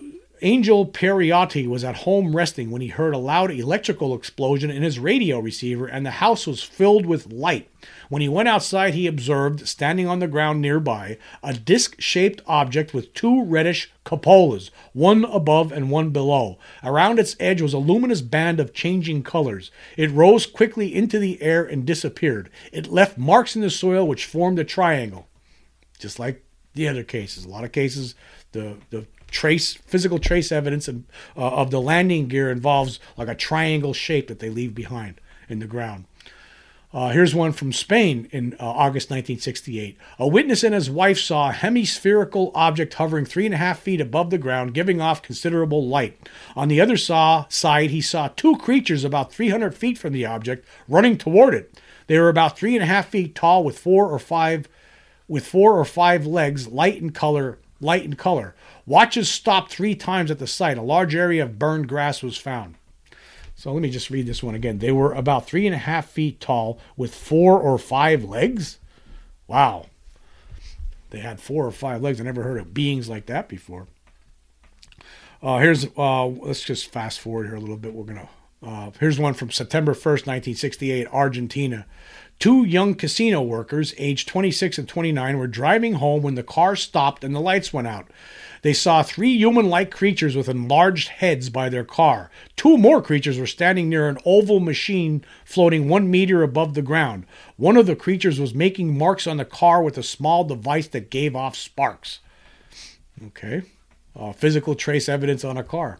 Angel 0.43 0.87
Periotti 0.87 1.67
was 1.67 1.83
at 1.83 1.97
home 1.97 2.35
resting 2.35 2.71
when 2.71 2.81
he 2.81 2.87
heard 2.87 3.13
a 3.13 3.19
loud 3.19 3.51
electrical 3.51 4.15
explosion 4.15 4.71
in 4.71 4.81
his 4.81 4.97
radio 4.97 5.37
receiver 5.37 5.85
and 5.85 6.03
the 6.03 6.11
house 6.11 6.47
was 6.47 6.63
filled 6.63 7.05
with 7.05 7.31
light. 7.31 7.69
When 8.09 8.23
he 8.23 8.29
went 8.29 8.49
outside, 8.49 8.95
he 8.95 9.05
observed, 9.05 9.67
standing 9.67 10.07
on 10.07 10.17
the 10.17 10.27
ground 10.27 10.59
nearby, 10.59 11.19
a 11.43 11.53
disc 11.53 12.01
shaped 12.01 12.41
object 12.47 12.91
with 12.91 13.13
two 13.13 13.43
reddish 13.43 13.91
cupolas, 14.03 14.71
one 14.93 15.25
above 15.25 15.71
and 15.71 15.91
one 15.91 16.09
below. 16.09 16.57
Around 16.83 17.19
its 17.19 17.35
edge 17.39 17.61
was 17.61 17.73
a 17.73 17.77
luminous 17.77 18.21
band 18.21 18.59
of 18.59 18.73
changing 18.73 19.21
colors. 19.21 19.69
It 19.95 20.09
rose 20.09 20.47
quickly 20.47 20.93
into 20.93 21.19
the 21.19 21.39
air 21.43 21.63
and 21.63 21.85
disappeared. 21.85 22.49
It 22.71 22.87
left 22.87 23.15
marks 23.15 23.55
in 23.55 23.61
the 23.61 23.69
soil 23.69 24.07
which 24.07 24.25
formed 24.25 24.57
a 24.57 24.63
triangle, 24.63 25.27
just 25.99 26.17
like 26.17 26.43
the 26.73 26.87
other 26.87 27.03
cases. 27.03 27.45
A 27.45 27.49
lot 27.49 27.63
of 27.63 27.71
cases, 27.71 28.15
the, 28.53 28.77
the 28.89 29.05
trace 29.31 29.73
physical 29.73 30.19
trace 30.19 30.51
evidence 30.51 30.87
of, 30.87 31.03
uh, 31.35 31.47
of 31.47 31.71
the 31.71 31.81
landing 31.81 32.27
gear 32.27 32.51
involves 32.51 32.99
like 33.17 33.27
a 33.27 33.35
triangle 33.35 33.93
shape 33.93 34.27
that 34.27 34.39
they 34.39 34.49
leave 34.49 34.75
behind 34.75 35.19
in 35.49 35.59
the 35.59 35.67
ground. 35.67 36.05
Uh, 36.93 37.09
here's 37.11 37.33
one 37.33 37.53
from 37.53 37.71
Spain 37.71 38.27
in 38.31 38.53
uh, 38.59 38.65
August 38.65 39.09
1968. 39.09 39.97
A 40.19 40.27
witness 40.27 40.61
and 40.61 40.75
his 40.75 40.89
wife 40.89 41.17
saw 41.17 41.49
a 41.49 41.53
hemispherical 41.53 42.51
object 42.53 42.95
hovering 42.95 43.23
three 43.23 43.45
and 43.45 43.53
a 43.53 43.57
half 43.57 43.79
feet 43.79 44.01
above 44.01 44.29
the 44.29 44.37
ground, 44.37 44.73
giving 44.73 44.99
off 44.99 45.21
considerable 45.21 45.87
light. 45.87 46.29
On 46.53 46.67
the 46.67 46.81
other 46.81 46.97
saw, 46.97 47.45
side, 47.47 47.91
he 47.91 48.01
saw 48.01 48.27
two 48.27 48.57
creatures 48.57 49.05
about 49.05 49.31
300 49.31 49.73
feet 49.73 49.97
from 49.97 50.11
the 50.11 50.25
object 50.25 50.67
running 50.89 51.17
toward 51.17 51.53
it. 51.53 51.79
They 52.07 52.19
were 52.19 52.27
about 52.27 52.57
three 52.57 52.75
and 52.75 52.83
a 52.83 52.87
half 52.87 53.07
feet 53.07 53.35
tall, 53.35 53.63
with 53.63 53.79
four 53.79 54.09
or 54.09 54.19
five, 54.19 54.67
with 55.29 55.47
four 55.47 55.79
or 55.79 55.85
five 55.85 56.25
legs, 56.25 56.67
light 56.67 57.01
in 57.01 57.11
color, 57.11 57.57
light, 57.79 58.03
in 58.03 58.15
color. 58.15 58.53
Watches 58.85 59.29
stopped 59.29 59.71
three 59.71 59.95
times 59.95 60.31
at 60.31 60.39
the 60.39 60.47
site. 60.47 60.77
A 60.77 60.81
large 60.81 61.15
area 61.15 61.43
of 61.43 61.59
burned 61.59 61.87
grass 61.87 62.23
was 62.23 62.37
found. 62.37 62.75
So 63.55 63.71
let 63.71 63.81
me 63.81 63.91
just 63.91 64.09
read 64.09 64.25
this 64.25 64.41
one 64.41 64.55
again. 64.55 64.79
They 64.79 64.91
were 64.91 65.13
about 65.13 65.45
three 65.45 65.67
and 65.67 65.75
a 65.75 65.79
half 65.79 66.09
feet 66.09 66.39
tall 66.39 66.79
with 66.97 67.13
four 67.13 67.59
or 67.59 67.77
five 67.77 68.23
legs. 68.23 68.79
Wow. 69.47 69.87
They 71.11 71.19
had 71.19 71.39
four 71.39 71.65
or 71.65 71.71
five 71.71 72.01
legs. 72.01 72.19
I 72.19 72.23
never 72.23 72.43
heard 72.43 72.59
of 72.59 72.73
beings 72.73 73.07
like 73.07 73.27
that 73.27 73.47
before. 73.47 73.87
Uh, 75.43 75.59
here's 75.59 75.85
uh, 75.97 76.25
let's 76.25 76.63
just 76.63 76.91
fast 76.91 77.19
forward 77.19 77.47
here 77.47 77.55
a 77.55 77.59
little 77.59 77.77
bit. 77.77 77.93
We're 77.93 78.05
gonna 78.05 78.29
uh, 78.63 78.91
here's 78.99 79.19
one 79.19 79.33
from 79.33 79.49
September 79.49 79.93
1st, 79.93 80.27
1968, 80.27 81.07
Argentina. 81.11 81.85
Two 82.37 82.63
young 82.63 82.93
casino 82.95 83.41
workers, 83.41 83.93
aged 83.97 84.27
26 84.27 84.77
and 84.77 84.87
29, 84.87 85.37
were 85.37 85.47
driving 85.47 85.93
home 85.93 86.21
when 86.21 86.35
the 86.35 86.43
car 86.43 86.75
stopped 86.75 87.23
and 87.23 87.35
the 87.35 87.39
lights 87.39 87.73
went 87.73 87.87
out. 87.87 88.09
They 88.61 88.73
saw 88.73 89.01
three 89.01 89.35
human 89.35 89.69
like 89.69 89.89
creatures 89.89 90.35
with 90.35 90.47
enlarged 90.47 91.09
heads 91.09 91.49
by 91.49 91.69
their 91.69 91.83
car. 91.83 92.29
Two 92.55 92.77
more 92.77 93.01
creatures 93.01 93.39
were 93.39 93.47
standing 93.47 93.89
near 93.89 94.07
an 94.07 94.19
oval 94.23 94.59
machine 94.59 95.23
floating 95.43 95.89
one 95.89 96.11
meter 96.11 96.43
above 96.43 96.75
the 96.75 96.81
ground. 96.81 97.25
One 97.57 97.75
of 97.75 97.87
the 97.87 97.95
creatures 97.95 98.39
was 98.39 98.53
making 98.53 98.97
marks 98.97 99.25
on 99.25 99.37
the 99.37 99.45
car 99.45 99.81
with 99.81 99.97
a 99.97 100.03
small 100.03 100.43
device 100.43 100.87
that 100.89 101.09
gave 101.09 101.35
off 101.35 101.55
sparks. 101.55 102.19
Okay. 103.27 103.63
Uh, 104.15 104.31
physical 104.33 104.75
trace 104.75 105.09
evidence 105.09 105.43
on 105.43 105.57
a 105.57 105.63
car. 105.63 105.99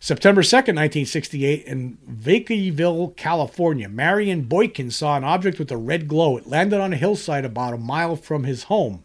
September 0.00 0.42
2nd, 0.42 0.76
1968, 0.76 1.64
in 1.64 1.98
Vacaville, 2.08 3.16
California, 3.16 3.88
Marion 3.88 4.42
Boykin 4.42 4.92
saw 4.92 5.16
an 5.16 5.24
object 5.24 5.58
with 5.58 5.72
a 5.72 5.76
red 5.76 6.06
glow. 6.06 6.36
It 6.36 6.46
landed 6.46 6.80
on 6.80 6.92
a 6.92 6.96
hillside 6.96 7.44
about 7.44 7.74
a 7.74 7.78
mile 7.78 8.14
from 8.14 8.44
his 8.44 8.64
home. 8.64 9.02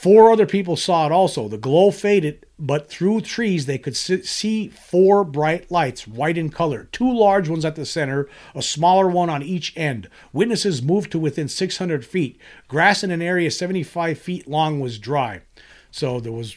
Four 0.00 0.32
other 0.32 0.46
people 0.46 0.76
saw 0.76 1.04
it 1.04 1.12
also. 1.12 1.46
The 1.46 1.58
glow 1.58 1.90
faded, 1.90 2.46
but 2.58 2.88
through 2.88 3.20
trees 3.20 3.66
they 3.66 3.76
could 3.76 3.94
see 3.94 4.68
four 4.68 5.24
bright 5.24 5.70
lights, 5.70 6.08
white 6.08 6.38
in 6.38 6.48
color. 6.48 6.88
Two 6.90 7.12
large 7.12 7.50
ones 7.50 7.66
at 7.66 7.76
the 7.76 7.84
center, 7.84 8.26
a 8.54 8.62
smaller 8.62 9.08
one 9.08 9.28
on 9.28 9.42
each 9.42 9.76
end. 9.76 10.08
Witnesses 10.32 10.80
moved 10.80 11.12
to 11.12 11.18
within 11.18 11.48
600 11.48 12.06
feet. 12.06 12.40
Grass 12.66 13.04
in 13.04 13.10
an 13.10 13.20
area 13.20 13.50
75 13.50 14.18
feet 14.18 14.48
long 14.48 14.80
was 14.80 14.98
dry. 14.98 15.42
So 15.90 16.18
there 16.18 16.32
was 16.32 16.56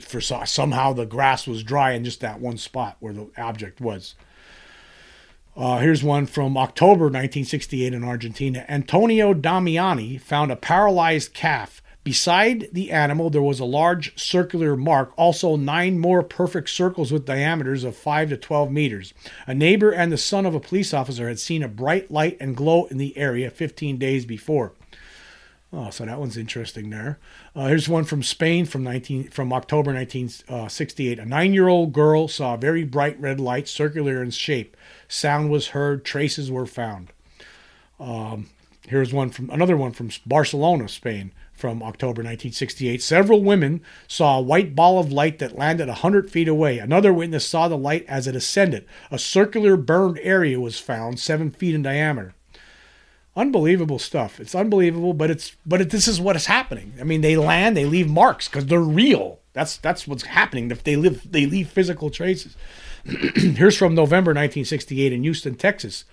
for 0.00 0.20
somehow 0.20 0.92
the 0.92 1.04
grass 1.04 1.48
was 1.48 1.64
dry 1.64 1.94
in 1.94 2.04
just 2.04 2.20
that 2.20 2.38
one 2.38 2.58
spot 2.58 2.96
where 3.00 3.12
the 3.12 3.28
object 3.36 3.80
was. 3.80 4.14
Uh, 5.56 5.78
here's 5.78 6.04
one 6.04 6.26
from 6.26 6.56
October 6.56 7.06
1968 7.06 7.92
in 7.92 8.04
Argentina. 8.04 8.64
Antonio 8.68 9.34
Damiani 9.34 10.20
found 10.20 10.52
a 10.52 10.56
paralyzed 10.56 11.34
calf. 11.34 11.80
Beside 12.04 12.68
the 12.70 12.90
animal, 12.90 13.30
there 13.30 13.40
was 13.40 13.60
a 13.60 13.64
large 13.64 14.16
circular 14.20 14.76
mark, 14.76 15.12
also 15.16 15.56
nine 15.56 15.98
more 15.98 16.22
perfect 16.22 16.68
circles 16.68 17.10
with 17.10 17.24
diameters 17.24 17.82
of 17.82 17.96
5 17.96 18.28
to 18.28 18.36
12 18.36 18.70
meters. 18.70 19.14
A 19.46 19.54
neighbor 19.54 19.90
and 19.90 20.12
the 20.12 20.18
son 20.18 20.44
of 20.44 20.54
a 20.54 20.60
police 20.60 20.92
officer 20.92 21.28
had 21.28 21.38
seen 21.38 21.62
a 21.62 21.68
bright 21.68 22.10
light 22.10 22.36
and 22.40 22.54
glow 22.54 22.84
in 22.84 22.98
the 22.98 23.16
area 23.16 23.50
15 23.50 23.96
days 23.96 24.26
before. 24.26 24.72
Oh, 25.72 25.88
so 25.90 26.04
that 26.04 26.20
one's 26.20 26.36
interesting 26.36 26.90
there. 26.90 27.18
Uh, 27.56 27.66
here's 27.66 27.88
one 27.88 28.04
from 28.04 28.22
Spain 28.22 28.66
from 28.66 28.84
19 28.84 29.30
from 29.30 29.52
October 29.52 29.92
1968. 29.92 31.18
A 31.18 31.24
nine-year-old 31.24 31.92
girl 31.92 32.28
saw 32.28 32.54
a 32.54 32.58
very 32.58 32.84
bright 32.84 33.18
red 33.18 33.40
light, 33.40 33.66
circular 33.66 34.22
in 34.22 34.30
shape. 34.30 34.76
Sound 35.08 35.50
was 35.50 35.68
heard. 35.68 36.04
Traces 36.04 36.50
were 36.50 36.66
found. 36.66 37.12
Um, 37.98 38.50
here's 38.86 39.12
one 39.12 39.30
from 39.30 39.50
another 39.50 39.76
one 39.76 39.90
from 39.90 40.10
Barcelona, 40.26 40.88
Spain, 40.88 41.32
from 41.54 41.82
October 41.82 42.22
1968. 42.22 43.02
Several 43.02 43.42
women 43.42 43.80
saw 44.06 44.38
a 44.38 44.42
white 44.42 44.74
ball 44.74 44.98
of 44.98 45.12
light 45.12 45.38
that 45.38 45.56
landed 45.56 45.88
100 45.88 46.30
feet 46.30 46.48
away. 46.48 46.78
Another 46.78 47.12
witness 47.12 47.46
saw 47.46 47.68
the 47.68 47.78
light 47.78 48.04
as 48.08 48.26
it 48.26 48.36
ascended. 48.36 48.84
A 49.10 49.18
circular 49.18 49.76
burned 49.76 50.18
area 50.22 50.60
was 50.60 50.78
found, 50.78 51.18
seven 51.18 51.50
feet 51.50 51.74
in 51.74 51.82
diameter 51.82 52.34
unbelievable 53.36 53.98
stuff. 53.98 54.38
It's 54.40 54.54
unbelievable, 54.54 55.12
but 55.12 55.30
it's 55.30 55.56
but 55.66 55.80
it, 55.80 55.90
this 55.90 56.08
is 56.08 56.20
what 56.20 56.36
is 56.36 56.46
happening. 56.46 56.94
I 57.00 57.04
mean, 57.04 57.20
they 57.20 57.36
land, 57.36 57.76
they 57.76 57.84
leave 57.84 58.08
marks 58.08 58.48
because 58.48 58.66
they're 58.66 58.80
real. 58.80 59.40
That's 59.52 59.76
that's 59.76 60.06
what's 60.06 60.24
happening. 60.24 60.70
If 60.70 60.84
they 60.84 60.96
live, 60.96 61.30
they 61.30 61.46
leave 61.46 61.68
physical 61.68 62.10
traces. 62.10 62.56
Here's 63.04 63.76
from 63.76 63.94
November 63.94 64.30
1968 64.30 65.12
in 65.12 65.22
Houston, 65.22 65.54
Texas. 65.56 66.04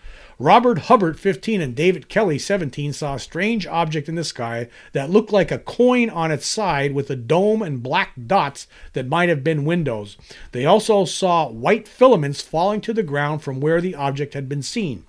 Robert 0.41 0.79
Hubbard, 0.79 1.19
15, 1.19 1.61
and 1.61 1.75
David 1.75 2.09
Kelly, 2.09 2.39
17, 2.39 2.93
saw 2.93 3.13
a 3.13 3.19
strange 3.19 3.67
object 3.67 4.09
in 4.09 4.15
the 4.15 4.23
sky 4.23 4.69
that 4.91 5.11
looked 5.11 5.31
like 5.31 5.51
a 5.51 5.59
coin 5.59 6.09
on 6.09 6.31
its 6.31 6.47
side 6.47 6.95
with 6.95 7.11
a 7.11 7.15
dome 7.15 7.61
and 7.61 7.83
black 7.83 8.13
dots 8.25 8.65
that 8.93 9.07
might 9.07 9.29
have 9.29 9.43
been 9.43 9.65
windows. 9.65 10.17
They 10.51 10.65
also 10.65 11.05
saw 11.05 11.47
white 11.47 11.87
filaments 11.87 12.41
falling 12.41 12.81
to 12.81 12.93
the 12.93 13.03
ground 13.03 13.43
from 13.43 13.59
where 13.59 13.79
the 13.81 13.93
object 13.93 14.33
had 14.33 14.49
been 14.49 14.63
seen. 14.63 15.05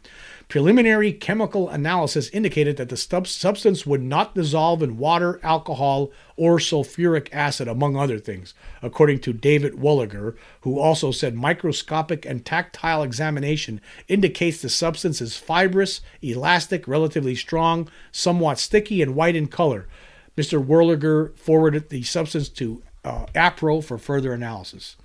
Preliminary 0.53 1.15
chemical 1.15 1.71
analysis 1.71 2.29
indicated 2.29 2.77
that 2.77 2.91
the 2.91 2.97
substance 2.99 3.87
would 3.87 4.03
not 4.03 4.35
dissolve 4.35 4.83
in 4.83 4.99
water, 4.99 5.41
alcohol, 5.43 6.11
or 6.37 6.59
sulfuric 6.59 7.31
acid, 7.33 7.69
among 7.69 7.97
other 7.97 8.19
things, 8.19 8.53
according 8.83 9.21
to 9.21 9.33
David 9.33 9.73
Wolliger, 9.73 10.37
who 10.61 10.79
also 10.79 11.11
said 11.11 11.35
microscopic 11.35 12.27
and 12.27 12.45
tactile 12.45 13.03
examination 13.03 13.81
indicates 14.09 14.61
the 14.61 14.69
substance 14.69 15.23
is 15.23 15.39
fibrous, 15.39 16.03
elastic, 16.21 16.87
relatively 16.87 17.35
strong, 17.35 17.89
somewhat 18.11 18.59
sticky, 18.59 19.01
and 19.01 19.15
white 19.15 19.35
in 19.35 19.47
color. 19.47 19.89
Mr. 20.37 20.63
Wolliger 20.63 21.35
forwarded 21.35 21.89
the 21.89 22.03
substance 22.03 22.51
to 22.51 22.83
uh, 23.07 23.25
APRO 23.35 23.83
for 23.83 23.97
further 23.97 24.35
analysis. 24.35 24.97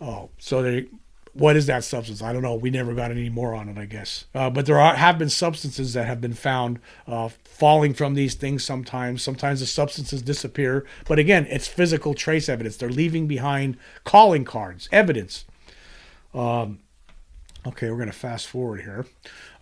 Oh, 0.00 0.30
so 0.38 0.62
they 0.62 0.86
what 1.32 1.56
is 1.56 1.66
that 1.66 1.84
substance? 1.84 2.22
I 2.22 2.32
don't 2.32 2.42
know. 2.42 2.54
We 2.54 2.70
never 2.70 2.94
got 2.94 3.10
any 3.10 3.28
more 3.28 3.54
on 3.54 3.68
it, 3.68 3.78
I 3.78 3.84
guess. 3.84 4.24
Uh, 4.34 4.50
but 4.50 4.66
there 4.66 4.78
are, 4.78 4.94
have 4.94 5.18
been 5.18 5.30
substances 5.30 5.92
that 5.92 6.06
have 6.06 6.20
been 6.20 6.34
found 6.34 6.80
uh, 7.06 7.28
falling 7.44 7.94
from 7.94 8.14
these 8.14 8.34
things 8.34 8.64
sometimes. 8.64 9.22
Sometimes 9.22 9.60
the 9.60 9.66
substances 9.66 10.22
disappear. 10.22 10.84
But 11.06 11.18
again, 11.18 11.46
it's 11.48 11.68
physical 11.68 12.14
trace 12.14 12.48
evidence. 12.48 12.76
They're 12.76 12.90
leaving 12.90 13.26
behind 13.26 13.76
calling 14.04 14.44
cards, 14.44 14.88
evidence. 14.90 15.44
Um, 16.34 16.80
okay, 17.66 17.90
we're 17.90 17.96
going 17.96 18.10
to 18.10 18.12
fast 18.12 18.46
forward 18.46 18.80
here. 18.80 19.06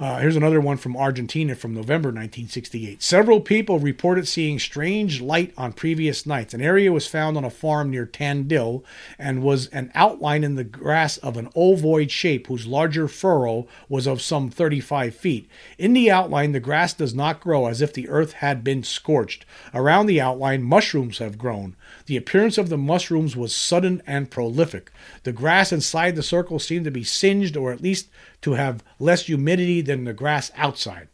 Uh, 0.00 0.18
here's 0.18 0.37
another 0.37 0.61
one 0.61 0.76
from 0.76 0.96
Argentina 0.96 1.56
from 1.56 1.74
November 1.74 2.08
1968. 2.08 3.02
Several 3.02 3.40
people 3.40 3.80
reported 3.80 4.28
seeing 4.28 4.58
strange 4.58 5.20
light 5.20 5.52
on 5.56 5.72
previous 5.72 6.24
nights. 6.24 6.54
An 6.54 6.61
area 6.61 6.92
was 6.92 7.08
found 7.08 7.37
on 7.37 7.44
a 7.44 7.50
farm 7.50 7.90
near 7.90 8.06
Tandil 8.06 8.84
and 9.18 9.42
was 9.42 9.66
an 9.68 9.90
outline 9.94 10.44
in 10.44 10.54
the 10.54 10.64
grass 10.64 11.16
of 11.18 11.37
an 11.37 11.48
ovoid 11.56 12.11
shape 12.11 12.46
whose 12.46 12.66
larger 12.66 13.08
furrow 13.08 13.66
was 13.88 14.06
of 14.06 14.22
some 14.22 14.50
35 14.50 15.14
feet. 15.16 15.50
In 15.78 15.92
the 15.92 16.11
outline, 16.11 16.52
the 16.52 16.61
grass 16.61 16.94
does 16.94 17.14
not 17.14 17.40
grow 17.40 17.66
as 17.66 17.80
if 17.80 17.92
the 17.92 18.08
earth 18.08 18.34
had 18.34 18.62
been 18.62 18.84
scorched. 18.84 19.44
Around 19.74 20.06
the 20.06 20.20
outline, 20.20 20.62
mushrooms 20.62 21.18
have 21.18 21.38
grown. 21.38 21.74
The 22.07 22.16
appearance 22.16 22.59
of 22.59 22.68
the 22.68 22.79
mushrooms 22.79 23.37
was 23.37 23.55
sudden 23.55 24.03
and 24.07 24.31
prolific. 24.31 24.90
The 25.22 25.33
grass 25.33 25.72
inside 25.72 26.16
the 26.16 26.22
circle 26.22 26.59
seemed 26.59 26.85
to 26.85 26.90
be 26.90 27.05
singed 27.05 27.57
or 27.57 27.72
at 27.72 27.83
least 27.83 28.09
to 28.42 28.53
have 28.53 28.83
less 28.98 29.27
humidity 29.27 29.81
than 29.81 30.05
the 30.05 30.12
grass 30.12 30.51
outside. 30.57 31.09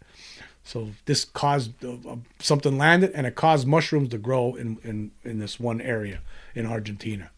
So 0.65 0.91
this 1.05 1.25
caused 1.25 1.85
uh, 1.85 1.97
uh, 2.09 2.17
something 2.39 2.79
landed 2.79 3.13
and 3.13 3.27
it 3.27 3.35
caused 3.35 3.67
mushrooms 3.67 4.09
to 4.11 4.19
grow 4.19 4.55
in, 4.55 4.79
in, 4.83 5.11
in 5.23 5.39
this 5.39 5.61
one 5.61 5.81
area 5.81 6.21
in 6.55 6.67
Argentina. 6.67 7.31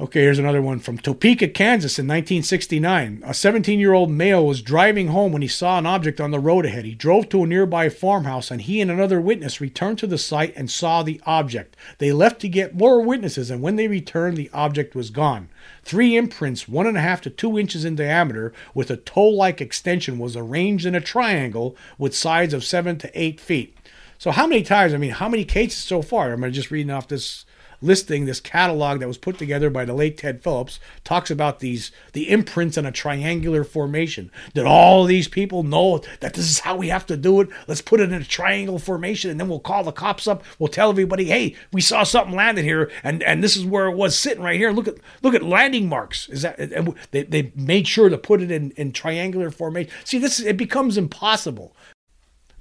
Okay, 0.00 0.22
here's 0.22 0.38
another 0.38 0.62
one 0.62 0.78
from 0.78 0.96
Topeka, 0.96 1.48
Kansas 1.48 1.98
in 1.98 2.06
1969. 2.06 3.22
A 3.26 3.34
17 3.34 3.78
year 3.78 3.92
old 3.92 4.10
male 4.10 4.44
was 4.44 4.62
driving 4.62 5.08
home 5.08 5.32
when 5.32 5.42
he 5.42 5.48
saw 5.48 5.76
an 5.76 5.84
object 5.84 6.18
on 6.18 6.30
the 6.30 6.40
road 6.40 6.64
ahead. 6.64 6.86
He 6.86 6.94
drove 6.94 7.28
to 7.28 7.42
a 7.42 7.46
nearby 7.46 7.90
farmhouse 7.90 8.50
and 8.50 8.62
he 8.62 8.80
and 8.80 8.90
another 8.90 9.20
witness 9.20 9.60
returned 9.60 9.98
to 9.98 10.06
the 10.06 10.16
site 10.16 10.56
and 10.56 10.70
saw 10.70 11.02
the 11.02 11.20
object. 11.26 11.76
They 11.98 12.10
left 12.10 12.40
to 12.40 12.48
get 12.48 12.74
more 12.74 13.02
witnesses, 13.02 13.50
and 13.50 13.60
when 13.60 13.76
they 13.76 13.86
returned, 13.86 14.38
the 14.38 14.50
object 14.54 14.94
was 14.94 15.10
gone. 15.10 15.50
Three 15.84 16.16
imprints, 16.16 16.66
one 16.66 16.86
and 16.86 16.96
a 16.96 17.02
half 17.02 17.20
to 17.22 17.30
two 17.30 17.58
inches 17.58 17.84
in 17.84 17.94
diameter, 17.94 18.54
with 18.72 18.90
a 18.90 18.96
toe 18.96 19.28
like 19.28 19.60
extension, 19.60 20.18
was 20.18 20.36
arranged 20.36 20.86
in 20.86 20.94
a 20.94 21.02
triangle 21.02 21.76
with 21.98 22.16
sides 22.16 22.54
of 22.54 22.64
seven 22.64 22.96
to 22.96 23.10
eight 23.20 23.38
feet. 23.38 23.76
So, 24.22 24.30
how 24.30 24.46
many 24.46 24.62
times? 24.62 24.94
I 24.94 24.98
mean, 24.98 25.10
how 25.10 25.28
many 25.28 25.44
cases 25.44 25.82
so 25.82 26.00
far? 26.00 26.32
I'm 26.32 26.52
just 26.52 26.70
reading 26.70 26.92
off 26.92 27.08
this 27.08 27.44
listing, 27.80 28.24
this 28.24 28.38
catalog 28.38 29.00
that 29.00 29.08
was 29.08 29.18
put 29.18 29.36
together 29.36 29.68
by 29.68 29.84
the 29.84 29.94
late 29.94 30.16
Ted 30.16 30.44
Phillips, 30.44 30.78
talks 31.02 31.28
about 31.28 31.58
these 31.58 31.90
the 32.12 32.30
imprints 32.30 32.78
in 32.78 32.86
a 32.86 32.92
triangular 32.92 33.64
formation. 33.64 34.30
Did 34.54 34.64
all 34.64 35.06
these 35.06 35.26
people 35.26 35.64
know 35.64 36.04
that 36.20 36.34
this 36.34 36.48
is 36.48 36.60
how 36.60 36.76
we 36.76 36.86
have 36.86 37.04
to 37.06 37.16
do 37.16 37.40
it? 37.40 37.48
Let's 37.66 37.82
put 37.82 37.98
it 37.98 38.12
in 38.12 38.22
a 38.22 38.24
triangle 38.24 38.78
formation, 38.78 39.28
and 39.28 39.40
then 39.40 39.48
we'll 39.48 39.58
call 39.58 39.82
the 39.82 39.90
cops 39.90 40.28
up. 40.28 40.44
We'll 40.60 40.68
tell 40.68 40.90
everybody, 40.90 41.24
hey, 41.24 41.56
we 41.72 41.80
saw 41.80 42.04
something 42.04 42.36
landed 42.36 42.64
here, 42.64 42.92
and 43.02 43.24
and 43.24 43.42
this 43.42 43.56
is 43.56 43.66
where 43.66 43.88
it 43.88 43.96
was 43.96 44.16
sitting 44.16 44.44
right 44.44 44.56
here. 44.56 44.70
Look 44.70 44.86
at 44.86 44.98
look 45.22 45.34
at 45.34 45.42
landing 45.42 45.88
marks. 45.88 46.28
Is 46.28 46.42
that 46.42 46.58
they 47.10 47.24
they 47.24 47.50
made 47.56 47.88
sure 47.88 48.08
to 48.08 48.18
put 48.18 48.40
it 48.40 48.52
in 48.52 48.70
in 48.76 48.92
triangular 48.92 49.50
formation? 49.50 49.92
See, 50.04 50.18
this 50.18 50.38
it 50.38 50.56
becomes 50.56 50.96
impossible 50.96 51.74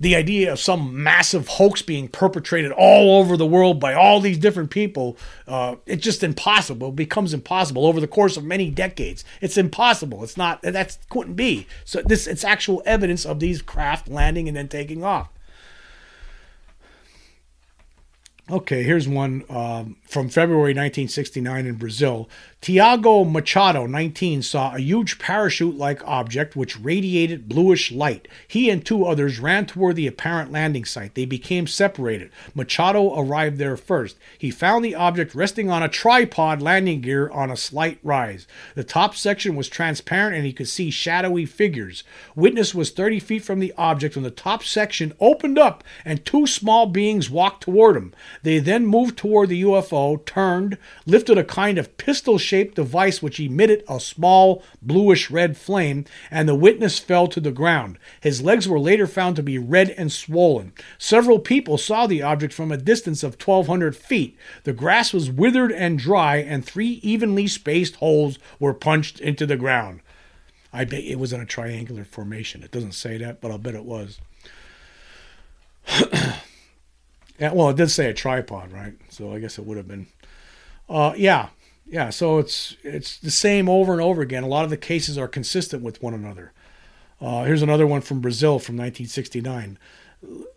the 0.01 0.15
idea 0.15 0.51
of 0.51 0.59
some 0.59 1.03
massive 1.03 1.47
hoax 1.47 1.83
being 1.83 2.07
perpetrated 2.07 2.71
all 2.71 3.19
over 3.19 3.37
the 3.37 3.45
world 3.45 3.79
by 3.79 3.93
all 3.93 4.19
these 4.19 4.39
different 4.39 4.71
people, 4.71 5.15
uh, 5.47 5.75
it's 5.85 6.03
just 6.03 6.23
impossible. 6.23 6.89
It 6.89 6.95
becomes 6.95 7.35
impossible 7.35 7.85
over 7.85 7.99
the 7.99 8.07
course 8.07 8.35
of 8.35 8.43
many 8.43 8.71
decades. 8.71 9.23
It's 9.41 9.57
impossible. 9.57 10.23
It's 10.23 10.35
not. 10.35 10.63
That 10.63 10.97
couldn't 11.11 11.35
be. 11.35 11.67
So 11.85 12.01
this 12.01 12.25
it's 12.25 12.43
actual 12.43 12.81
evidence 12.83 13.27
of 13.27 13.39
these 13.39 13.61
craft 13.61 14.07
landing 14.07 14.47
and 14.47 14.57
then 14.57 14.67
taking 14.67 15.03
off. 15.03 15.29
Okay, 18.49 18.81
here's 18.81 19.07
one 19.07 19.43
um, 19.49 19.97
from 20.09 20.27
February 20.27 20.73
1969 20.73 21.67
in 21.67 21.75
Brazil. 21.75 22.27
Tiago 22.61 23.23
Machado, 23.23 23.87
19, 23.87 24.43
saw 24.43 24.75
a 24.75 24.79
huge 24.79 25.17
parachute 25.17 25.75
like 25.75 26.07
object 26.07 26.55
which 26.55 26.79
radiated 26.79 27.49
bluish 27.49 27.91
light. 27.91 28.27
He 28.47 28.69
and 28.69 28.85
two 28.85 29.03
others 29.03 29.39
ran 29.39 29.65
toward 29.65 29.95
the 29.95 30.05
apparent 30.05 30.51
landing 30.51 30.85
site. 30.85 31.15
They 31.15 31.25
became 31.25 31.65
separated. 31.65 32.29
Machado 32.53 33.19
arrived 33.19 33.57
there 33.57 33.77
first. 33.77 34.15
He 34.37 34.51
found 34.51 34.85
the 34.85 34.93
object 34.93 35.33
resting 35.33 35.71
on 35.71 35.81
a 35.81 35.89
tripod 35.89 36.61
landing 36.61 37.01
gear 37.01 37.31
on 37.31 37.49
a 37.49 37.57
slight 37.57 37.97
rise. 38.03 38.45
The 38.75 38.83
top 38.83 39.15
section 39.15 39.55
was 39.55 39.67
transparent 39.67 40.35
and 40.35 40.45
he 40.45 40.53
could 40.53 40.69
see 40.69 40.91
shadowy 40.91 41.47
figures. 41.47 42.03
Witness 42.35 42.75
was 42.75 42.91
30 42.91 43.21
feet 43.21 43.43
from 43.43 43.57
the 43.57 43.73
object 43.75 44.13
when 44.13 44.21
the 44.23 44.29
top 44.29 44.63
section 44.63 45.13
opened 45.19 45.57
up 45.57 45.83
and 46.05 46.23
two 46.23 46.45
small 46.45 46.85
beings 46.85 47.27
walked 47.27 47.63
toward 47.63 47.97
him. 47.97 48.13
They 48.43 48.59
then 48.59 48.85
moved 48.85 49.17
toward 49.17 49.49
the 49.49 49.63
UFO, 49.63 50.23
turned, 50.27 50.77
lifted 51.07 51.39
a 51.39 51.43
kind 51.43 51.79
of 51.79 51.97
pistol 51.97 52.37
shaped 52.51 52.75
device 52.75 53.21
which 53.21 53.39
emitted 53.39 53.81
a 53.87 53.97
small 53.97 54.61
bluish 54.81 55.31
red 55.31 55.55
flame, 55.55 56.03
and 56.29 56.49
the 56.49 56.53
witness 56.53 56.99
fell 56.99 57.25
to 57.25 57.39
the 57.39 57.49
ground. 57.49 57.97
His 58.19 58.41
legs 58.41 58.67
were 58.67 58.77
later 58.77 59.07
found 59.07 59.37
to 59.37 59.43
be 59.43 59.57
red 59.57 59.91
and 59.91 60.11
swollen. 60.11 60.73
Several 60.97 61.39
people 61.39 61.77
saw 61.77 62.07
the 62.07 62.21
object 62.21 62.53
from 62.53 62.69
a 62.69 62.75
distance 62.75 63.23
of 63.23 63.41
1,200 63.41 63.95
feet. 63.95 64.37
The 64.65 64.73
grass 64.73 65.13
was 65.13 65.31
withered 65.31 65.71
and 65.71 65.97
dry, 65.97 66.39
and 66.39 66.65
three 66.65 66.99
evenly 67.01 67.47
spaced 67.47 67.95
holes 67.95 68.37
were 68.59 68.73
punched 68.73 69.21
into 69.21 69.45
the 69.45 69.55
ground. 69.55 70.01
I 70.73 70.83
bet 70.83 71.05
it 71.05 71.19
was 71.19 71.31
in 71.31 71.39
a 71.39 71.45
triangular 71.45 72.03
formation. 72.03 72.63
It 72.63 72.71
doesn't 72.71 72.95
say 72.95 73.17
that, 73.19 73.39
but 73.39 73.51
I'll 73.51 73.59
bet 73.59 73.75
it 73.75 73.85
was. 73.85 74.19
yeah, 77.39 77.53
well, 77.53 77.69
it 77.69 77.77
did 77.77 77.91
say 77.91 78.09
a 78.09 78.13
tripod, 78.13 78.73
right? 78.73 78.95
So 79.07 79.31
I 79.31 79.39
guess 79.39 79.57
it 79.57 79.65
would 79.65 79.77
have 79.77 79.87
been. 79.87 80.07
Uh, 80.89 81.13
yeah, 81.15 81.47
yeah, 81.85 82.09
so 82.09 82.37
it's 82.37 82.77
it's 82.83 83.17
the 83.17 83.31
same 83.31 83.67
over 83.67 83.91
and 83.91 84.01
over 84.01 84.21
again. 84.21 84.43
A 84.43 84.47
lot 84.47 84.63
of 84.63 84.69
the 84.69 84.77
cases 84.77 85.17
are 85.17 85.27
consistent 85.27 85.83
with 85.83 86.01
one 86.01 86.13
another. 86.13 86.53
Uh, 87.19 87.43
here's 87.43 87.61
another 87.61 87.85
one 87.85 88.01
from 88.01 88.19
Brazil 88.19 88.57
from 88.59 88.75
1969. 88.77 89.77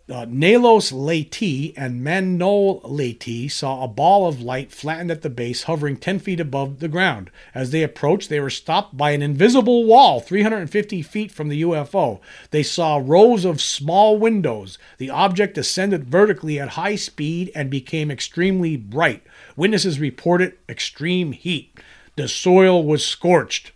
Uh, 0.07 0.23
Nelos 0.27 0.91
Leite 0.91 1.73
and 1.75 2.03
Manuel 2.03 2.79
Leite 2.83 3.49
saw 3.51 3.83
a 3.83 3.87
ball 3.87 4.27
of 4.27 4.39
light 4.39 4.71
flattened 4.71 5.09
at 5.09 5.23
the 5.23 5.29
base, 5.29 5.63
hovering 5.63 5.97
10 5.97 6.19
feet 6.19 6.39
above 6.39 6.79
the 6.79 6.87
ground. 6.87 7.31
As 7.55 7.71
they 7.71 7.81
approached, 7.81 8.29
they 8.29 8.39
were 8.39 8.51
stopped 8.51 8.95
by 8.95 9.11
an 9.11 9.23
invisible 9.23 9.83
wall 9.83 10.19
350 10.19 11.01
feet 11.01 11.31
from 11.31 11.49
the 11.49 11.63
UFO. 11.63 12.19
They 12.51 12.61
saw 12.61 13.01
rows 13.03 13.45
of 13.45 13.59
small 13.59 14.19
windows. 14.19 14.77
The 14.99 15.09
object 15.09 15.57
ascended 15.57 16.05
vertically 16.05 16.59
at 16.59 16.69
high 16.69 16.95
speed 16.95 17.51
and 17.55 17.71
became 17.71 18.11
extremely 18.11 18.77
bright. 18.77 19.23
Witnesses 19.55 19.99
reported 19.99 20.57
extreme 20.67 21.31
heat. 21.31 21.79
The 22.15 22.27
soil 22.27 22.83
was 22.83 23.05
scorched. 23.05 23.71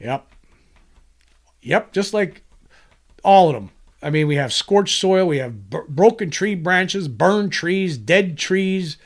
Yep. 0.00 0.26
Yep, 1.62 1.92
just 1.92 2.14
like 2.14 2.42
all 3.24 3.48
of 3.48 3.54
them. 3.54 3.70
I 4.02 4.10
mean, 4.10 4.28
we 4.28 4.36
have 4.36 4.52
scorched 4.52 4.98
soil, 4.98 5.26
we 5.26 5.38
have 5.38 5.70
b- 5.70 5.78
broken 5.88 6.30
tree 6.30 6.54
branches, 6.54 7.08
burned 7.08 7.52
trees, 7.52 7.98
dead 7.98 8.38
trees, 8.38 8.96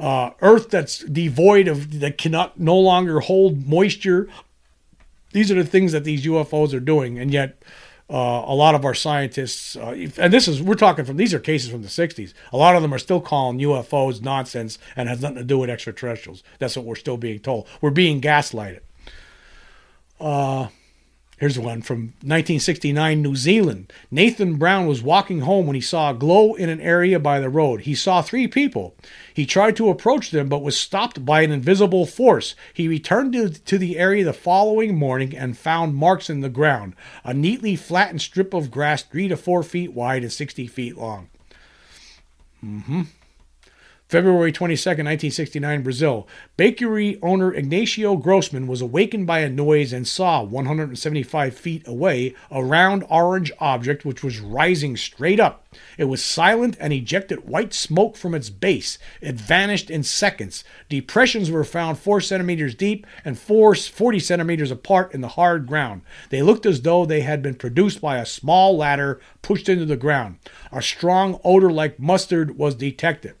uh, 0.00 0.30
earth 0.40 0.70
that's 0.70 0.98
devoid 1.04 1.68
of, 1.68 2.00
that 2.00 2.18
cannot 2.18 2.58
no 2.58 2.76
longer 2.76 3.20
hold 3.20 3.66
moisture. 3.66 4.28
These 5.32 5.52
are 5.52 5.54
the 5.54 5.64
things 5.64 5.92
that 5.92 6.02
these 6.02 6.26
UFOs 6.26 6.74
are 6.74 6.80
doing. 6.80 7.18
And 7.18 7.32
yet, 7.32 7.62
uh, 8.10 8.44
a 8.46 8.54
lot 8.54 8.74
of 8.74 8.84
our 8.84 8.94
scientists, 8.94 9.76
uh, 9.76 10.08
and 10.18 10.32
this 10.32 10.46
is, 10.46 10.60
we're 10.60 10.74
talking 10.74 11.04
from, 11.04 11.16
these 11.16 11.32
are 11.32 11.38
cases 11.38 11.70
from 11.70 11.82
the 11.82 11.88
60s. 11.88 12.34
A 12.52 12.56
lot 12.56 12.76
of 12.76 12.82
them 12.82 12.92
are 12.92 12.98
still 12.98 13.20
calling 13.20 13.58
UFOs 13.58 14.20
nonsense 14.20 14.78
and 14.94 15.08
has 15.08 15.22
nothing 15.22 15.38
to 15.38 15.44
do 15.44 15.58
with 15.58 15.70
extraterrestrials. 15.70 16.42
That's 16.58 16.76
what 16.76 16.84
we're 16.84 16.96
still 16.96 17.16
being 17.16 17.38
told. 17.38 17.66
We're 17.80 17.90
being 17.90 18.20
gaslighted. 18.20 18.80
Uh, 20.20 20.68
Here's 21.44 21.58
one 21.58 21.82
from 21.82 22.14
1969, 22.22 23.20
New 23.20 23.36
Zealand. 23.36 23.92
Nathan 24.10 24.56
Brown 24.56 24.86
was 24.86 25.02
walking 25.02 25.40
home 25.40 25.66
when 25.66 25.74
he 25.74 25.80
saw 25.82 26.10
a 26.10 26.14
glow 26.14 26.54
in 26.54 26.70
an 26.70 26.80
area 26.80 27.20
by 27.20 27.38
the 27.38 27.50
road. 27.50 27.82
He 27.82 27.94
saw 27.94 28.22
three 28.22 28.48
people. 28.48 28.94
He 29.34 29.44
tried 29.44 29.76
to 29.76 29.90
approach 29.90 30.30
them 30.30 30.48
but 30.48 30.62
was 30.62 30.74
stopped 30.74 31.26
by 31.26 31.42
an 31.42 31.52
invisible 31.52 32.06
force. 32.06 32.54
He 32.72 32.88
returned 32.88 33.34
to, 33.66 33.76
the 33.76 33.98
area 33.98 34.24
the 34.24 34.32
following 34.32 34.96
morning 34.96 35.36
and 35.36 35.58
found 35.58 35.96
marks 35.96 36.30
in 36.30 36.40
the 36.40 36.48
ground 36.48 36.94
a 37.24 37.34
neatly 37.34 37.76
flattened 37.76 38.22
strip 38.22 38.54
of 38.54 38.70
grass, 38.70 39.02
three 39.02 39.28
to 39.28 39.36
four 39.36 39.62
feet 39.62 39.92
wide 39.92 40.22
and 40.22 40.32
60 40.32 40.66
feet 40.66 40.96
long. 40.96 41.28
Mm 42.64 42.84
hmm. 42.84 43.02
February 44.06 44.52
22, 44.52 44.90
1969, 44.90 45.82
Brazil. 45.82 46.28
Bakery 46.58 47.18
owner 47.22 47.54
Ignacio 47.54 48.16
Grossman 48.16 48.66
was 48.66 48.82
awakened 48.82 49.26
by 49.26 49.38
a 49.38 49.48
noise 49.48 49.94
and 49.94 50.06
saw 50.06 50.42
175 50.42 51.56
feet 51.56 51.88
away 51.88 52.34
a 52.50 52.62
round 52.62 53.02
orange 53.08 53.50
object 53.60 54.04
which 54.04 54.22
was 54.22 54.40
rising 54.40 54.94
straight 54.98 55.40
up. 55.40 55.66
It 55.96 56.04
was 56.04 56.22
silent 56.22 56.76
and 56.78 56.92
ejected 56.92 57.48
white 57.48 57.72
smoke 57.72 58.18
from 58.18 58.34
its 58.34 58.50
base. 58.50 58.98
It 59.22 59.36
vanished 59.36 59.90
in 59.90 60.02
seconds. 60.02 60.64
Depressions 60.90 61.50
were 61.50 61.64
found 61.64 61.98
4 61.98 62.20
centimeters 62.20 62.74
deep 62.74 63.06
and 63.24 63.38
4, 63.38 63.74
40 63.74 64.18
centimeters 64.20 64.70
apart 64.70 65.14
in 65.14 65.22
the 65.22 65.28
hard 65.28 65.66
ground. 65.66 66.02
They 66.28 66.42
looked 66.42 66.66
as 66.66 66.82
though 66.82 67.06
they 67.06 67.22
had 67.22 67.42
been 67.42 67.54
produced 67.54 68.02
by 68.02 68.18
a 68.18 68.26
small 68.26 68.76
ladder 68.76 69.18
pushed 69.40 69.70
into 69.70 69.86
the 69.86 69.96
ground. 69.96 70.38
A 70.70 70.82
strong 70.82 71.40
odor 71.42 71.72
like 71.72 71.98
mustard 71.98 72.58
was 72.58 72.74
detected. 72.74 73.34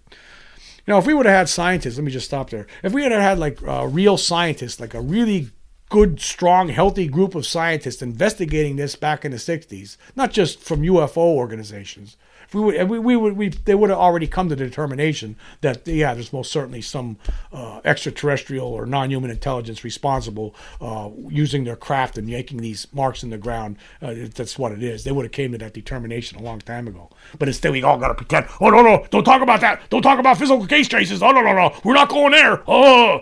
You 0.86 0.92
know, 0.92 0.98
if 0.98 1.06
we 1.06 1.14
would 1.14 1.26
have 1.26 1.34
had 1.34 1.48
scientists, 1.48 1.96
let 1.96 2.04
me 2.04 2.12
just 2.12 2.26
stop 2.26 2.50
there. 2.50 2.66
If 2.82 2.92
we 2.92 3.02
had 3.02 3.12
had 3.12 3.38
like 3.38 3.62
uh, 3.66 3.86
real 3.86 4.18
scientists, 4.18 4.78
like 4.78 4.94
a 4.94 5.00
really 5.00 5.50
good, 5.88 6.20
strong, 6.20 6.68
healthy 6.68 7.08
group 7.08 7.34
of 7.34 7.46
scientists 7.46 8.02
investigating 8.02 8.76
this 8.76 8.96
back 8.96 9.24
in 9.24 9.30
the 9.30 9.38
60s, 9.38 9.96
not 10.14 10.32
just 10.32 10.60
from 10.60 10.82
UFO 10.82 11.16
organizations, 11.16 12.16
we 12.52 12.60
would, 12.60 12.88
we, 12.88 12.98
we 12.98 13.16
would, 13.16 13.36
we, 13.36 13.48
they 13.48 13.74
would 13.74 13.90
have 13.90 13.98
already 13.98 14.26
come 14.26 14.48
to 14.48 14.56
the 14.56 14.64
determination 14.64 15.36
that 15.60 15.86
yeah, 15.86 16.14
there's 16.14 16.32
most 16.32 16.50
certainly 16.50 16.80
some 16.80 17.16
uh, 17.52 17.80
extraterrestrial 17.84 18.66
or 18.66 18.86
non-human 18.86 19.30
intelligence 19.30 19.84
responsible 19.84 20.54
uh, 20.80 21.10
using 21.28 21.64
their 21.64 21.76
craft 21.76 22.18
and 22.18 22.26
making 22.26 22.58
these 22.58 22.86
marks 22.92 23.22
in 23.22 23.30
the 23.30 23.38
ground. 23.38 23.76
Uh, 24.02 24.14
that's 24.34 24.58
what 24.58 24.72
it 24.72 24.82
is. 24.82 25.04
They 25.04 25.12
would 25.12 25.24
have 25.24 25.32
came 25.32 25.52
to 25.52 25.58
that 25.58 25.72
determination 25.72 26.38
a 26.38 26.42
long 26.42 26.60
time 26.60 26.86
ago. 26.88 27.10
But 27.38 27.48
instead, 27.48 27.72
we 27.72 27.82
all 27.82 27.98
got 27.98 28.08
to 28.08 28.14
pretend. 28.14 28.46
Oh 28.60 28.70
no, 28.70 28.82
no, 28.82 29.06
don't 29.10 29.24
talk 29.24 29.42
about 29.42 29.60
that. 29.60 29.82
Don't 29.90 30.02
talk 30.02 30.18
about 30.18 30.38
physical 30.38 30.66
case 30.66 30.88
traces. 30.88 31.22
Oh 31.22 31.30
no, 31.30 31.42
no, 31.42 31.52
no, 31.52 31.76
we're 31.84 31.94
not 31.94 32.08
going 32.08 32.32
there. 32.32 32.62
Oh. 32.66 33.20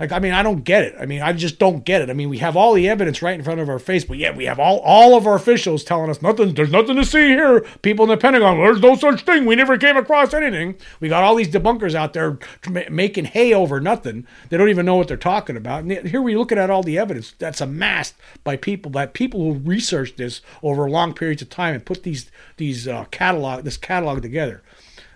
Like, 0.00 0.12
I 0.12 0.18
mean, 0.18 0.32
I 0.32 0.42
don't 0.42 0.64
get 0.64 0.82
it. 0.82 0.94
I 0.98 1.04
mean, 1.04 1.20
I 1.20 1.34
just 1.34 1.58
don't 1.58 1.84
get 1.84 2.00
it. 2.00 2.08
I 2.08 2.14
mean, 2.14 2.30
we 2.30 2.38
have 2.38 2.56
all 2.56 2.72
the 2.72 2.88
evidence 2.88 3.20
right 3.20 3.38
in 3.38 3.44
front 3.44 3.60
of 3.60 3.68
our 3.68 3.78
face, 3.78 4.02
but 4.02 4.16
yet 4.16 4.34
we 4.34 4.46
have 4.46 4.58
all, 4.58 4.78
all 4.78 5.14
of 5.14 5.26
our 5.26 5.34
officials 5.34 5.84
telling 5.84 6.08
us 6.08 6.22
nothing, 6.22 6.54
there's 6.54 6.72
nothing 6.72 6.96
to 6.96 7.04
see 7.04 7.28
here. 7.28 7.60
People 7.82 8.06
in 8.06 8.08
the 8.08 8.16
Pentagon, 8.16 8.56
there's 8.56 8.80
no 8.80 8.96
such 8.96 9.26
thing. 9.26 9.44
We 9.44 9.56
never 9.56 9.76
came 9.76 9.98
across 9.98 10.32
anything. 10.32 10.76
We 11.00 11.10
got 11.10 11.22
all 11.22 11.34
these 11.34 11.50
debunkers 11.50 11.94
out 11.94 12.14
there 12.14 12.38
making 12.90 13.26
hay 13.26 13.52
over 13.52 13.78
nothing. 13.78 14.26
They 14.48 14.56
don't 14.56 14.70
even 14.70 14.86
know 14.86 14.96
what 14.96 15.06
they're 15.06 15.18
talking 15.18 15.58
about. 15.58 15.84
And 15.84 16.08
here 16.08 16.22
we're 16.22 16.38
looking 16.38 16.56
at 16.56 16.70
all 16.70 16.82
the 16.82 16.96
evidence 16.96 17.34
that's 17.38 17.60
amassed 17.60 18.14
by 18.42 18.56
people, 18.56 18.90
by 18.90 19.04
people 19.04 19.40
who 19.40 19.58
researched 19.58 20.16
this 20.16 20.40
over 20.62 20.88
long 20.88 21.12
periods 21.12 21.42
of 21.42 21.50
time 21.50 21.74
and 21.74 21.84
put 21.84 22.04
these, 22.04 22.30
these 22.56 22.88
uh, 22.88 23.04
catalog, 23.10 23.64
this 23.64 23.76
catalog 23.76 24.22
together 24.22 24.62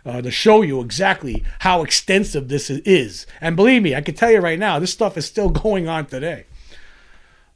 uh, 0.05 0.21
to 0.21 0.31
show 0.31 0.63
you 0.63 0.81
exactly 0.81 1.45
how 1.61 1.83
extensive 1.83 2.49
this 2.49 2.71
is. 2.71 3.27
And 3.41 3.57
believe 3.57 3.83
me, 3.83 3.95
I 3.95 4.01
can 4.01 4.15
tell 4.15 4.31
you 4.31 4.41
right 4.41 4.59
now, 4.59 4.79
this 4.79 4.93
stuff 4.93 5.17
is 5.17 5.27
still 5.27 5.49
going 5.65 5.89
on 5.89 6.07
today. 6.07 6.47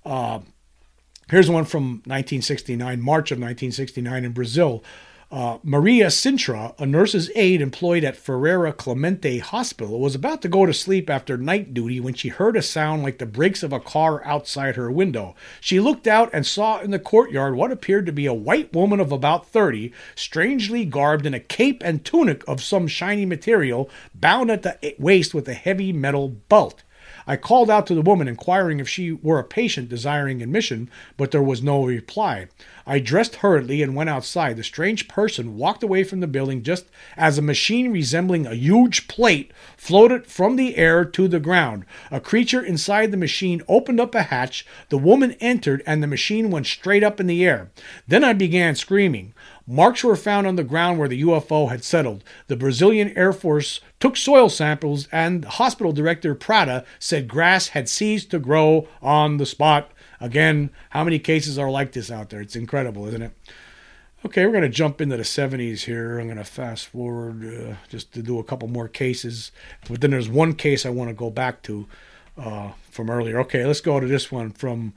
Uh, 0.05 0.41
here's 1.31 1.51
one 1.51 1.65
from 1.65 2.03
1969, 2.07 3.01
March 3.01 3.31
of 3.31 3.39
1969 3.39 4.25
in 4.25 4.33
Brazil. 4.33 4.83
Uh, 5.31 5.59
Maria 5.63 6.07
Sintra, 6.07 6.75
a 6.81 6.87
nurse's 6.87 7.31
aide 7.35 7.61
employed 7.61 8.03
at 8.03 8.17
Ferreira 8.17 8.73
Clemente 8.73 9.41
Hospital, 9.41 10.01
was 10.01 10.15
about 10.15 10.41
to 10.41 10.49
go 10.49 10.65
to 10.65 10.73
sleep 10.73 11.11
after 11.11 11.37
night 11.37 11.75
duty 11.75 12.01
when 12.01 12.15
she 12.15 12.29
heard 12.29 12.57
a 12.57 12.63
sound 12.63 13.03
like 13.03 13.19
the 13.19 13.27
brakes 13.27 13.63
of 13.63 13.71
a 13.71 13.79
car 13.79 14.25
outside 14.25 14.77
her 14.77 14.91
window. 14.91 15.35
She 15.61 15.81
looked 15.81 16.07
out 16.07 16.31
and 16.33 16.47
saw 16.47 16.81
in 16.81 16.93
the 16.93 16.99
courtyard 16.99 17.57
what 17.57 17.71
appeared 17.71 18.07
to 18.07 18.13
be 18.13 18.25
a 18.25 18.33
white 18.33 18.73
woman 18.73 19.01
of 19.01 19.13
about 19.13 19.47
30, 19.47 19.93
strangely 20.15 20.87
garbed 20.87 21.27
in 21.27 21.35
a 21.35 21.41
cape 21.41 21.83
and 21.85 22.03
tunic 22.03 22.43
of 22.49 22.63
some 22.63 22.89
shiny 22.89 23.27
material, 23.27 23.91
bound 24.15 24.51
at 24.51 24.63
the 24.63 24.95
waist 24.99 25.35
with 25.35 25.47
a 25.47 25.55
heavy 25.55 25.93
metal 25.93 26.29
belt. 26.29 26.85
I 27.29 27.37
called 27.37 27.71
out 27.71 27.87
to 27.89 27.95
the 27.95 28.01
woman, 28.01 28.27
inquiring 28.27 28.81
if 28.81 28.89
she 28.89 29.13
were 29.13 29.39
a 29.39 29.45
patient 29.45 29.91
desiring 29.91 30.41
admission, 30.41 30.89
but 31.19 31.31
there 31.31 31.43
was 31.43 31.63
no 31.63 31.85
reply. 31.85 32.49
I 32.87 33.01
dressed 33.01 33.37
hurriedly 33.37 33.83
and 33.83 33.95
went 33.95 34.09
outside. 34.09 34.57
The 34.57 34.65
strange 34.65 35.09
person 35.09 35.59
walked 35.59 35.83
away 35.83 36.05
from 36.05 36.21
the 36.21 36.27
building 36.27 36.63
just 36.63 36.87
as 37.19 37.37
a 37.37 37.43
machine 37.43 37.93
resembling 37.93 38.47
a 38.47 38.55
huge 38.55 39.09
plate 39.09 39.53
floated 39.77 40.27
from 40.27 40.57
the 40.57 40.77
air 40.77 41.05
to 41.05 41.29
the 41.29 41.39
ground. 41.39 41.85
A 42.11 42.19
creature 42.19 42.65
inside 42.65 43.11
the 43.11 43.19
machine 43.19 43.61
opened 43.69 44.01
up 44.01 44.15
a 44.15 44.23
hatch. 44.23 44.65
The 44.89 44.97
woman 44.97 45.33
entered, 45.33 45.83
and 45.87 46.03
the 46.03 46.07
machine 46.07 46.51
went 46.51 46.67
straight 46.67 47.05
up 47.05 47.21
in 47.21 47.27
the 47.27 47.45
air. 47.45 47.71
Then 48.07 48.25
I 48.25 48.33
began 48.33 48.75
screaming. 48.75 49.35
Marks 49.71 50.03
were 50.03 50.17
found 50.17 50.47
on 50.47 50.57
the 50.57 50.65
ground 50.65 50.99
where 50.99 51.09
the 51.09 51.23
UFO 51.23 51.69
had 51.69 51.85
settled. 51.85 52.25
The 52.47 52.57
Brazilian 52.57 53.13
Air 53.15 53.35
Force 53.35 53.81
took 54.01 54.17
soil 54.17 54.49
samples, 54.49 55.09
and 55.13 55.45
hospital 55.45 55.93
director 55.93 56.35
Prada 56.35 56.87
said 56.99 57.29
grass 57.29 57.69
had 57.69 57.87
ceased 57.87 58.31
to 58.31 58.39
grow 58.39 58.89
on 59.03 59.37
the 59.37 59.45
spot. 59.45 59.91
Again, 60.23 60.71
how 60.91 61.05
many 61.05 61.19
cases 61.19 61.59
are 61.59 61.71
like 61.71 61.93
this 61.93 62.11
out 62.11 62.31
there? 62.31 62.41
It's 62.41 62.57
incredible, 62.57 63.07
isn't 63.09 63.21
it? 63.21 63.33
Okay, 64.25 64.47
we're 64.47 64.53
going 64.53 64.63
to 64.63 64.71
jump 64.71 65.03
into 65.03 65.19
the 65.19 65.23
70s 65.23 65.81
here. 65.81 66.19
I'm 66.19 66.29
going 66.29 66.39
to 66.39 66.45
fast 66.45 66.87
forward 66.87 67.45
uh, 67.45 67.75
just 67.91 68.13
to 68.15 68.23
do 68.23 68.39
a 68.39 68.45
couple 68.45 68.69
more 68.69 68.89
cases. 68.89 69.53
But 69.87 70.01
then 70.01 70.13
there's 70.13 70.31
one 70.31 70.55
case 70.55 70.87
I 70.87 70.91
want 70.91 71.11
to 71.11 71.15
go 71.15 71.29
back 71.29 71.63
to 71.65 71.87
uh, 72.39 72.71
from 72.91 73.11
earlier. 73.11 73.39
Okay, 73.41 73.67
let's 73.67 73.83
go 73.83 74.01
to 74.01 74.07
this 74.07 74.33
one 74.33 74.51
from 74.51 74.95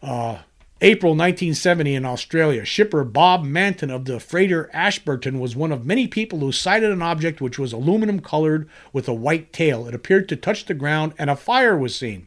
uh, 0.00 0.38
April 0.84 1.12
1970 1.12 1.94
in 1.94 2.04
Australia. 2.04 2.64
Shipper 2.64 3.04
Bob 3.04 3.44
Manton 3.44 3.88
of 3.88 4.04
the 4.04 4.18
freighter 4.18 4.68
Ashburton 4.72 5.38
was 5.38 5.54
one 5.54 5.70
of 5.70 5.86
many 5.86 6.08
people 6.08 6.40
who 6.40 6.50
sighted 6.50 6.90
an 6.90 7.00
object 7.00 7.40
which 7.40 7.56
was 7.56 7.72
aluminum 7.72 8.18
colored 8.18 8.68
with 8.92 9.06
a 9.06 9.14
white 9.14 9.52
tail. 9.52 9.86
It 9.86 9.94
appeared 9.94 10.28
to 10.28 10.34
touch 10.34 10.64
the 10.64 10.74
ground 10.74 11.14
and 11.18 11.30
a 11.30 11.36
fire 11.36 11.78
was 11.78 11.94
seen. 11.94 12.26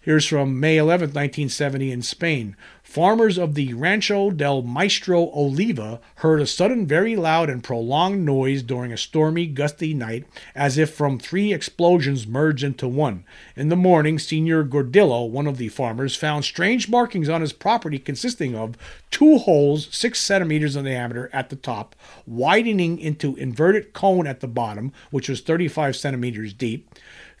Here's 0.00 0.26
from 0.26 0.58
May 0.58 0.78
11, 0.78 1.08
1970, 1.08 1.92
in 1.92 2.00
Spain. 2.00 2.56
Farmers 2.92 3.38
of 3.38 3.54
the 3.54 3.72
Rancho 3.72 4.30
del 4.30 4.60
Maestro 4.60 5.30
Oliva 5.34 5.98
heard 6.16 6.42
a 6.42 6.46
sudden, 6.46 6.86
very 6.86 7.16
loud, 7.16 7.48
and 7.48 7.64
prolonged 7.64 8.26
noise 8.26 8.62
during 8.62 8.92
a 8.92 8.98
stormy, 8.98 9.46
gusty 9.46 9.94
night, 9.94 10.26
as 10.54 10.76
if 10.76 10.92
from 10.92 11.18
three 11.18 11.54
explosions 11.54 12.26
merged 12.26 12.62
into 12.62 12.86
one. 12.86 13.24
In 13.56 13.70
the 13.70 13.76
morning, 13.76 14.18
Senor 14.18 14.64
Gordillo, 14.64 15.26
one 15.26 15.46
of 15.46 15.56
the 15.56 15.70
farmers, 15.70 16.16
found 16.16 16.44
strange 16.44 16.86
markings 16.90 17.30
on 17.30 17.40
his 17.40 17.54
property 17.54 17.98
consisting 17.98 18.54
of 18.54 18.76
two 19.10 19.38
holes 19.38 19.88
six 19.90 20.20
centimeters 20.20 20.76
in 20.76 20.84
diameter 20.84 21.30
at 21.32 21.48
the 21.48 21.56
top, 21.56 21.96
widening 22.26 22.98
into 22.98 23.34
inverted 23.36 23.94
cone 23.94 24.26
at 24.26 24.40
the 24.40 24.46
bottom, 24.46 24.92
which 25.10 25.30
was 25.30 25.40
35 25.40 25.96
centimeters 25.96 26.52
deep. 26.52 26.90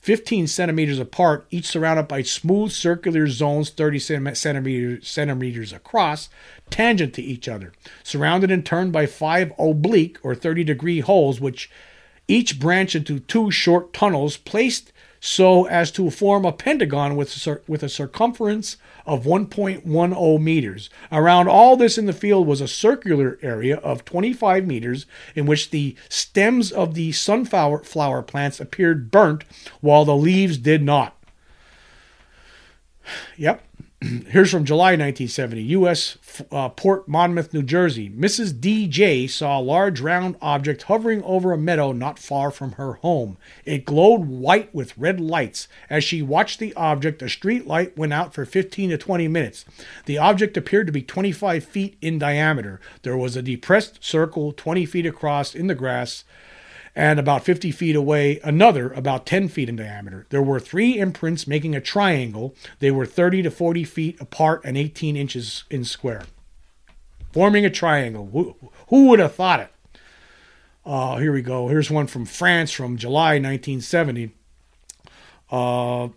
15 0.02 0.48
centimeters 0.48 0.98
apart, 0.98 1.46
each 1.50 1.64
surrounded 1.64 2.08
by 2.08 2.22
smooth 2.22 2.72
circular 2.72 3.28
zones 3.28 3.70
30 3.70 4.34
centimeters, 4.34 5.08
centimeters 5.08 5.72
across, 5.72 6.28
tangent 6.70 7.14
to 7.14 7.22
each 7.22 7.48
other, 7.48 7.72
surrounded 8.02 8.50
in 8.50 8.64
turn 8.64 8.90
by 8.90 9.06
five 9.06 9.52
oblique 9.58 10.18
or 10.24 10.34
30 10.34 10.64
degree 10.64 10.98
holes, 10.98 11.40
which 11.40 11.70
each 12.26 12.58
branch 12.58 12.96
into 12.96 13.20
two 13.20 13.52
short 13.52 13.92
tunnels 13.92 14.36
placed 14.36 14.91
so 15.24 15.66
as 15.68 15.92
to 15.92 16.10
form 16.10 16.44
a 16.44 16.50
pentagon 16.50 17.14
with, 17.14 17.46
with 17.68 17.84
a 17.84 17.88
circumference 17.88 18.76
of 19.06 19.22
1.10 19.22 20.40
meters. 20.40 20.90
Around 21.12 21.48
all 21.48 21.76
this 21.76 21.96
in 21.96 22.06
the 22.06 22.12
field 22.12 22.48
was 22.48 22.60
a 22.60 22.66
circular 22.66 23.38
area 23.40 23.76
of 23.76 24.04
25 24.04 24.66
meters 24.66 25.06
in 25.36 25.46
which 25.46 25.70
the 25.70 25.94
stems 26.08 26.72
of 26.72 26.94
the 26.94 27.12
sunflower 27.12 27.84
flower 27.84 28.20
plants 28.20 28.58
appeared 28.58 29.12
burnt 29.12 29.44
while 29.80 30.04
the 30.04 30.16
leaves 30.16 30.58
did 30.58 30.82
not. 30.82 31.16
Yep, 33.36 33.62
Here's 34.28 34.50
from 34.50 34.64
July 34.64 34.92
1970, 34.92 35.62
U.S. 35.62 36.18
Uh, 36.50 36.68
Port 36.70 37.06
Monmouth, 37.06 37.54
New 37.54 37.62
Jersey. 37.62 38.10
Mrs. 38.10 38.58
D.J. 38.58 39.28
saw 39.28 39.58
a 39.58 39.62
large 39.62 40.00
round 40.00 40.36
object 40.42 40.84
hovering 40.84 41.22
over 41.22 41.52
a 41.52 41.58
meadow 41.58 41.92
not 41.92 42.18
far 42.18 42.50
from 42.50 42.72
her 42.72 42.94
home. 42.94 43.36
It 43.64 43.84
glowed 43.84 44.26
white 44.26 44.74
with 44.74 44.96
red 44.98 45.20
lights. 45.20 45.68
As 45.88 46.02
she 46.02 46.20
watched 46.20 46.58
the 46.58 46.74
object, 46.74 47.22
a 47.22 47.28
street 47.28 47.66
light 47.66 47.96
went 47.96 48.12
out 48.12 48.34
for 48.34 48.44
15 48.44 48.90
to 48.90 48.98
20 48.98 49.28
minutes. 49.28 49.64
The 50.06 50.18
object 50.18 50.56
appeared 50.56 50.86
to 50.86 50.92
be 50.92 51.02
25 51.02 51.64
feet 51.64 51.96
in 52.00 52.18
diameter. 52.18 52.80
There 53.02 53.16
was 53.16 53.36
a 53.36 53.42
depressed 53.42 54.02
circle 54.02 54.52
20 54.52 54.84
feet 54.84 55.06
across 55.06 55.54
in 55.54 55.68
the 55.68 55.76
grass 55.76 56.24
and 56.94 57.18
about 57.18 57.44
50 57.44 57.70
feet 57.70 57.96
away, 57.96 58.38
another 58.44 58.92
about 58.92 59.24
10 59.24 59.48
feet 59.48 59.68
in 59.68 59.76
diameter. 59.76 60.26
There 60.28 60.42
were 60.42 60.60
three 60.60 60.98
imprints 60.98 61.46
making 61.46 61.74
a 61.74 61.80
triangle. 61.80 62.54
They 62.80 62.90
were 62.90 63.06
30 63.06 63.42
to 63.42 63.50
40 63.50 63.84
feet 63.84 64.20
apart 64.20 64.60
and 64.64 64.76
18 64.76 65.16
inches 65.16 65.64
in 65.70 65.84
square, 65.84 66.24
forming 67.32 67.64
a 67.64 67.70
triangle. 67.70 68.28
Who, 68.32 68.56
who 68.88 69.08
would 69.08 69.20
have 69.20 69.34
thought 69.34 69.60
it? 69.60 69.72
Uh, 70.84 71.16
here 71.16 71.32
we 71.32 71.42
go. 71.42 71.68
Here's 71.68 71.90
one 71.90 72.06
from 72.06 72.26
France 72.26 72.72
from 72.72 72.96
July 72.96 73.38
1970. 73.38 74.32
Uh, 75.50 76.08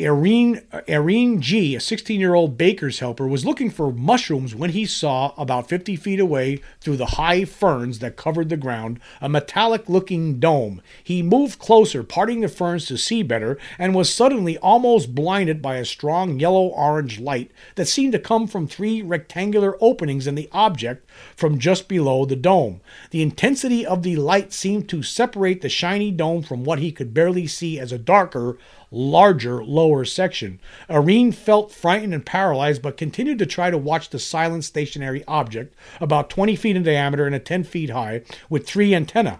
Irene, 0.00 0.62
Irene 0.88 1.42
G., 1.42 1.76
a 1.76 1.80
16 1.80 2.18
year 2.18 2.32
old 2.32 2.56
baker's 2.56 3.00
helper, 3.00 3.26
was 3.26 3.44
looking 3.44 3.68
for 3.68 3.92
mushrooms 3.92 4.54
when 4.54 4.70
he 4.70 4.86
saw, 4.86 5.34
about 5.36 5.68
50 5.68 5.96
feet 5.96 6.18
away 6.18 6.60
through 6.80 6.96
the 6.96 7.06
high 7.06 7.44
ferns 7.44 7.98
that 7.98 8.16
covered 8.16 8.48
the 8.48 8.56
ground, 8.56 8.98
a 9.20 9.28
metallic 9.28 9.90
looking 9.90 10.40
dome. 10.40 10.80
He 11.04 11.22
moved 11.22 11.58
closer, 11.58 12.02
parting 12.02 12.40
the 12.40 12.48
ferns 12.48 12.86
to 12.86 12.96
see 12.96 13.22
better, 13.22 13.58
and 13.78 13.94
was 13.94 14.12
suddenly 14.12 14.56
almost 14.58 15.14
blinded 15.14 15.60
by 15.60 15.76
a 15.76 15.84
strong 15.84 16.40
yellow 16.40 16.68
orange 16.68 17.20
light 17.20 17.50
that 17.74 17.86
seemed 17.86 18.12
to 18.12 18.18
come 18.18 18.46
from 18.46 18.66
three 18.66 19.02
rectangular 19.02 19.76
openings 19.78 20.26
in 20.26 20.36
the 20.36 20.48
object 20.52 21.06
from 21.36 21.58
just 21.58 21.86
below 21.86 22.24
the 22.24 22.34
dome. 22.34 22.80
The 23.10 23.20
intensity 23.20 23.84
of 23.84 24.02
the 24.02 24.16
light 24.16 24.54
seemed 24.54 24.88
to 24.88 25.02
separate 25.02 25.60
the 25.60 25.68
shiny 25.68 26.10
dome 26.10 26.42
from 26.42 26.64
what 26.64 26.78
he 26.78 26.92
could 26.92 27.12
barely 27.12 27.46
see 27.46 27.78
as 27.78 27.92
a 27.92 27.98
darker, 27.98 28.56
larger 28.92 29.64
lower 29.64 30.04
section. 30.04 30.60
Irene 30.88 31.32
felt 31.32 31.72
frightened 31.72 32.14
and 32.14 32.24
paralyzed, 32.24 32.82
but 32.82 32.96
continued 32.96 33.38
to 33.40 33.46
try 33.46 33.70
to 33.70 33.78
watch 33.78 34.10
the 34.10 34.18
silent 34.18 34.64
stationary 34.64 35.24
object, 35.26 35.74
about 36.00 36.30
20 36.30 36.54
feet 36.54 36.76
in 36.76 36.82
diameter 36.82 37.26
and 37.26 37.44
10 37.44 37.64
feet 37.64 37.90
high, 37.90 38.22
with 38.48 38.66
three 38.66 38.94
antennae. 38.94 39.38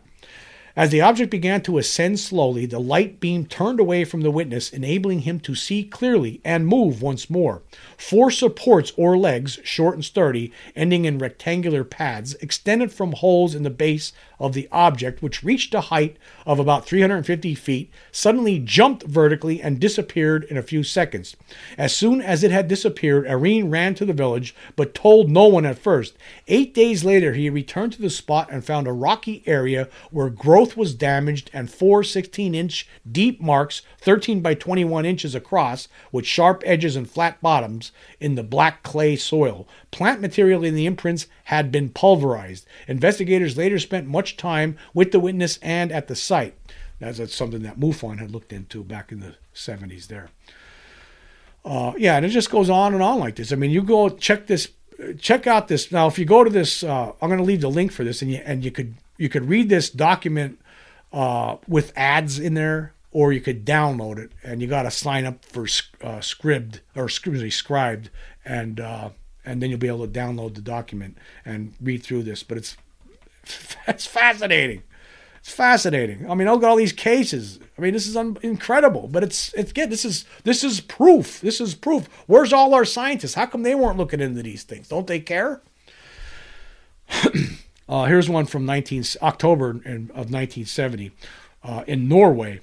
As 0.74 0.88
the 0.88 1.02
object 1.02 1.30
began 1.30 1.60
to 1.62 1.76
ascend 1.76 2.18
slowly, 2.18 2.64
the 2.64 2.80
light 2.80 3.20
beam 3.20 3.44
turned 3.44 3.78
away 3.78 4.04
from 4.04 4.22
the 4.22 4.30
witness, 4.30 4.70
enabling 4.70 5.20
him 5.20 5.38
to 5.40 5.54
see 5.54 5.84
clearly 5.84 6.40
and 6.46 6.66
move 6.66 7.02
once 7.02 7.28
more. 7.28 7.60
Four 7.98 8.30
supports 8.30 8.90
or 8.96 9.18
legs, 9.18 9.58
short 9.64 9.96
and 9.96 10.04
sturdy, 10.04 10.50
ending 10.74 11.04
in 11.04 11.18
rectangular 11.18 11.84
pads, 11.84 12.34
extended 12.36 12.90
from 12.90 13.12
holes 13.12 13.54
in 13.54 13.64
the 13.64 13.70
base 13.70 14.14
of 14.40 14.54
the 14.54 14.66
object, 14.72 15.22
which 15.22 15.44
reached 15.44 15.74
a 15.74 15.82
height 15.82 16.16
of 16.46 16.58
about 16.58 16.86
350 16.86 17.54
feet, 17.54 17.90
suddenly 18.10 18.58
jumped 18.58 19.04
vertically 19.04 19.60
and 19.62 19.78
disappeared 19.78 20.44
in 20.44 20.56
a 20.56 20.62
few 20.62 20.82
seconds. 20.82 21.36
As 21.76 21.94
soon 21.94 22.22
as 22.22 22.42
it 22.42 22.50
had 22.50 22.66
disappeared, 22.66 23.26
Irene 23.26 23.68
ran 23.68 23.94
to 23.96 24.06
the 24.06 24.12
village, 24.14 24.54
but 24.74 24.94
told 24.94 25.30
no 25.30 25.46
one 25.46 25.66
at 25.66 25.78
first. 25.78 26.16
Eight 26.48 26.72
days 26.72 27.04
later, 27.04 27.34
he 27.34 27.50
returned 27.50 27.92
to 27.92 28.02
the 28.02 28.10
spot 28.10 28.48
and 28.50 28.64
found 28.64 28.86
a 28.86 28.92
rocky 28.92 29.42
area 29.46 29.88
where 30.10 30.30
growth 30.30 30.61
was 30.76 30.94
damaged 30.94 31.50
and 31.52 31.70
four 31.70 32.02
16 32.02 32.54
inch 32.54 32.88
deep 33.10 33.40
marks, 33.40 33.82
13 33.98 34.40
by 34.40 34.54
21 34.54 35.04
inches 35.04 35.34
across, 35.34 35.88
with 36.10 36.26
sharp 36.26 36.62
edges 36.64 36.96
and 36.96 37.10
flat 37.10 37.40
bottoms, 37.40 37.92
in 38.20 38.34
the 38.34 38.42
black 38.42 38.82
clay 38.82 39.16
soil. 39.16 39.68
Plant 39.90 40.20
material 40.20 40.64
in 40.64 40.74
the 40.74 40.86
imprints 40.86 41.26
had 41.44 41.72
been 41.72 41.88
pulverized. 41.88 42.66
Investigators 42.88 43.56
later 43.56 43.78
spent 43.78 44.06
much 44.06 44.36
time 44.36 44.76
with 44.94 45.12
the 45.12 45.20
witness 45.20 45.58
and 45.62 45.90
at 45.92 46.08
the 46.08 46.16
site. 46.16 46.56
That's, 47.00 47.18
that's 47.18 47.34
something 47.34 47.62
that 47.62 47.80
MUFON 47.80 48.18
had 48.18 48.30
looked 48.30 48.52
into 48.52 48.84
back 48.84 49.10
in 49.10 49.20
the 49.20 49.34
70s 49.54 50.06
there. 50.06 50.30
Uh, 51.64 51.92
yeah, 51.96 52.16
and 52.16 52.24
it 52.24 52.30
just 52.30 52.50
goes 52.50 52.70
on 52.70 52.94
and 52.94 53.02
on 53.02 53.18
like 53.18 53.36
this. 53.36 53.52
I 53.52 53.56
mean, 53.56 53.70
you 53.70 53.82
go 53.82 54.08
check 54.08 54.46
this, 54.46 54.68
check 55.18 55.46
out 55.46 55.68
this. 55.68 55.92
Now, 55.92 56.06
if 56.06 56.18
you 56.18 56.24
go 56.24 56.42
to 56.42 56.50
this, 56.50 56.82
uh, 56.82 57.12
I'm 57.20 57.28
going 57.28 57.38
to 57.38 57.44
leave 57.44 57.60
the 57.60 57.70
link 57.70 57.92
for 57.92 58.04
this, 58.04 58.22
and 58.22 58.30
you 58.30 58.40
and 58.44 58.64
you 58.64 58.70
could 58.70 58.94
you 59.22 59.28
could 59.28 59.48
read 59.48 59.68
this 59.68 59.88
document 59.88 60.58
uh, 61.12 61.56
with 61.68 61.92
ads 61.94 62.40
in 62.40 62.54
there, 62.54 62.92
or 63.12 63.32
you 63.32 63.40
could 63.40 63.64
download 63.64 64.18
it, 64.18 64.32
and 64.42 64.60
you 64.60 64.66
got 64.66 64.82
to 64.82 64.90
sign 64.90 65.24
up 65.24 65.44
for 65.44 65.62
uh, 65.62 66.18
Scribd 66.18 66.80
or 66.96 67.04
excuse 67.04 67.40
me, 67.40 67.48
Scribd, 67.48 68.08
and 68.44 68.80
uh, 68.80 69.10
and 69.44 69.62
then 69.62 69.70
you'll 69.70 69.78
be 69.78 69.86
able 69.86 70.04
to 70.04 70.12
download 70.12 70.56
the 70.56 70.60
document 70.60 71.16
and 71.44 71.74
read 71.80 72.02
through 72.02 72.24
this. 72.24 72.42
But 72.42 72.58
it's 72.58 72.76
it's 73.86 74.06
fascinating. 74.06 74.82
It's 75.38 75.52
fascinating. 75.52 76.28
I 76.28 76.34
mean, 76.34 76.48
look 76.48 76.64
at 76.64 76.68
all 76.68 76.76
these 76.76 76.92
cases. 76.92 77.60
I 77.78 77.80
mean, 77.80 77.92
this 77.92 78.08
is 78.08 78.16
un- 78.16 78.38
incredible. 78.42 79.06
But 79.06 79.22
it's 79.22 79.54
it's 79.54 79.70
again, 79.70 79.88
this 79.88 80.04
is 80.04 80.24
this 80.42 80.64
is 80.64 80.80
proof. 80.80 81.40
This 81.40 81.60
is 81.60 81.76
proof. 81.76 82.08
Where's 82.26 82.52
all 82.52 82.74
our 82.74 82.84
scientists? 82.84 83.34
How 83.34 83.46
come 83.46 83.62
they 83.62 83.76
weren't 83.76 83.98
looking 83.98 84.20
into 84.20 84.42
these 84.42 84.64
things? 84.64 84.88
Don't 84.88 85.06
they 85.06 85.20
care? 85.20 85.62
uh, 87.88 88.04
here's 88.04 88.28
one 88.28 88.46
from 88.46 88.64
19 88.64 89.04
October 89.22 89.70
in, 89.84 90.10
of 90.10 90.30
1970 90.30 91.12
uh, 91.62 91.84
in 91.86 92.08
Norway. 92.08 92.60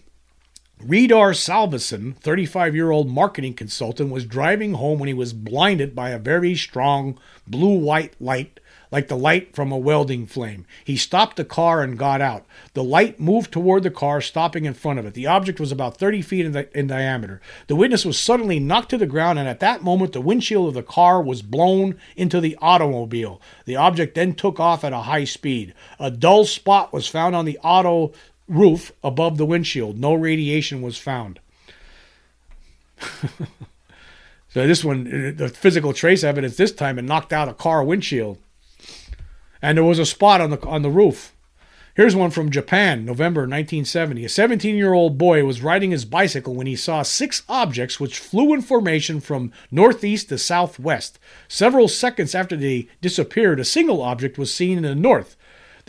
Redar 0.84 1.36
Salveson, 1.36 2.16
35 2.18 2.74
year 2.74 2.92
old 2.92 3.10
marketing 3.10 3.54
consultant, 3.54 4.12
was 4.12 4.26
driving 4.26 4.74
home 4.74 5.00
when 5.00 5.08
he 5.08 5.14
was 5.14 5.34
blinded 5.34 5.94
by 5.94 6.12
a 6.12 6.20
very 6.20 6.56
strong 6.56 7.20
blue 7.46 7.78
white 7.78 8.14
light, 8.22 8.60
like 8.92 9.08
the 9.08 9.18
light 9.18 9.56
from 9.56 9.72
a 9.72 9.78
welding 9.78 10.26
flame. 10.26 10.66
He 10.84 10.98
stopped 10.98 11.38
the 11.38 11.46
car 11.46 11.82
and 11.82 11.98
got 11.98 12.22
out. 12.22 12.46
The 12.74 12.84
light 12.84 13.20
moved 13.20 13.52
toward 13.52 13.84
the 13.84 13.92
car, 13.92 14.20
stopping 14.20 14.66
in 14.66 14.74
front 14.74 14.98
of 14.98 15.06
it. 15.06 15.14
The 15.14 15.28
object 15.28 15.60
was 15.60 15.72
about 15.72 15.98
30 15.98 16.22
feet 16.24 16.46
in, 16.46 16.52
di- 16.54 16.68
in 16.74 16.88
diameter. 16.88 17.40
The 17.68 17.76
witness 17.76 18.04
was 18.04 18.18
suddenly 18.18 18.60
knocked 18.60 18.90
to 18.90 18.98
the 18.98 19.06
ground, 19.06 19.38
and 19.38 19.48
at 19.48 19.60
that 19.60 19.84
moment, 19.84 20.14
the 20.14 20.22
windshield 20.22 20.68
of 20.68 20.74
the 20.74 20.84
car 20.84 21.22
was 21.22 21.42
blown 21.42 21.98
into 22.16 22.42
the 22.42 22.58
automobile. 22.62 23.40
The 23.66 23.76
object 23.76 24.16
then 24.16 24.34
took 24.34 24.60
off 24.60 24.84
at 24.84 24.94
a 24.94 25.00
high 25.00 25.26
speed. 25.26 25.74
A 26.00 26.10
dull 26.10 26.46
spot 26.46 26.92
was 26.92 27.08
found 27.08 27.36
on 27.36 27.46
the 27.46 27.60
auto 27.64 28.12
roof 28.48 28.92
above 29.04 29.38
the 29.38 29.46
windshield. 29.46 30.00
No 30.00 30.16
radiation 30.16 30.82
was 30.82 30.98
found. 30.98 31.40
so 34.50 34.68
this 34.68 34.84
one, 34.84 35.36
the 35.38 35.48
physical 35.50 35.94
trace 35.94 36.24
evidence 36.24 36.58
this 36.58 36.72
time, 36.72 36.98
it 36.98 37.04
knocked 37.04 37.32
out 37.32 37.48
a 37.48 37.54
car 37.54 37.84
windshield, 37.84 38.40
and 39.62 39.78
there 39.78 39.86
was 39.86 40.00
a 40.00 40.06
spot 40.06 40.42
on 40.42 40.50
the 40.50 40.60
on 40.68 40.82
the 40.82 40.90
roof. 40.90 41.36
Here's 41.96 42.16
one 42.16 42.32
from 42.32 42.50
Japan, 42.50 43.04
November 43.04 43.42
1970. 43.42 44.24
A 44.24 44.30
17 44.30 44.76
year 44.76 44.94
old 44.94 45.18
boy 45.18 45.44
was 45.44 45.62
riding 45.62 45.92
his 45.92 46.06
bicycle 46.06 46.56
when 46.56 46.68
he 46.68 46.76
saw 46.78 47.02
six 47.02 47.44
objects 47.50 48.00
which 48.00 48.20
flew 48.20 48.54
in 48.54 48.62
formation 48.62 49.20
from 49.20 49.52
northeast 49.70 50.30
to 50.30 50.38
southwest. 50.38 51.20
Several 51.50 51.90
seconds 51.90 52.34
after 52.34 52.56
they 52.56 52.88
disappeared, 53.02 53.60
a 53.60 53.66
single 53.66 54.02
object 54.02 54.38
was 54.38 54.54
seen 54.54 54.78
in 54.78 54.84
the 54.84 54.96
north. 54.96 55.36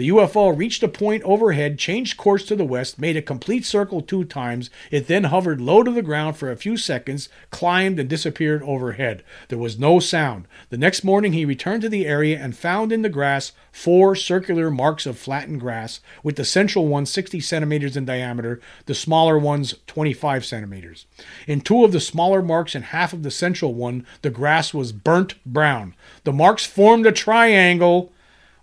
The 0.01 0.09
UFO 0.09 0.57
reached 0.57 0.83
a 0.83 0.89
point 0.89 1.23
overhead, 1.25 1.79
changed 1.79 2.17
course 2.17 2.47
to 2.47 2.57
the 2.57 2.65
west, 2.65 2.99
made 2.99 3.19
a 3.19 3.21
complete 3.21 3.67
circle 3.67 4.01
two 4.01 4.25
times. 4.25 4.71
It 4.91 5.09
then 5.09 5.25
hovered 5.25 5.61
low 5.61 5.83
to 5.83 5.91
the 5.91 6.01
ground 6.01 6.39
for 6.39 6.51
a 6.51 6.57
few 6.57 6.79
seconds, 6.79 7.29
climbed, 7.51 8.01
and 8.01 8.09
disappeared 8.09 8.63
overhead. 8.63 9.23
There 9.49 9.59
was 9.59 9.79
no 9.79 10.01
sound. 10.01 10.49
The 10.71 10.79
next 10.79 11.05
morning, 11.05 11.35
he 11.35 11.45
returned 11.45 11.83
to 11.83 11.91
the 11.91 12.07
area 12.07 12.39
and 12.39 12.57
found 12.57 12.93
in 12.93 13.03
the 13.03 13.11
grass 13.11 13.53
four 13.73 14.17
circular 14.17 14.71
marks 14.71 15.05
of 15.05 15.19
flattened 15.19 15.61
grass, 15.61 16.01
with 16.23 16.37
the 16.37 16.47
central 16.47 16.89
one 16.89 17.05
60 17.05 17.39
centimeters 17.39 17.95
in 17.95 18.07
diameter, 18.07 18.59
the 18.87 18.95
smaller 18.95 19.39
ones 19.39 19.75
25 19.87 20.47
centimeters. 20.47 21.05
In 21.47 21.61
two 21.61 21.85
of 21.85 21.93
the 21.93 22.01
smaller 22.01 22.41
marks 22.41 22.75
and 22.75 22.87
half 22.87 23.13
of 23.13 23.23
the 23.23 23.31
central 23.31 23.75
one, 23.75 24.07
the 24.23 24.31
grass 24.31 24.73
was 24.73 24.93
burnt 24.93 25.35
brown. 25.45 25.95
The 26.25 26.33
marks 26.33 26.65
formed 26.65 27.05
a 27.05 27.13
triangle 27.13 28.13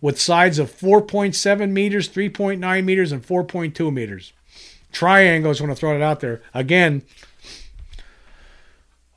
with 0.02 0.20
sides 0.20 0.60
of 0.60 0.72
4.7 0.72 1.72
meters, 1.72 2.10
3.9 2.10 2.84
meters, 2.84 3.12
and 3.12 3.26
4.2 3.26 3.94
meters. 3.94 4.34
Triangle, 4.92 5.50
I 5.50 5.54
just 5.54 5.62
want 5.62 5.72
to 5.72 5.80
throw 5.80 5.96
it 5.96 6.02
out 6.02 6.20
there. 6.20 6.42
Again, 6.54 7.04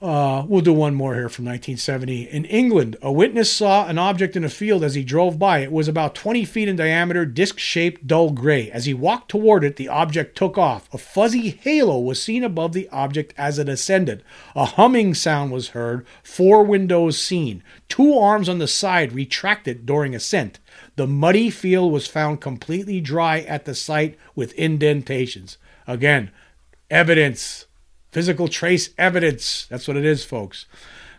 uh, 0.03 0.47
we'll 0.49 0.63
do 0.63 0.73
one 0.73 0.95
more 0.95 1.15
here 1.15 1.29
from 1.29 1.45
1970. 1.45 2.23
In 2.23 2.47
England, 2.47 2.97
a 3.03 3.13
witness 3.13 3.53
saw 3.53 3.87
an 3.87 3.99
object 3.99 4.35
in 4.35 4.45
a 4.45 4.49
field 4.49 4.83
as 4.83 4.95
he 4.95 5.05
drove 5.05 5.39
by. 5.39 5.59
It 5.59 5.73
was 5.73 5.89
about 5.89 6.15
20 6.15 6.47
feet 6.47 6.69
in 6.69 6.77
diameter, 6.77 7.27
disc 7.27 7.59
shaped, 7.59 8.07
dull 8.07 8.31
gray. 8.31 8.71
As 8.71 8.87
he 8.87 8.95
walked 8.95 9.31
toward 9.31 9.63
it, 9.63 9.77
the 9.77 9.89
object 9.89 10.39
took 10.39 10.57
off. 10.57 10.89
A 10.95 10.99
fuzzy 10.99 11.51
halo 11.51 12.01
was 12.01 12.23
seen 12.23 12.43
above 12.43 12.73
the 12.73 12.89
object 12.89 13.35
as 13.37 13.59
it 13.59 13.69
ascended. 13.69 14.25
A 14.57 14.65
humming 14.65 15.13
sound 15.13 15.53
was 15.53 15.69
heard, 15.69 16.07
four 16.23 16.63
windows 16.63 17.21
seen. 17.21 17.63
Two 17.91 18.15
arms 18.15 18.49
on 18.49 18.59
the 18.59 18.69
side 18.69 19.13
retracted 19.13 19.85
during 19.85 20.15
ascent. 20.15 20.61
The 21.01 21.07
muddy 21.07 21.49
field 21.49 21.93
was 21.93 22.07
found 22.07 22.43
completely 22.43 23.01
dry 23.01 23.41
at 23.41 23.65
the 23.65 23.75
site 23.75 24.19
with 24.35 24.53
indentations. 24.53 25.57
Again, 25.87 26.31
evidence 26.91 27.65
physical 28.13 28.49
trace 28.49 28.91
evidence. 28.99 29.65
That's 29.71 29.89
what 29.89 29.97
it 29.97 30.05
is, 30.05 30.27
folks. 30.27 30.67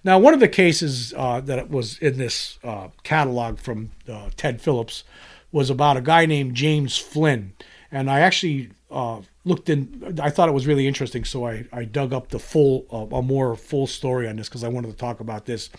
Now, 0.04 0.20
one 0.20 0.36
of 0.36 0.40
the 0.40 0.48
cases 0.48 1.16
uh, 1.18 1.42
that 1.42 1.72
was 1.72 1.98
in 1.98 2.20
this 2.20 2.60
uh, 2.64 2.90
catalog 3.02 3.58
from 3.58 3.90
uh, 4.08 4.30
Ted 4.38 4.62
Phillips 4.62 5.04
was 5.52 5.72
about 5.72 5.98
a 5.98 6.02
guy 6.02 6.28
named 6.28 6.54
James 6.54 7.00
Flynn. 7.00 7.54
And 7.92 8.08
I 8.08 8.20
actually 8.20 8.70
uh, 8.92 9.22
looked 9.44 9.70
in, 9.70 10.20
I 10.22 10.30
thought 10.30 10.50
it 10.50 10.54
was 10.54 10.68
really 10.68 10.88
interesting, 10.88 11.26
so 11.26 11.48
I, 11.48 11.66
I 11.74 11.84
dug 11.84 12.14
up 12.14 12.30
the 12.30 12.38
full, 12.38 12.86
uh, 12.92 13.16
a 13.16 13.22
more 13.24 13.56
full 13.56 13.88
story 13.88 14.28
on 14.28 14.36
this 14.36 14.48
because 14.48 14.64
I 14.64 14.68
wanted 14.68 14.92
to 14.92 14.98
talk 14.98 15.20
about 15.20 15.46
this. 15.46 15.70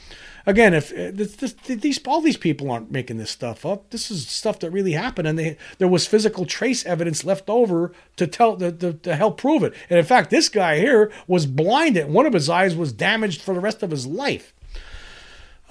Again, 0.47 0.75
if 0.75 0.91
uh, 0.93 1.13
this, 1.13 1.37
this, 1.37 1.53
these 1.53 2.01
all 2.05 2.21
these 2.21 2.37
people 2.37 2.71
aren't 2.73 2.91
making 2.91 3.19
this 3.19 3.31
stuff 3.31 3.65
up, 3.65 3.91
this 3.91 4.11
is 4.11 4.27
stuff 4.27 4.59
that 4.61 4.71
really 4.73 4.93
happened, 4.93 5.29
and 5.29 5.39
they, 5.39 5.57
there 5.79 5.87
was 5.87 6.09
physical 6.09 6.45
trace 6.45 6.85
evidence 6.85 7.25
left 7.25 7.49
over 7.49 7.93
to 8.17 8.27
tell 8.27 8.57
to, 8.57 8.73
to, 8.73 8.95
to 8.95 9.15
help 9.15 9.39
prove 9.39 9.63
it. 9.63 9.75
And 9.89 9.99
in 9.99 10.05
fact, 10.05 10.31
this 10.31 10.49
guy 10.49 10.79
here 10.79 11.13
was 11.29 11.47
blinded; 11.47 12.09
one 12.09 12.27
of 12.27 12.33
his 12.33 12.49
eyes 12.49 12.75
was 12.75 12.93
damaged 12.93 13.43
for 13.43 13.55
the 13.55 13.61
rest 13.61 13.85
of 13.85 13.93
his 13.93 14.07
life. 14.07 14.53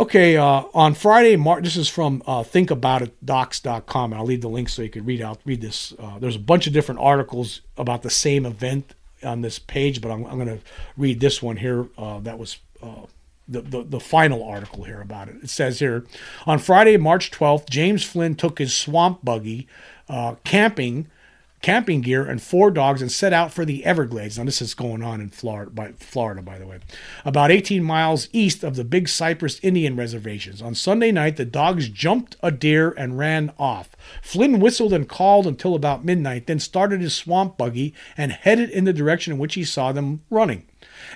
Okay, 0.01 0.35
uh, 0.35 0.63
on 0.73 0.95
Friday, 0.95 1.35
March, 1.35 1.63
this 1.63 1.77
is 1.77 1.87
from 1.87 2.23
uh, 2.25 2.41
thinkaboutitdocs.com, 2.41 4.11
and 4.11 4.19
I'll 4.19 4.25
leave 4.25 4.41
the 4.41 4.49
link 4.49 4.67
so 4.67 4.81
you 4.81 4.89
can 4.89 5.05
read 5.05 5.21
out 5.21 5.39
read 5.45 5.61
this. 5.61 5.93
Uh, 5.99 6.17
there's 6.17 6.35
a 6.35 6.39
bunch 6.39 6.65
of 6.65 6.73
different 6.73 6.99
articles 6.99 7.61
about 7.77 8.01
the 8.01 8.09
same 8.09 8.43
event 8.43 8.95
on 9.23 9.41
this 9.41 9.59
page, 9.59 10.01
but 10.01 10.09
I'm, 10.09 10.25
I'm 10.25 10.43
going 10.43 10.57
to 10.57 10.59
read 10.97 11.19
this 11.19 11.43
one 11.43 11.57
here. 11.57 11.85
Uh, 11.99 12.19
that 12.21 12.39
was 12.39 12.57
uh, 12.81 13.05
the, 13.47 13.61
the 13.61 13.83
the 13.83 13.99
final 13.99 14.43
article 14.43 14.85
here 14.85 15.01
about 15.01 15.27
it. 15.27 15.35
It 15.43 15.51
says 15.51 15.77
here, 15.77 16.03
on 16.47 16.57
Friday, 16.57 16.97
March 16.97 17.29
12th, 17.29 17.69
James 17.69 18.03
Flynn 18.03 18.33
took 18.33 18.57
his 18.57 18.73
swamp 18.73 19.23
buggy 19.23 19.67
uh, 20.09 20.33
camping 20.43 21.11
camping 21.61 22.01
gear 22.01 22.23
and 22.23 22.41
four 22.41 22.71
dogs 22.71 23.01
and 23.01 23.11
set 23.11 23.33
out 23.33 23.53
for 23.53 23.65
the 23.65 23.85
Everglades. 23.85 24.37
Now, 24.37 24.45
this 24.45 24.61
is 24.61 24.73
going 24.73 25.03
on 25.03 25.21
in 25.21 25.29
Florida, 25.29 25.71
by, 25.71 25.91
Florida, 25.93 26.41
by 26.41 26.57
the 26.57 26.65
way, 26.65 26.79
about 27.23 27.51
18 27.51 27.83
miles 27.83 28.27
east 28.33 28.63
of 28.63 28.75
the 28.75 28.83
Big 28.83 29.07
Cypress 29.07 29.59
Indian 29.61 29.95
reservations. 29.95 30.61
On 30.61 30.73
Sunday 30.73 31.11
night, 31.11 31.37
the 31.37 31.45
dogs 31.45 31.89
jumped 31.89 32.35
a 32.41 32.51
deer 32.51 32.91
and 32.91 33.17
ran 33.17 33.51
off. 33.59 33.95
Flynn 34.21 34.59
whistled 34.59 34.93
and 34.93 35.07
called 35.07 35.45
until 35.45 35.75
about 35.75 36.05
midnight, 36.05 36.47
then 36.47 36.59
started 36.59 37.01
his 37.01 37.15
swamp 37.15 37.57
buggy 37.57 37.93
and 38.17 38.31
headed 38.31 38.69
in 38.69 38.85
the 38.85 38.93
direction 38.93 39.33
in 39.33 39.39
which 39.39 39.55
he 39.55 39.63
saw 39.63 39.91
them 39.91 40.21
running. 40.29 40.65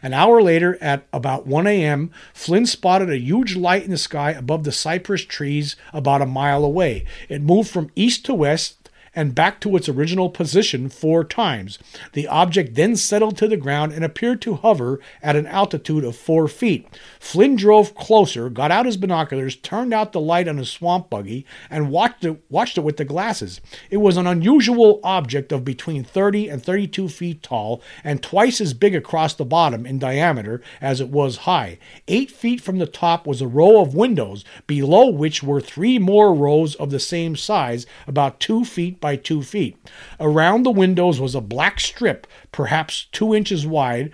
An 0.02 0.14
hour 0.14 0.42
later, 0.42 0.78
at 0.82 1.08
about 1.12 1.48
1 1.48 1.68
a.m., 1.68 2.12
Flynn 2.34 2.66
spotted 2.66 3.10
a 3.10 3.18
huge 3.18 3.56
light 3.56 3.84
in 3.84 3.92
the 3.92 3.98
sky 3.98 4.32
above 4.32 4.64
the 4.64 4.72
cypress 4.72 5.24
trees 5.24 5.76
about 5.94 6.22
a 6.22 6.26
mile 6.26 6.64
away. 6.64 7.06
It 7.30 7.42
moved 7.42 7.70
from 7.70 7.92
east 7.96 8.26
to 8.26 8.34
west 8.34 8.85
and 9.16 9.34
back 9.34 9.60
to 9.62 9.76
its 9.76 9.88
original 9.88 10.30
position 10.30 10.90
four 10.90 11.24
times. 11.24 11.80
The 12.14 12.28
object 12.28 12.76
then 12.76 12.96
settled 12.96 13.38
to 13.38 13.48
the 13.48 13.58
ground 13.58 13.94
and 13.94 14.04
appeared 14.04 14.42
to 14.44 14.56
hover 14.56 15.00
at 15.24 15.36
an 15.36 15.48
altitude 15.48 16.04
of 16.04 16.16
four 16.16 16.48
feet. 16.48 16.88
Flynn 17.20 17.56
drove 17.56 17.96
closer, 17.96 18.50
got 18.50 18.72
out 18.72 18.86
his 18.86 18.98
binoculars, 18.98 19.56
turned 19.56 19.94
out 19.94 20.12
the 20.12 20.20
light 20.20 20.48
on 20.48 20.58
his 20.58 20.70
swamp 20.70 21.10
buggy, 21.10 21.46
and 21.70 21.90
watched 21.90 22.26
it, 22.26 22.44
watched 22.50 22.78
it 22.78 22.82
with 22.82 22.98
the 22.98 23.06
glasses. 23.06 23.62
It 23.90 23.98
was 23.98 24.18
an 24.18 24.28
unusual 24.28 25.00
object 25.04 25.52
of 25.52 25.64
between 25.64 26.04
30 26.04 26.50
and 26.50 26.64
32 26.64 27.10
feet 27.10 27.42
tall 27.42 27.82
and 28.04 28.22
twice 28.22 28.60
as 28.60 28.74
big 28.74 28.96
across 28.96 29.34
the 29.34 29.46
bottom 29.46 29.86
in 29.86 30.00
diameter 30.00 30.62
as 30.82 31.00
it 31.00 31.10
was 31.10 31.38
high. 31.38 31.78
Eight 32.08 32.32
feet 32.32 32.62
from 32.62 32.80
the 32.80 32.86
top 32.86 33.26
was 33.26 33.42
a 33.42 33.48
row 33.48 33.82
of 33.82 33.96
windows, 33.96 34.44
below 34.68 35.10
which 35.10 35.42
were 35.44 35.62
three 35.62 36.00
more 36.00 36.34
rows 36.34 36.76
of 36.76 36.90
the 36.90 37.00
same 37.00 37.36
size, 37.36 37.86
about 38.08 38.40
two 38.40 38.66
feet 38.66 39.00
by 39.06 39.16
two 39.16 39.44
feet. 39.44 39.78
Around 40.20 40.64
the 40.64 40.72
windows 40.72 41.20
was 41.20 41.36
a 41.36 41.40
black 41.40 41.80
strip, 41.80 42.26
perhaps 42.52 43.06
two 43.12 43.36
inches 43.36 43.64
wide. 43.64 44.12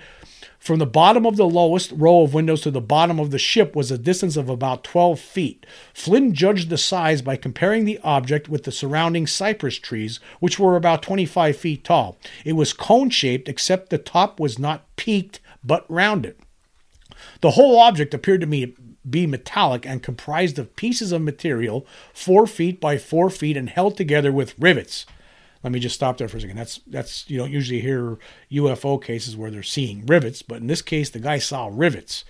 From 0.59 0.79
the 0.79 0.85
bottom 0.85 1.25
of 1.25 1.37
the 1.37 1.47
lowest 1.47 1.93
row 1.95 2.23
of 2.23 2.33
windows 2.33 2.59
to 2.63 2.71
the 2.71 2.81
bottom 2.81 3.17
of 3.17 3.31
the 3.31 3.39
ship 3.39 3.73
was 3.73 3.89
a 3.89 3.97
distance 3.97 4.35
of 4.35 4.49
about 4.49 4.83
12 4.83 5.17
feet. 5.17 5.65
Flynn 5.93 6.33
judged 6.33 6.69
the 6.69 6.77
size 6.77 7.21
by 7.21 7.37
comparing 7.37 7.85
the 7.85 7.99
object 8.03 8.49
with 8.49 8.65
the 8.65 8.71
surrounding 8.73 9.27
cypress 9.27 9.77
trees, 9.77 10.19
which 10.41 10.59
were 10.59 10.75
about 10.75 11.01
25 11.01 11.55
feet 11.55 11.85
tall. 11.85 12.17
It 12.43 12.57
was 12.57 12.73
cone 12.73 13.11
shaped, 13.11 13.47
except 13.47 13.91
the 13.91 13.97
top 13.97 14.41
was 14.41 14.59
not 14.59 14.93
peaked 14.97 15.39
but 15.63 15.85
rounded. 15.87 16.35
The 17.39 17.51
whole 17.51 17.79
object 17.79 18.13
appeared 18.13 18.41
to 18.41 18.47
me 18.47 18.75
be 19.09 19.25
metallic 19.25 19.85
and 19.85 20.03
comprised 20.03 20.59
of 20.59 20.75
pieces 20.75 21.11
of 21.11 21.21
material 21.21 21.85
four 22.13 22.45
feet 22.45 22.79
by 22.79 22.97
four 22.97 23.29
feet 23.29 23.57
and 23.57 23.69
held 23.69 23.97
together 23.97 24.31
with 24.31 24.57
rivets. 24.59 25.05
Let 25.63 25.73
me 25.73 25.79
just 25.79 25.95
stop 25.95 26.17
there 26.17 26.27
for 26.27 26.37
a 26.37 26.41
second. 26.41 26.57
That's 26.57 26.79
that's 26.87 27.29
you 27.29 27.37
don't 27.37 27.51
usually 27.51 27.81
hear 27.81 28.17
UFO 28.51 29.01
cases 29.01 29.37
where 29.37 29.51
they're 29.51 29.63
seeing 29.63 30.05
rivets, 30.05 30.41
but 30.41 30.57
in 30.57 30.67
this 30.67 30.81
case 30.81 31.09
the 31.09 31.19
guy 31.19 31.37
saw 31.37 31.69
rivets. 31.71 32.23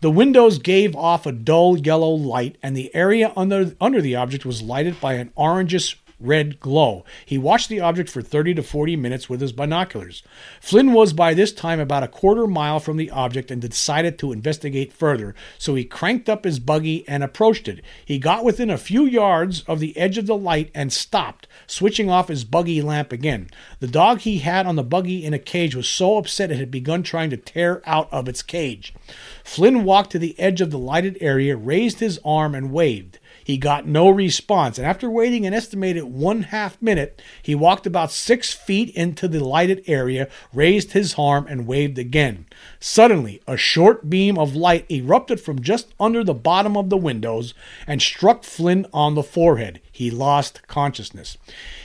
The 0.00 0.10
windows 0.10 0.58
gave 0.58 0.94
off 0.94 1.24
a 1.24 1.32
dull 1.32 1.78
yellow 1.78 2.10
light, 2.10 2.58
and 2.62 2.76
the 2.76 2.94
area 2.94 3.32
under 3.36 3.74
under 3.80 4.02
the 4.02 4.16
object 4.16 4.44
was 4.44 4.60
lighted 4.60 5.00
by 5.00 5.14
an 5.14 5.32
orangish 5.36 5.96
red 6.20 6.60
glow. 6.60 7.04
He 7.24 7.38
watched 7.38 7.68
the 7.68 7.80
object 7.80 8.08
for 8.08 8.22
30 8.22 8.54
to 8.54 8.62
40 8.62 8.96
minutes 8.96 9.28
with 9.28 9.40
his 9.40 9.52
binoculars. 9.52 10.22
Flynn 10.60 10.92
was 10.92 11.12
by 11.12 11.34
this 11.34 11.52
time 11.52 11.80
about 11.80 12.02
a 12.02 12.08
quarter 12.08 12.46
mile 12.46 12.80
from 12.80 12.96
the 12.96 13.10
object 13.10 13.50
and 13.50 13.60
decided 13.60 14.18
to 14.18 14.32
investigate 14.32 14.92
further, 14.92 15.34
so 15.58 15.74
he 15.74 15.84
cranked 15.84 16.28
up 16.28 16.44
his 16.44 16.58
buggy 16.58 17.06
and 17.08 17.22
approached 17.22 17.68
it. 17.68 17.82
He 18.04 18.18
got 18.18 18.44
within 18.44 18.70
a 18.70 18.78
few 18.78 19.04
yards 19.04 19.62
of 19.62 19.80
the 19.80 19.96
edge 19.96 20.18
of 20.18 20.26
the 20.26 20.36
light 20.36 20.70
and 20.74 20.92
stopped, 20.92 21.46
switching 21.66 22.10
off 22.10 22.28
his 22.28 22.44
buggy 22.44 22.80
lamp 22.80 23.12
again. 23.12 23.50
The 23.80 23.88
dog 23.88 24.20
he 24.20 24.38
had 24.38 24.66
on 24.66 24.76
the 24.76 24.82
buggy 24.82 25.24
in 25.24 25.34
a 25.34 25.38
cage 25.38 25.74
was 25.74 25.88
so 25.88 26.16
upset 26.16 26.50
it 26.50 26.58
had 26.58 26.70
begun 26.70 27.02
trying 27.02 27.30
to 27.30 27.36
tear 27.36 27.82
out 27.84 28.12
of 28.12 28.28
its 28.28 28.42
cage. 28.42 28.94
Flynn 29.42 29.84
walked 29.84 30.12
to 30.12 30.18
the 30.18 30.38
edge 30.38 30.60
of 30.60 30.70
the 30.70 30.78
lighted 30.78 31.18
area, 31.20 31.56
raised 31.56 32.00
his 32.00 32.18
arm, 32.24 32.54
and 32.54 32.72
waved. 32.72 33.18
He 33.44 33.58
got 33.58 33.86
no 33.86 34.08
response, 34.08 34.78
and 34.78 34.86
after 34.86 35.10
waiting 35.10 35.44
an 35.44 35.52
estimated 35.52 36.04
one 36.04 36.44
half 36.44 36.80
minute, 36.80 37.20
he 37.42 37.54
walked 37.54 37.86
about 37.86 38.10
six 38.10 38.54
feet 38.54 38.88
into 38.96 39.28
the 39.28 39.44
lighted 39.44 39.84
area, 39.86 40.28
raised 40.54 40.92
his 40.92 41.16
arm, 41.18 41.46
and 41.46 41.66
waved 41.66 41.98
again. 41.98 42.46
Suddenly, 42.80 43.42
a 43.46 43.58
short 43.58 44.08
beam 44.08 44.38
of 44.38 44.56
light 44.56 44.90
erupted 44.90 45.40
from 45.40 45.60
just 45.60 45.94
under 46.00 46.24
the 46.24 46.32
bottom 46.32 46.74
of 46.74 46.88
the 46.88 46.96
windows 46.96 47.52
and 47.86 48.00
struck 48.00 48.44
Flynn 48.44 48.86
on 48.94 49.14
the 49.14 49.22
forehead. 49.22 49.80
He 49.92 50.10
lost 50.10 50.66
consciousness. 50.66 51.36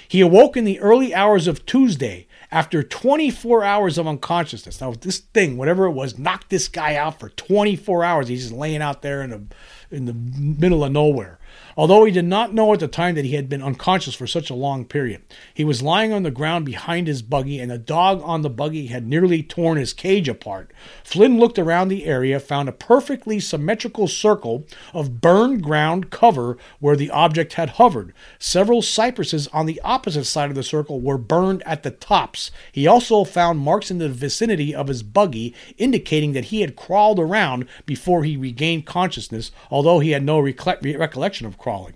He 0.08 0.22
awoke 0.22 0.56
in 0.56 0.64
the 0.64 0.80
early 0.80 1.14
hours 1.14 1.46
of 1.46 1.66
Tuesday 1.66 2.26
after 2.52 2.82
24 2.82 3.64
hours 3.64 3.98
of 3.98 4.08
unconsciousness. 4.08 4.82
Now, 4.82 4.94
this 4.94 5.20
thing, 5.20 5.58
whatever 5.58 5.86
it 5.86 5.92
was, 5.92 6.18
knocked 6.18 6.50
this 6.50 6.68
guy 6.68 6.96
out 6.96 7.20
for 7.20 7.30
24 7.30 8.04
hours. 8.04 8.28
He's 8.28 8.44
just 8.44 8.54
laying 8.54 8.82
out 8.82 9.02
there 9.02 9.22
in 9.22 9.30
the 9.30 9.44
in 9.92 10.06
the 10.06 10.14
middle 10.14 10.84
of 10.84 10.92
nowhere. 10.92 11.40
Although 11.78 12.06
he 12.06 12.12
did 12.12 12.26
not 12.26 12.54
know 12.54 12.74
at 12.74 12.80
the 12.80 12.88
time 12.88 13.16
that 13.16 13.26
he 13.26 13.36
had 13.36 13.48
been 13.48 13.62
unconscious 13.64 14.16
for 14.16 14.28
such 14.28 14.50
a 14.50 14.56
long 14.56 14.84
period, 14.84 15.22
he 15.54 15.64
was 15.64 15.82
lying 15.82 16.12
on 16.12 16.24
the 16.24 16.32
ground 16.32 16.66
behind 16.66 17.08
his 17.08 17.22
buggy, 17.22 17.60
and 17.60 17.72
the 17.72 17.78
dog 17.78 18.22
on 18.24 18.42
the 18.42 18.50
buggy 18.50 18.88
had 18.88 19.08
nearly 19.08 19.42
torn 19.42 19.78
his 19.78 19.94
cage 19.94 20.28
apart. 20.28 20.72
Flynn 21.04 21.40
looked 21.40 21.58
around 21.58 21.88
the 21.88 22.06
area, 22.06 22.40
found 22.40 22.68
a 22.68 22.74
perfectly 22.74 23.40
symmetrical 23.40 24.08
circle 24.08 24.66
of 24.94 25.22
burned 25.22 25.64
ground 25.64 26.10
cover 26.10 26.58
where 26.80 26.96
the 26.96 27.12
object 27.12 27.54
had 27.54 27.70
hovered. 27.72 28.14
Several 28.40 28.82
cypresses 28.82 29.48
on 29.50 29.66
the 29.66 29.80
opposite 29.82 30.26
side 30.26 30.50
of 30.50 30.56
the 30.56 30.64
circle 30.64 31.00
were 31.00 31.18
burned 31.18 31.64
at 31.66 31.84
the 31.84 31.92
tops. 31.92 32.52
He 32.72 32.88
also 32.88 33.24
found 33.24 33.60
marks 33.60 33.90
in 33.90 34.00
the 34.00 34.10
vicinity 34.10 34.76
of 34.76 34.88
his 34.88 35.04
buggy, 35.04 35.56
indicating 35.78 36.34
that 36.34 36.46
he 36.46 36.62
had 36.62 36.76
crawled 36.76 37.20
around 37.20 37.68
before 37.86 38.24
he 38.24 38.36
regained 38.36 38.86
consciousness, 38.86 39.52
although 39.72 40.00
he 40.00 40.12
had 40.12 40.24
no 40.24 40.40
recollection 40.40 41.48
of 41.48 41.58
crawling 41.58 41.69
crawling. 41.70 41.94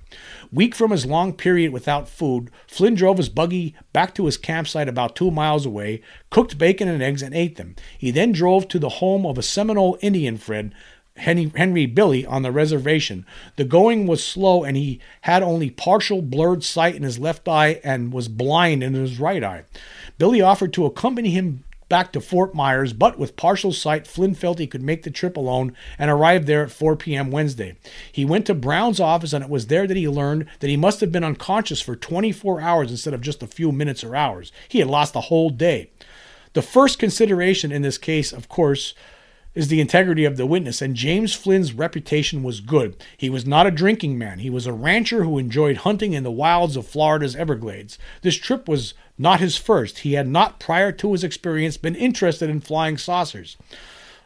Weak 0.52 0.76
from 0.76 0.92
his 0.92 1.04
long 1.04 1.34
period 1.34 1.74
without 1.74 2.08
food, 2.08 2.52
Flynn 2.68 2.94
drove 2.94 3.18
his 3.18 3.28
buggy 3.28 3.76
back 3.92 4.14
to 4.14 4.28
his 4.28 4.38
campsite 4.38 4.88
about 4.88 5.16
two 5.16 5.32
miles 5.32 5.66
away, 5.66 6.04
cooked 6.30 6.60
bacon 6.60 6.88
and 6.88 7.02
eggs, 7.02 7.24
and 7.24 7.34
ate 7.34 7.56
them. 7.56 7.76
He 7.98 8.12
then 8.12 8.34
drove 8.34 8.68
to 8.68 8.78
the 8.78 8.90
home 8.90 9.26
of 9.26 9.40
a 9.40 9.42
Seminole 9.42 9.98
Indian 10.00 10.38
friend, 10.38 10.76
Henry, 11.18 11.52
Henry 11.56 11.88
Billy 11.88 12.24
on 12.24 12.44
the 12.44 12.52
reservation. 12.52 13.26
The 13.56 13.66
going 13.66 14.06
was 14.06 14.24
slow, 14.24 14.64
and 14.64 14.78
he 14.78 15.00
had 15.22 15.42
only 15.42 15.72
partial 15.72 16.22
blurred 16.22 16.64
sight 16.64 16.94
in 16.94 17.02
his 17.02 17.18
left 17.18 17.48
eye 17.48 17.82
and 17.84 18.14
was 18.14 18.28
blind 18.28 18.84
in 18.84 18.94
his 18.94 19.20
right 19.20 19.44
eye. 19.44 19.64
Billy 20.20 20.40
offered 20.40 20.74
to 20.74 20.86
accompany 20.86 21.32
him 21.32 21.64
back 21.90 22.12
to 22.14 22.22
Fort 22.22 22.54
Myers, 22.54 22.94
but 22.94 23.18
with 23.18 23.36
partial 23.36 23.72
sight, 23.72 24.08
Flynn 24.08 24.36
felt 24.36 24.60
he 24.60 24.68
could 24.68 24.82
make 24.82 25.04
the 25.04 25.12
trip 25.12 25.38
alone 25.38 25.76
and 25.98 26.10
arrived 26.10 26.48
there 26.48 26.64
at 26.64 26.72
4 26.72 26.96
p.m. 26.96 27.32
Wednesday. 27.32 27.76
He 28.12 28.26
went 28.26 28.46
to 28.48 28.54
Brown's 28.54 29.00
office, 29.00 29.34
and 29.34 29.44
it 29.44 29.50
was 29.50 29.68
there 29.68 29.88
that 29.88 29.98
he 29.98 30.08
learned 30.08 30.48
that 30.60 30.70
he 30.70 30.78
must 30.78 31.02
have 31.02 31.12
been 31.12 31.24
unconscious 31.24 31.82
for 31.82 31.96
24 31.96 32.62
hours 32.62 32.92
instead 32.92 33.14
of 33.14 33.22
just 33.22 33.44
a 33.44 33.48
few 33.48 33.72
minutes 33.72 34.04
or 34.04 34.16
hours. 34.16 34.52
He 34.68 34.80
had 34.80 34.88
lost 34.88 35.16
a 35.16 35.22
whole 35.22 35.50
day. 35.50 35.90
The 36.54 36.62
first 36.62 37.00
consideration 37.00 37.72
in 37.72 37.82
this 37.82 37.98
case, 37.98 38.32
of 38.32 38.48
course, 38.48 38.94
is 39.56 39.68
the 39.68 39.82
integrity 39.82 40.26
of 40.26 40.36
the 40.36 40.46
witness, 40.46 40.82
and 40.82 40.96
James 40.96 41.34
Flynn's 41.34 41.74
reputation 41.74 42.42
was 42.42 42.60
good. 42.60 42.96
He 43.18 43.30
was 43.30 43.46
not 43.46 43.68
a 43.68 43.72
drinking 43.72 44.18
man. 44.18 44.40
He 44.40 44.50
was 44.50 44.66
a 44.66 44.74
rancher 44.74 45.24
who 45.24 45.38
enjoyed 45.38 45.78
hunting 45.78 46.14
in 46.14 46.24
the 46.24 46.32
wilds 46.32 46.76
of 46.76 46.88
Florida's 46.88 47.36
Everglades. 47.36 48.00
This 48.22 48.36
trip 48.36 48.68
was 48.68 48.96
not 49.18 49.40
his 49.40 49.58
first. 49.58 50.00
He 50.00 50.14
had 50.14 50.28
not, 50.28 50.60
prior 50.60 50.92
to 50.92 51.12
his 51.12 51.24
experience, 51.24 51.78
been 51.78 51.96
interested 51.96 52.50
in 52.50 52.62
flying 52.62 52.98
saucers. 52.98 53.58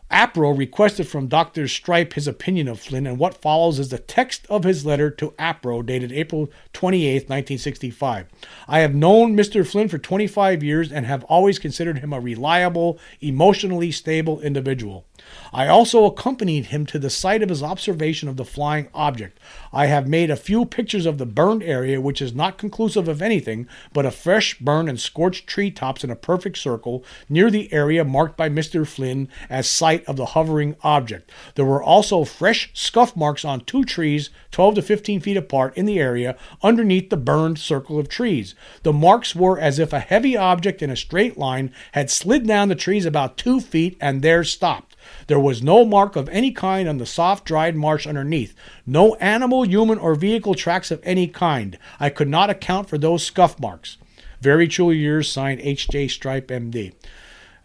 APRO 0.09 0.57
requested 0.57 1.05
from 1.05 1.27
Dr. 1.27 1.67
Stripe 1.67 2.13
his 2.13 2.29
opinion 2.29 2.69
of 2.69 2.79
Flynn, 2.79 3.05
and 3.05 3.17
what 3.17 3.41
follows 3.41 3.77
is 3.77 3.89
the 3.89 3.97
text 3.97 4.45
of 4.49 4.63
his 4.63 4.85
letter 4.85 5.09
to 5.11 5.33
APRO 5.38 5.85
dated 5.85 6.13
April 6.13 6.49
28, 6.71 7.27
1965. 7.27 8.27
I 8.69 8.79
have 8.79 8.95
known 8.95 9.35
Mr. 9.35 9.67
Flynn 9.67 9.89
for 9.89 9.97
25 9.97 10.63
years 10.63 10.93
and 10.93 11.05
have 11.05 11.25
always 11.25 11.59
considered 11.59 11.99
him 11.99 12.13
a 12.13 12.21
reliable, 12.21 12.97
emotionally 13.19 13.91
stable 13.91 14.39
individual. 14.39 15.05
I 15.53 15.67
also 15.67 16.05
accompanied 16.05 16.67
him 16.67 16.85
to 16.87 16.99
the 16.99 17.09
site 17.09 17.41
of 17.41 17.49
his 17.49 17.63
observation 17.63 18.27
of 18.27 18.37
the 18.37 18.45
flying 18.45 18.89
object. 18.93 19.39
I 19.71 19.85
have 19.85 20.07
made 20.07 20.29
a 20.29 20.35
few 20.35 20.65
pictures 20.65 21.05
of 21.05 21.17
the 21.17 21.25
burned 21.25 21.63
area, 21.63 22.01
which 22.01 22.21
is 22.21 22.33
not 22.33 22.57
conclusive 22.57 23.07
of 23.07 23.21
anything 23.21 23.67
but 23.93 24.05
a 24.05 24.11
fresh 24.11 24.59
burn 24.59 24.89
and 24.89 24.99
scorched 24.99 25.47
treetops 25.47 26.03
in 26.03 26.09
a 26.09 26.15
perfect 26.15 26.57
circle 26.57 27.03
near 27.29 27.49
the 27.49 27.71
area 27.71 28.03
marked 28.03 28.35
by 28.35 28.49
Mr. 28.49 28.85
Flynn 28.85 29.29
as 29.49 29.69
site 29.69 30.03
of 30.05 30.17
the 30.17 30.27
hovering 30.27 30.75
object. 30.83 31.31
There 31.55 31.65
were 31.65 31.83
also 31.83 32.23
fresh 32.25 32.69
scuff 32.73 33.15
marks 33.15 33.45
on 33.45 33.61
two 33.61 33.83
trees 33.83 34.29
12 34.51 34.75
to 34.75 34.81
15 34.81 35.21
feet 35.21 35.37
apart 35.37 35.77
in 35.77 35.85
the 35.85 35.99
area 35.99 36.35
underneath 36.61 37.09
the 37.09 37.17
burned 37.17 37.59
circle 37.59 37.99
of 37.99 38.09
trees. 38.09 38.55
The 38.83 38.93
marks 38.93 39.35
were 39.35 39.59
as 39.59 39.79
if 39.79 39.93
a 39.93 39.99
heavy 39.99 40.35
object 40.35 40.81
in 40.81 40.89
a 40.89 40.95
straight 40.95 41.37
line 41.37 41.71
had 41.93 42.09
slid 42.09 42.45
down 42.45 42.69
the 42.69 42.75
trees 42.75 43.05
about 43.05 43.37
two 43.37 43.61
feet 43.61 43.97
and 44.01 44.21
there 44.21 44.43
stopped. 44.43 44.96
There 45.28 45.39
was 45.39 45.64
no 45.64 45.86
mark 45.86 46.16
of 46.16 46.30
any 46.30 46.51
kind 46.51 46.88
on 46.88 46.97
the 46.97 47.05
soft, 47.05 47.45
dried 47.45 47.76
marsh 47.76 48.08
underneath. 48.08 48.55
No 48.86 49.16
animal, 49.16 49.64
human, 49.66 49.97
or 49.97 50.16
vehicle 50.16 50.55
tracks 50.55 50.91
of 50.91 51.01
any 51.03 51.28
kind. 51.28 51.78
I 51.99 52.10
could 52.10 52.30
not 52.30 52.49
account 52.49 52.89
for 52.89 52.97
those 52.97 53.24
scuff 53.24 53.60
marks. 53.60 53.97
Very 54.41 54.68
truly 54.68 54.97
yours, 54.97 55.32
signed 55.32 55.62
H.J. 55.62 56.10
Stripe, 56.10 56.51
M.D. 56.51 56.93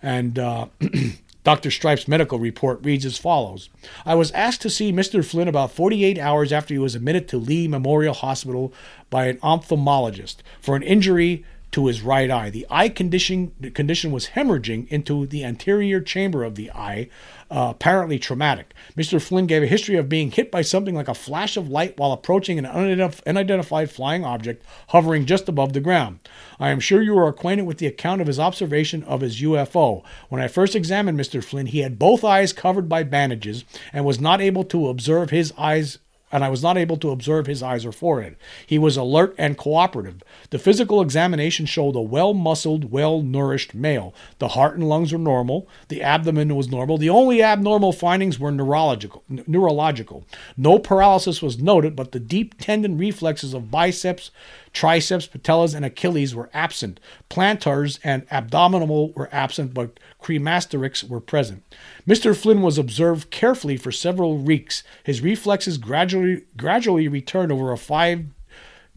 And 0.03 0.39
uh, 0.39 0.67
Dr. 1.45 1.71
Stripe's 1.71 2.07
medical 2.07 2.39
report 2.39 2.85
reads 2.85 3.05
as 3.05 3.19
follows 3.19 3.69
I 4.07 4.15
was 4.15 4.31
asked 4.33 4.63
to 4.63 4.71
see 4.71 4.93
Mr. 4.93 5.25
Flynn 5.25 5.49
about 5.49 5.73
48 5.73 6.19
hours 6.19 6.53
after 6.53 6.73
he 6.73 6.79
was 6.79 6.95
admitted 6.95 7.29
to 7.29 7.39
Lee 7.39 7.67
Memorial 7.67 8.15
Hospital 8.15 8.73
by 9.11 9.27
an 9.27 9.39
ophthalmologist 9.39 10.37
for 10.61 10.77
an 10.77 10.83
injury 10.83 11.45
to 11.73 11.87
his 11.87 12.03
right 12.03 12.31
eye. 12.31 12.51
The 12.51 12.67
eye 12.71 12.91
condition, 12.91 13.53
the 13.59 13.71
condition 13.71 14.13
was 14.13 14.29
hemorrhaging 14.29 14.89
into 14.89 15.27
the 15.27 15.43
anterior 15.43 16.01
chamber 16.01 16.45
of 16.45 16.55
the 16.55 16.71
eye, 16.71 17.09
uh, 17.51 17.69
apparently 17.71 18.19
traumatic. 18.19 18.75
Mr. 18.97 19.21
Flynn 19.21 19.47
gave 19.47 19.63
a 19.63 19.67
history 19.67 19.97
of 19.97 20.09
being 20.09 20.31
hit 20.31 20.51
by 20.51 20.61
something 20.63 20.95
like 20.95 21.09
a 21.09 21.15
flash 21.15 21.57
of 21.57 21.71
light 21.71 21.99
while 21.99 22.13
approaching 22.13 22.59
an 22.59 22.67
unidentif- 22.67 23.27
unidentified 23.27 23.91
flying 23.91 24.25
object 24.25 24.65
hovering 24.89 25.25
just 25.25 25.49
above 25.49 25.73
the 25.73 25.81
ground. 25.81 26.21
I 26.61 26.69
am 26.69 26.81
sure 26.81 27.01
you 27.01 27.17
are 27.19 27.29
acquainted 27.29 27.67
with 27.67 27.79
the 27.79 27.87
account 27.87 28.21
of 28.21 28.27
his 28.27 28.39
observation 28.39 29.03
of 29.05 29.23
his 29.23 29.41
UFO. 29.41 30.05
When 30.29 30.43
I 30.43 30.49
first 30.49 30.77
examined 30.77 31.19
Mr. 31.19 31.43
Flynn, 31.43 31.67
he 31.67 31.81
had 31.81 31.99
both 31.99 32.23
eyes 32.23 32.53
covered 32.53 32.89
by 32.89 33.03
bandages 33.03 33.65
and 33.93 34.05
was 34.05 34.21
not 34.21 34.43
able 34.43 34.65
to 34.65 34.89
observe 34.89 35.31
his 35.31 35.55
eyes 35.57 35.99
and 36.33 36.43
I 36.43 36.49
was 36.49 36.63
not 36.63 36.79
able 36.79 36.97
to 36.97 37.11
observe 37.11 37.47
his 37.47 37.63
eyes 37.63 37.85
or 37.85 37.93
forehead. 37.93 38.37
He 38.67 38.79
was 38.79 38.97
alert 38.97 39.35
and 39.37 39.59
cooperative. 39.59 40.23
The 40.49 40.59
physical 40.59 41.03
examination 41.03 41.67
showed 41.67 41.95
a 41.95 42.01
well 42.01 42.33
muscled, 42.33 42.91
well 42.91 43.21
nourished 43.21 43.75
male. 43.75 44.15
The 44.39 44.49
heart 44.49 44.75
and 44.77 44.89
lungs 44.89 45.13
were 45.13 45.19
normal. 45.19 45.69
The 45.89 46.03
abdomen 46.03 46.57
was 46.57 46.71
normal. 46.71 46.97
The 46.97 47.11
only 47.11 47.43
abnormal 47.43 47.93
findings 47.93 48.39
were 48.39 48.51
neurological. 48.51 49.23
neurological. 49.29 50.25
No 50.57 50.79
paralysis 50.79 51.43
was 51.43 51.59
noted, 51.59 51.95
but 51.95 52.13
the 52.13 52.21
deep 52.21 52.59
tendon 52.59 52.97
reflexes 52.97 53.53
of 53.53 53.71
biceps, 53.71 54.31
triceps, 54.73 55.27
patellas, 55.27 55.75
and 55.75 55.85
Achilles 55.85 56.35
were 56.35 56.51
absent. 56.55 56.99
Plantars 57.29 57.99
and 58.03 58.27
abdominal 58.31 59.13
were 59.13 59.29
absent, 59.33 59.75
but 59.75 59.99
cremasterics 60.23 61.09
were 61.09 61.21
present. 61.21 61.63
Mr. 62.07 62.37
Flynn 62.37 62.63
was 62.63 62.79
observed 62.79 63.31
carefully 63.31 63.77
for 63.77 63.93
several 63.93 64.39
weeks. 64.39 64.83
His 65.05 65.21
reflexes 65.21 65.79
gradually 65.79 66.45
gradually 66.57 67.09
returned 67.09 67.53
over 67.53 67.73
a 67.73 67.79
five 67.79 68.25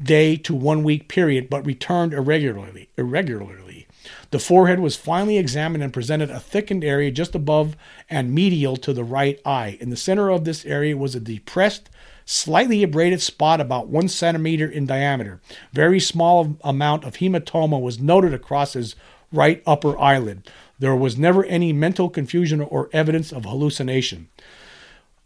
day 0.01 0.36
to 0.38 0.53
one 0.53 0.84
week 0.84 1.07
period, 1.07 1.49
but 1.49 1.65
returned 1.65 2.13
irregularly. 2.13 2.89
Irregularly. 2.97 3.88
The 4.32 4.39
forehead 4.39 4.80
was 4.80 4.95
finally 4.95 5.38
examined 5.38 5.84
and 5.84 5.93
presented 5.93 6.30
a 6.30 6.39
thickened 6.39 6.84
area 6.84 7.11
just 7.11 7.36
above 7.36 7.76
and 8.09 8.34
medial 8.34 8.78
to 8.78 8.93
the 8.93 9.03
right 9.03 9.39
eye. 9.45 9.78
In 9.80 9.89
the 9.89 9.97
center 9.97 10.30
of 10.30 10.43
this 10.43 10.65
area 10.65 10.97
was 10.97 11.15
a 11.15 11.19
depressed 11.19 11.89
slightly 12.26 12.84
abraded 12.84 13.21
spot 13.21 13.61
about 13.61 13.88
one 13.88 14.07
centimeter 14.07 14.67
in 14.67 14.86
diameter. 14.86 15.39
Very 15.71 15.99
small 15.99 16.57
amount 16.63 17.03
of 17.03 17.15
hematoma 17.15 17.80
was 17.80 17.99
noted 17.99 18.34
across 18.34 18.73
his 18.73 18.95
right 19.32 19.61
upper 19.65 19.97
eyelid. 19.97 20.49
There 20.80 20.95
was 20.95 21.17
never 21.17 21.45
any 21.45 21.71
mental 21.71 22.09
confusion 22.09 22.61
or 22.61 22.89
evidence 22.91 23.32
of 23.32 23.45
hallucination. 23.45 24.30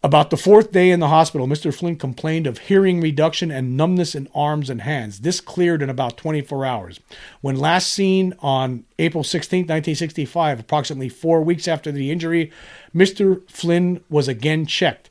About 0.01 0.29
the 0.29 0.37
fourth 0.37 0.71
day 0.71 0.91
in 0.91 1.01
the 1.01 1.09
hospital, 1.09 1.45
Mr. 1.45 1.75
Flynn 1.75 1.97
complained 1.97 2.47
of 2.47 2.57
hearing 2.57 3.01
reduction 3.01 3.51
and 3.51 3.75
numbness 3.75 4.15
in 4.15 4.29
arms 4.33 4.69
and 4.69 4.81
hands. 4.83 5.19
This 5.19 5.41
cleared 5.41 5.81
in 5.81 5.89
about 5.89 6.15
24 6.15 6.65
hours. 6.65 7.01
When 7.41 7.57
last 7.57 7.91
seen 7.91 8.33
on 8.39 8.85
April 8.97 9.25
16, 9.25 9.63
1965, 9.63 10.61
approximately 10.61 11.09
four 11.09 11.41
weeks 11.41 11.67
after 11.67 11.91
the 11.91 12.11
injury, 12.11 12.49
Mr. 12.95 13.41
Flynn 13.49 14.01
was 14.09 14.29
again 14.29 14.65
checked. 14.65 15.08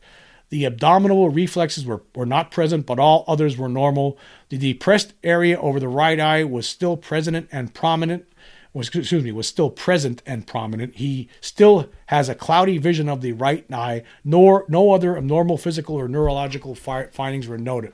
The 0.51 0.65
abdominal 0.65 1.29
reflexes 1.29 1.85
were, 1.85 2.03
were 2.15 2.27
not 2.27 2.51
present, 2.51 2.87
but 2.87 2.99
all 2.99 3.25
others 3.29 3.57
were 3.57 3.69
normal. 3.69 4.19
The 4.49 4.59
depressed 4.59 5.13
area 5.23 5.61
over 5.61 5.79
the 5.79 5.89
right 5.89 6.19
eye 6.19 6.45
was 6.45 6.67
still 6.67 6.97
present 6.97 7.49
and 7.53 7.75
prominent 7.75 8.25
was 8.73 8.89
excuse 8.89 9.25
me 9.25 9.33
was 9.33 9.49
still 9.49 9.71
present 9.71 10.23
and 10.25 10.47
prominent. 10.47 10.97
He 10.97 11.29
still 11.41 11.89
has 12.07 12.29
a 12.29 12.35
cloudy 12.35 12.79
vision 12.79 13.09
of 13.09 13.21
the 13.21 13.33
right 13.33 13.65
eye. 13.73 14.05
Nor 14.25 14.65
no 14.69 14.93
other 14.93 15.17
abnormal 15.17 15.59
physical 15.59 15.97
or 15.97 16.09
neurological 16.09 16.75
fi- 16.75 17.09
findings 17.09 17.47
were 17.47 17.59
noted. 17.59 17.93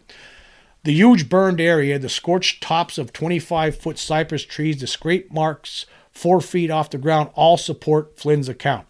The 0.85 0.93
huge 0.93 1.29
burned 1.29 1.61
area, 1.61 1.99
the 1.99 2.09
scorched 2.11 2.63
tops 2.63 2.99
of 2.99 3.13
25 3.13 3.77
foot 3.77 3.99
cypress 3.99 4.45
trees, 4.45 4.79
the 4.79 4.87
scrape 4.87 5.33
marks 5.33 5.87
four 6.11 6.41
feet 6.41 6.71
off 6.71 6.91
the 6.91 6.99
ground, 6.99 7.31
all 7.35 7.57
support 7.57 8.19
Flynn's 8.19 8.49
account. 8.49 8.87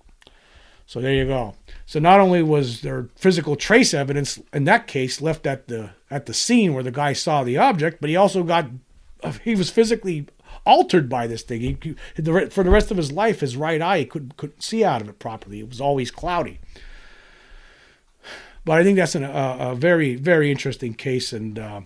So 0.86 1.00
there 1.00 1.14
you 1.14 1.24
go. 1.24 1.54
So 1.86 1.98
not 1.98 2.20
only 2.20 2.42
was 2.42 2.82
there 2.82 3.08
physical 3.16 3.56
trace 3.56 3.94
evidence 3.94 4.40
in 4.52 4.64
that 4.64 4.86
case 4.86 5.20
left 5.20 5.46
at 5.46 5.68
the 5.68 5.90
at 6.10 6.26
the 6.26 6.34
scene 6.34 6.74
where 6.74 6.82
the 6.82 6.90
guy 6.90 7.12
saw 7.12 7.42
the 7.42 7.58
object, 7.58 8.00
but 8.00 8.10
he 8.10 8.16
also 8.16 8.42
got 8.42 8.68
he 9.42 9.54
was 9.54 9.70
physically 9.70 10.26
altered 10.66 11.08
by 11.08 11.26
this 11.26 11.42
thing. 11.42 11.78
He, 11.82 11.94
for 12.48 12.62
the 12.62 12.70
rest 12.70 12.90
of 12.90 12.96
his 12.96 13.12
life, 13.12 13.40
his 13.40 13.56
right 13.56 13.80
eye 13.80 14.00
he 14.00 14.04
couldn't 14.04 14.36
couldn't 14.36 14.62
see 14.62 14.84
out 14.84 15.00
of 15.00 15.08
it 15.08 15.18
properly. 15.18 15.60
It 15.60 15.68
was 15.68 15.80
always 15.80 16.10
cloudy. 16.10 16.60
But 18.64 18.78
I 18.78 18.82
think 18.82 18.96
that's 18.96 19.14
an, 19.14 19.24
a, 19.24 19.56
a, 19.60 19.74
very 19.74 20.14
very 20.14 20.50
interesting 20.50 20.94
case, 20.94 21.32
and 21.32 21.58
uh, 21.58 21.82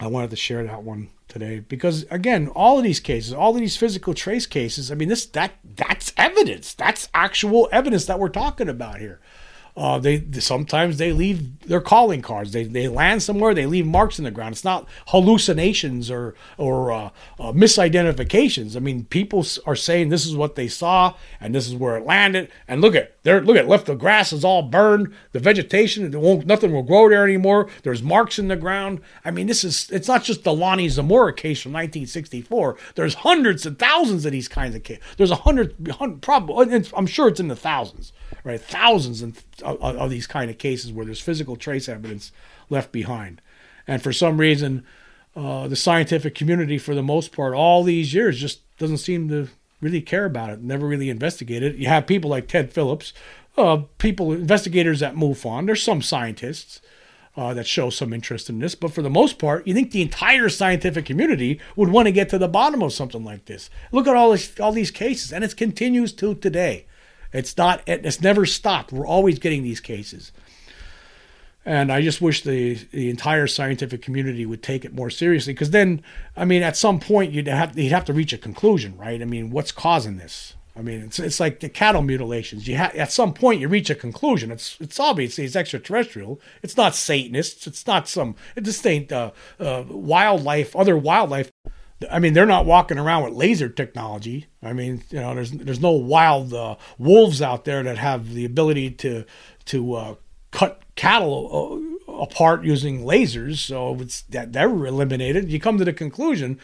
I 0.00 0.06
wanted 0.06 0.30
to 0.30 0.36
share 0.36 0.64
that 0.64 0.82
one 0.82 1.10
today 1.28 1.60
because 1.60 2.06
again, 2.10 2.48
all 2.48 2.78
of 2.78 2.84
these 2.84 3.00
cases, 3.00 3.32
all 3.32 3.54
of 3.54 3.60
these 3.60 3.76
physical 3.76 4.14
trace 4.14 4.46
cases, 4.46 4.90
I 4.90 4.94
mean, 4.94 5.08
this 5.08 5.26
that 5.26 5.54
that's 5.64 6.12
evidence. 6.16 6.74
That's 6.74 7.08
actual 7.14 7.68
evidence 7.72 8.06
that 8.06 8.18
we're 8.18 8.28
talking 8.28 8.68
about 8.68 8.98
here. 9.00 9.20
Uh, 9.78 9.96
they 9.96 10.24
sometimes 10.40 10.98
they 10.98 11.12
leave 11.12 11.60
their 11.68 11.80
calling 11.80 12.20
cards. 12.20 12.52
They 12.52 12.64
they 12.64 12.88
land 12.88 13.22
somewhere. 13.22 13.54
They 13.54 13.64
leave 13.64 13.86
marks 13.86 14.18
in 14.18 14.24
the 14.24 14.32
ground. 14.32 14.54
It's 14.54 14.64
not 14.64 14.88
hallucinations 15.08 16.10
or 16.10 16.34
or 16.56 16.90
uh, 16.90 17.10
uh, 17.38 17.52
misidentifications. 17.52 18.74
I 18.74 18.80
mean, 18.80 19.04
people 19.04 19.46
are 19.66 19.76
saying 19.76 20.08
this 20.08 20.26
is 20.26 20.34
what 20.34 20.56
they 20.56 20.66
saw 20.66 21.14
and 21.40 21.54
this 21.54 21.68
is 21.68 21.76
where 21.76 21.96
it 21.96 22.04
landed. 22.04 22.50
And 22.66 22.80
look 22.80 22.96
at 22.96 23.22
there. 23.22 23.40
Look 23.40 23.56
at 23.56 23.68
left. 23.68 23.86
The 23.86 23.94
grass 23.94 24.32
is 24.32 24.44
all 24.44 24.62
burned. 24.62 25.14
The 25.30 25.38
vegetation. 25.38 26.12
It 26.12 26.20
won't. 26.20 26.44
Nothing 26.44 26.72
will 26.72 26.82
grow 26.82 27.08
there 27.08 27.22
anymore. 27.22 27.68
There's 27.84 28.02
marks 28.02 28.40
in 28.40 28.48
the 28.48 28.56
ground. 28.56 29.00
I 29.24 29.30
mean, 29.30 29.46
this 29.46 29.62
is. 29.62 29.88
It's 29.92 30.08
not 30.08 30.24
just 30.24 30.42
the 30.42 30.52
Lonnie 30.52 30.88
Zamora 30.88 31.32
case 31.32 31.62
from 31.62 31.72
1964. 31.72 32.76
There's 32.96 33.14
hundreds 33.14 33.64
and 33.64 33.78
thousands 33.78 34.26
of 34.26 34.32
these 34.32 34.48
kinds 34.48 34.74
of 34.74 34.82
cases. 34.82 35.04
There's 35.16 35.30
a 35.30 35.36
hundred. 35.36 35.76
Probably. 36.20 36.84
I'm 36.96 37.06
sure 37.06 37.28
it's 37.28 37.38
in 37.38 37.46
the 37.46 37.54
thousands 37.54 38.12
right? 38.44 38.60
Thousands 38.60 39.22
of, 39.22 39.44
of, 39.76 39.96
of 39.96 40.10
these 40.10 40.26
kind 40.26 40.50
of 40.50 40.58
cases 40.58 40.92
where 40.92 41.06
there's 41.06 41.20
physical 41.20 41.56
trace 41.56 41.88
evidence 41.88 42.32
left 42.70 42.92
behind. 42.92 43.40
And 43.86 44.02
for 44.02 44.12
some 44.12 44.38
reason, 44.38 44.84
uh, 45.36 45.68
the 45.68 45.76
scientific 45.76 46.34
community, 46.34 46.78
for 46.78 46.94
the 46.94 47.02
most 47.02 47.32
part, 47.32 47.54
all 47.54 47.82
these 47.82 48.12
years 48.12 48.40
just 48.40 48.60
doesn't 48.78 48.98
seem 48.98 49.28
to 49.28 49.48
really 49.80 50.00
care 50.00 50.24
about 50.24 50.50
it, 50.50 50.60
never 50.60 50.86
really 50.86 51.10
investigated 51.10 51.74
it. 51.74 51.78
You 51.78 51.88
have 51.88 52.06
people 52.06 52.30
like 52.30 52.48
Ted 52.48 52.72
Phillips, 52.72 53.12
uh, 53.56 53.82
people, 53.98 54.32
investigators 54.32 55.02
at 55.02 55.14
MUFON. 55.14 55.66
There's 55.66 55.82
some 55.82 56.02
scientists 56.02 56.80
uh, 57.36 57.54
that 57.54 57.66
show 57.66 57.88
some 57.88 58.12
interest 58.12 58.50
in 58.50 58.58
this, 58.58 58.74
but 58.74 58.92
for 58.92 59.00
the 59.00 59.08
most 59.08 59.38
part, 59.38 59.64
you 59.66 59.72
think 59.72 59.92
the 59.92 60.02
entire 60.02 60.48
scientific 60.48 61.04
community 61.04 61.60
would 61.76 61.88
want 61.90 62.06
to 62.06 62.12
get 62.12 62.28
to 62.30 62.38
the 62.38 62.48
bottom 62.48 62.82
of 62.82 62.92
something 62.92 63.24
like 63.24 63.44
this. 63.44 63.70
Look 63.92 64.08
at 64.08 64.16
all 64.16 64.32
this, 64.32 64.58
all 64.58 64.72
these 64.72 64.90
cases, 64.90 65.32
and 65.32 65.44
it 65.44 65.56
continues 65.56 66.12
to 66.14 66.34
today. 66.34 66.86
It's 67.32 67.56
not. 67.56 67.82
It's 67.86 68.20
never 68.20 68.46
stopped. 68.46 68.92
We're 68.92 69.06
always 69.06 69.38
getting 69.38 69.62
these 69.62 69.80
cases. 69.80 70.32
And 71.64 71.92
I 71.92 72.00
just 72.00 72.22
wish 72.22 72.42
the 72.42 72.74
the 72.92 73.10
entire 73.10 73.46
scientific 73.46 74.00
community 74.00 74.46
would 74.46 74.62
take 74.62 74.84
it 74.84 74.94
more 74.94 75.10
seriously, 75.10 75.52
because 75.52 75.70
then, 75.70 76.02
I 76.36 76.46
mean, 76.46 76.62
at 76.62 76.76
some 76.76 76.98
point 76.98 77.32
you'd 77.32 77.46
have 77.46 77.78
you'd 77.78 77.92
have 77.92 78.06
to 78.06 78.14
reach 78.14 78.32
a 78.32 78.38
conclusion, 78.38 78.96
right? 78.96 79.20
I 79.20 79.26
mean, 79.26 79.50
what's 79.50 79.72
causing 79.72 80.16
this? 80.16 80.54
I 80.74 80.80
mean, 80.80 81.02
it's 81.02 81.18
it's 81.18 81.40
like 81.40 81.60
the 81.60 81.68
cattle 81.68 82.02
mutilations. 82.02 82.68
You 82.68 82.78
ha- 82.78 82.92
at 82.94 83.12
some 83.12 83.34
point 83.34 83.60
you 83.60 83.68
reach 83.68 83.90
a 83.90 83.94
conclusion. 83.94 84.50
It's 84.50 84.78
it's 84.80 84.98
obviously 84.98 85.44
it's 85.44 85.56
extraterrestrial. 85.56 86.40
It's 86.62 86.76
not 86.76 86.94
Satanists. 86.94 87.66
It's 87.66 87.86
not 87.86 88.08
some. 88.08 88.36
Just 88.62 88.86
ain't 88.86 89.12
uh, 89.12 89.32
uh, 89.58 89.84
wildlife, 89.88 90.74
other 90.76 90.96
wildlife. 90.96 91.50
I 92.10 92.18
mean, 92.18 92.32
they're 92.32 92.46
not 92.46 92.66
walking 92.66 92.98
around 92.98 93.24
with 93.24 93.34
laser 93.34 93.68
technology. 93.68 94.46
I 94.62 94.72
mean, 94.72 95.02
you 95.10 95.20
know, 95.20 95.34
there's 95.34 95.50
there's 95.50 95.80
no 95.80 95.92
wild 95.92 96.54
uh, 96.54 96.76
wolves 96.96 97.42
out 97.42 97.64
there 97.64 97.82
that 97.82 97.98
have 97.98 98.32
the 98.34 98.44
ability 98.44 98.92
to 98.92 99.24
to 99.66 99.94
uh, 99.94 100.14
cut 100.52 100.82
cattle 100.94 101.92
uh, 102.08 102.12
apart 102.12 102.64
using 102.64 103.04
lasers. 103.04 103.58
So 103.58 103.96
it's 104.00 104.22
that 104.22 104.52
they're 104.52 104.68
eliminated. 104.68 105.50
You 105.50 105.58
come 105.58 105.78
to 105.78 105.84
the 105.84 105.92
conclusion, 105.92 106.60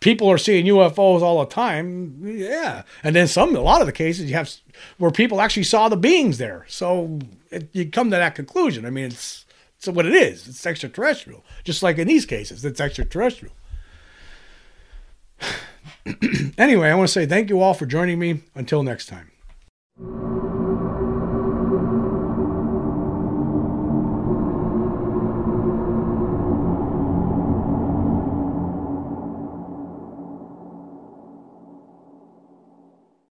people 0.00 0.30
are 0.30 0.38
seeing 0.38 0.64
UFOs 0.66 1.20
all 1.20 1.40
the 1.40 1.46
time. 1.46 2.18
Yeah, 2.22 2.82
and 3.02 3.14
then 3.14 3.28
some. 3.28 3.54
A 3.54 3.60
lot 3.60 3.82
of 3.82 3.86
the 3.86 3.92
cases 3.92 4.30
you 4.30 4.36
have 4.36 4.50
where 4.96 5.10
people 5.10 5.40
actually 5.40 5.64
saw 5.64 5.88
the 5.88 5.96
beings 5.96 6.38
there. 6.38 6.64
So 6.68 7.20
it, 7.50 7.68
you 7.72 7.88
come 7.90 8.10
to 8.10 8.16
that 8.16 8.34
conclusion. 8.34 8.86
I 8.86 8.90
mean, 8.90 9.06
it's 9.06 9.44
it's 9.76 9.88
what 9.88 10.06
it 10.06 10.14
is. 10.14 10.48
It's 10.48 10.66
extraterrestrial. 10.66 11.44
Just 11.64 11.82
like 11.82 11.98
in 11.98 12.08
these 12.08 12.26
cases, 12.26 12.64
it's 12.64 12.80
extraterrestrial. 12.80 13.54
anyway, 16.58 16.88
I 16.88 16.94
want 16.94 17.08
to 17.08 17.12
say 17.12 17.26
thank 17.26 17.48
you 17.48 17.60
all 17.60 17.74
for 17.74 17.86
joining 17.86 18.18
me. 18.18 18.42
Until 18.54 18.82
next 18.82 19.06
time. 19.06 19.30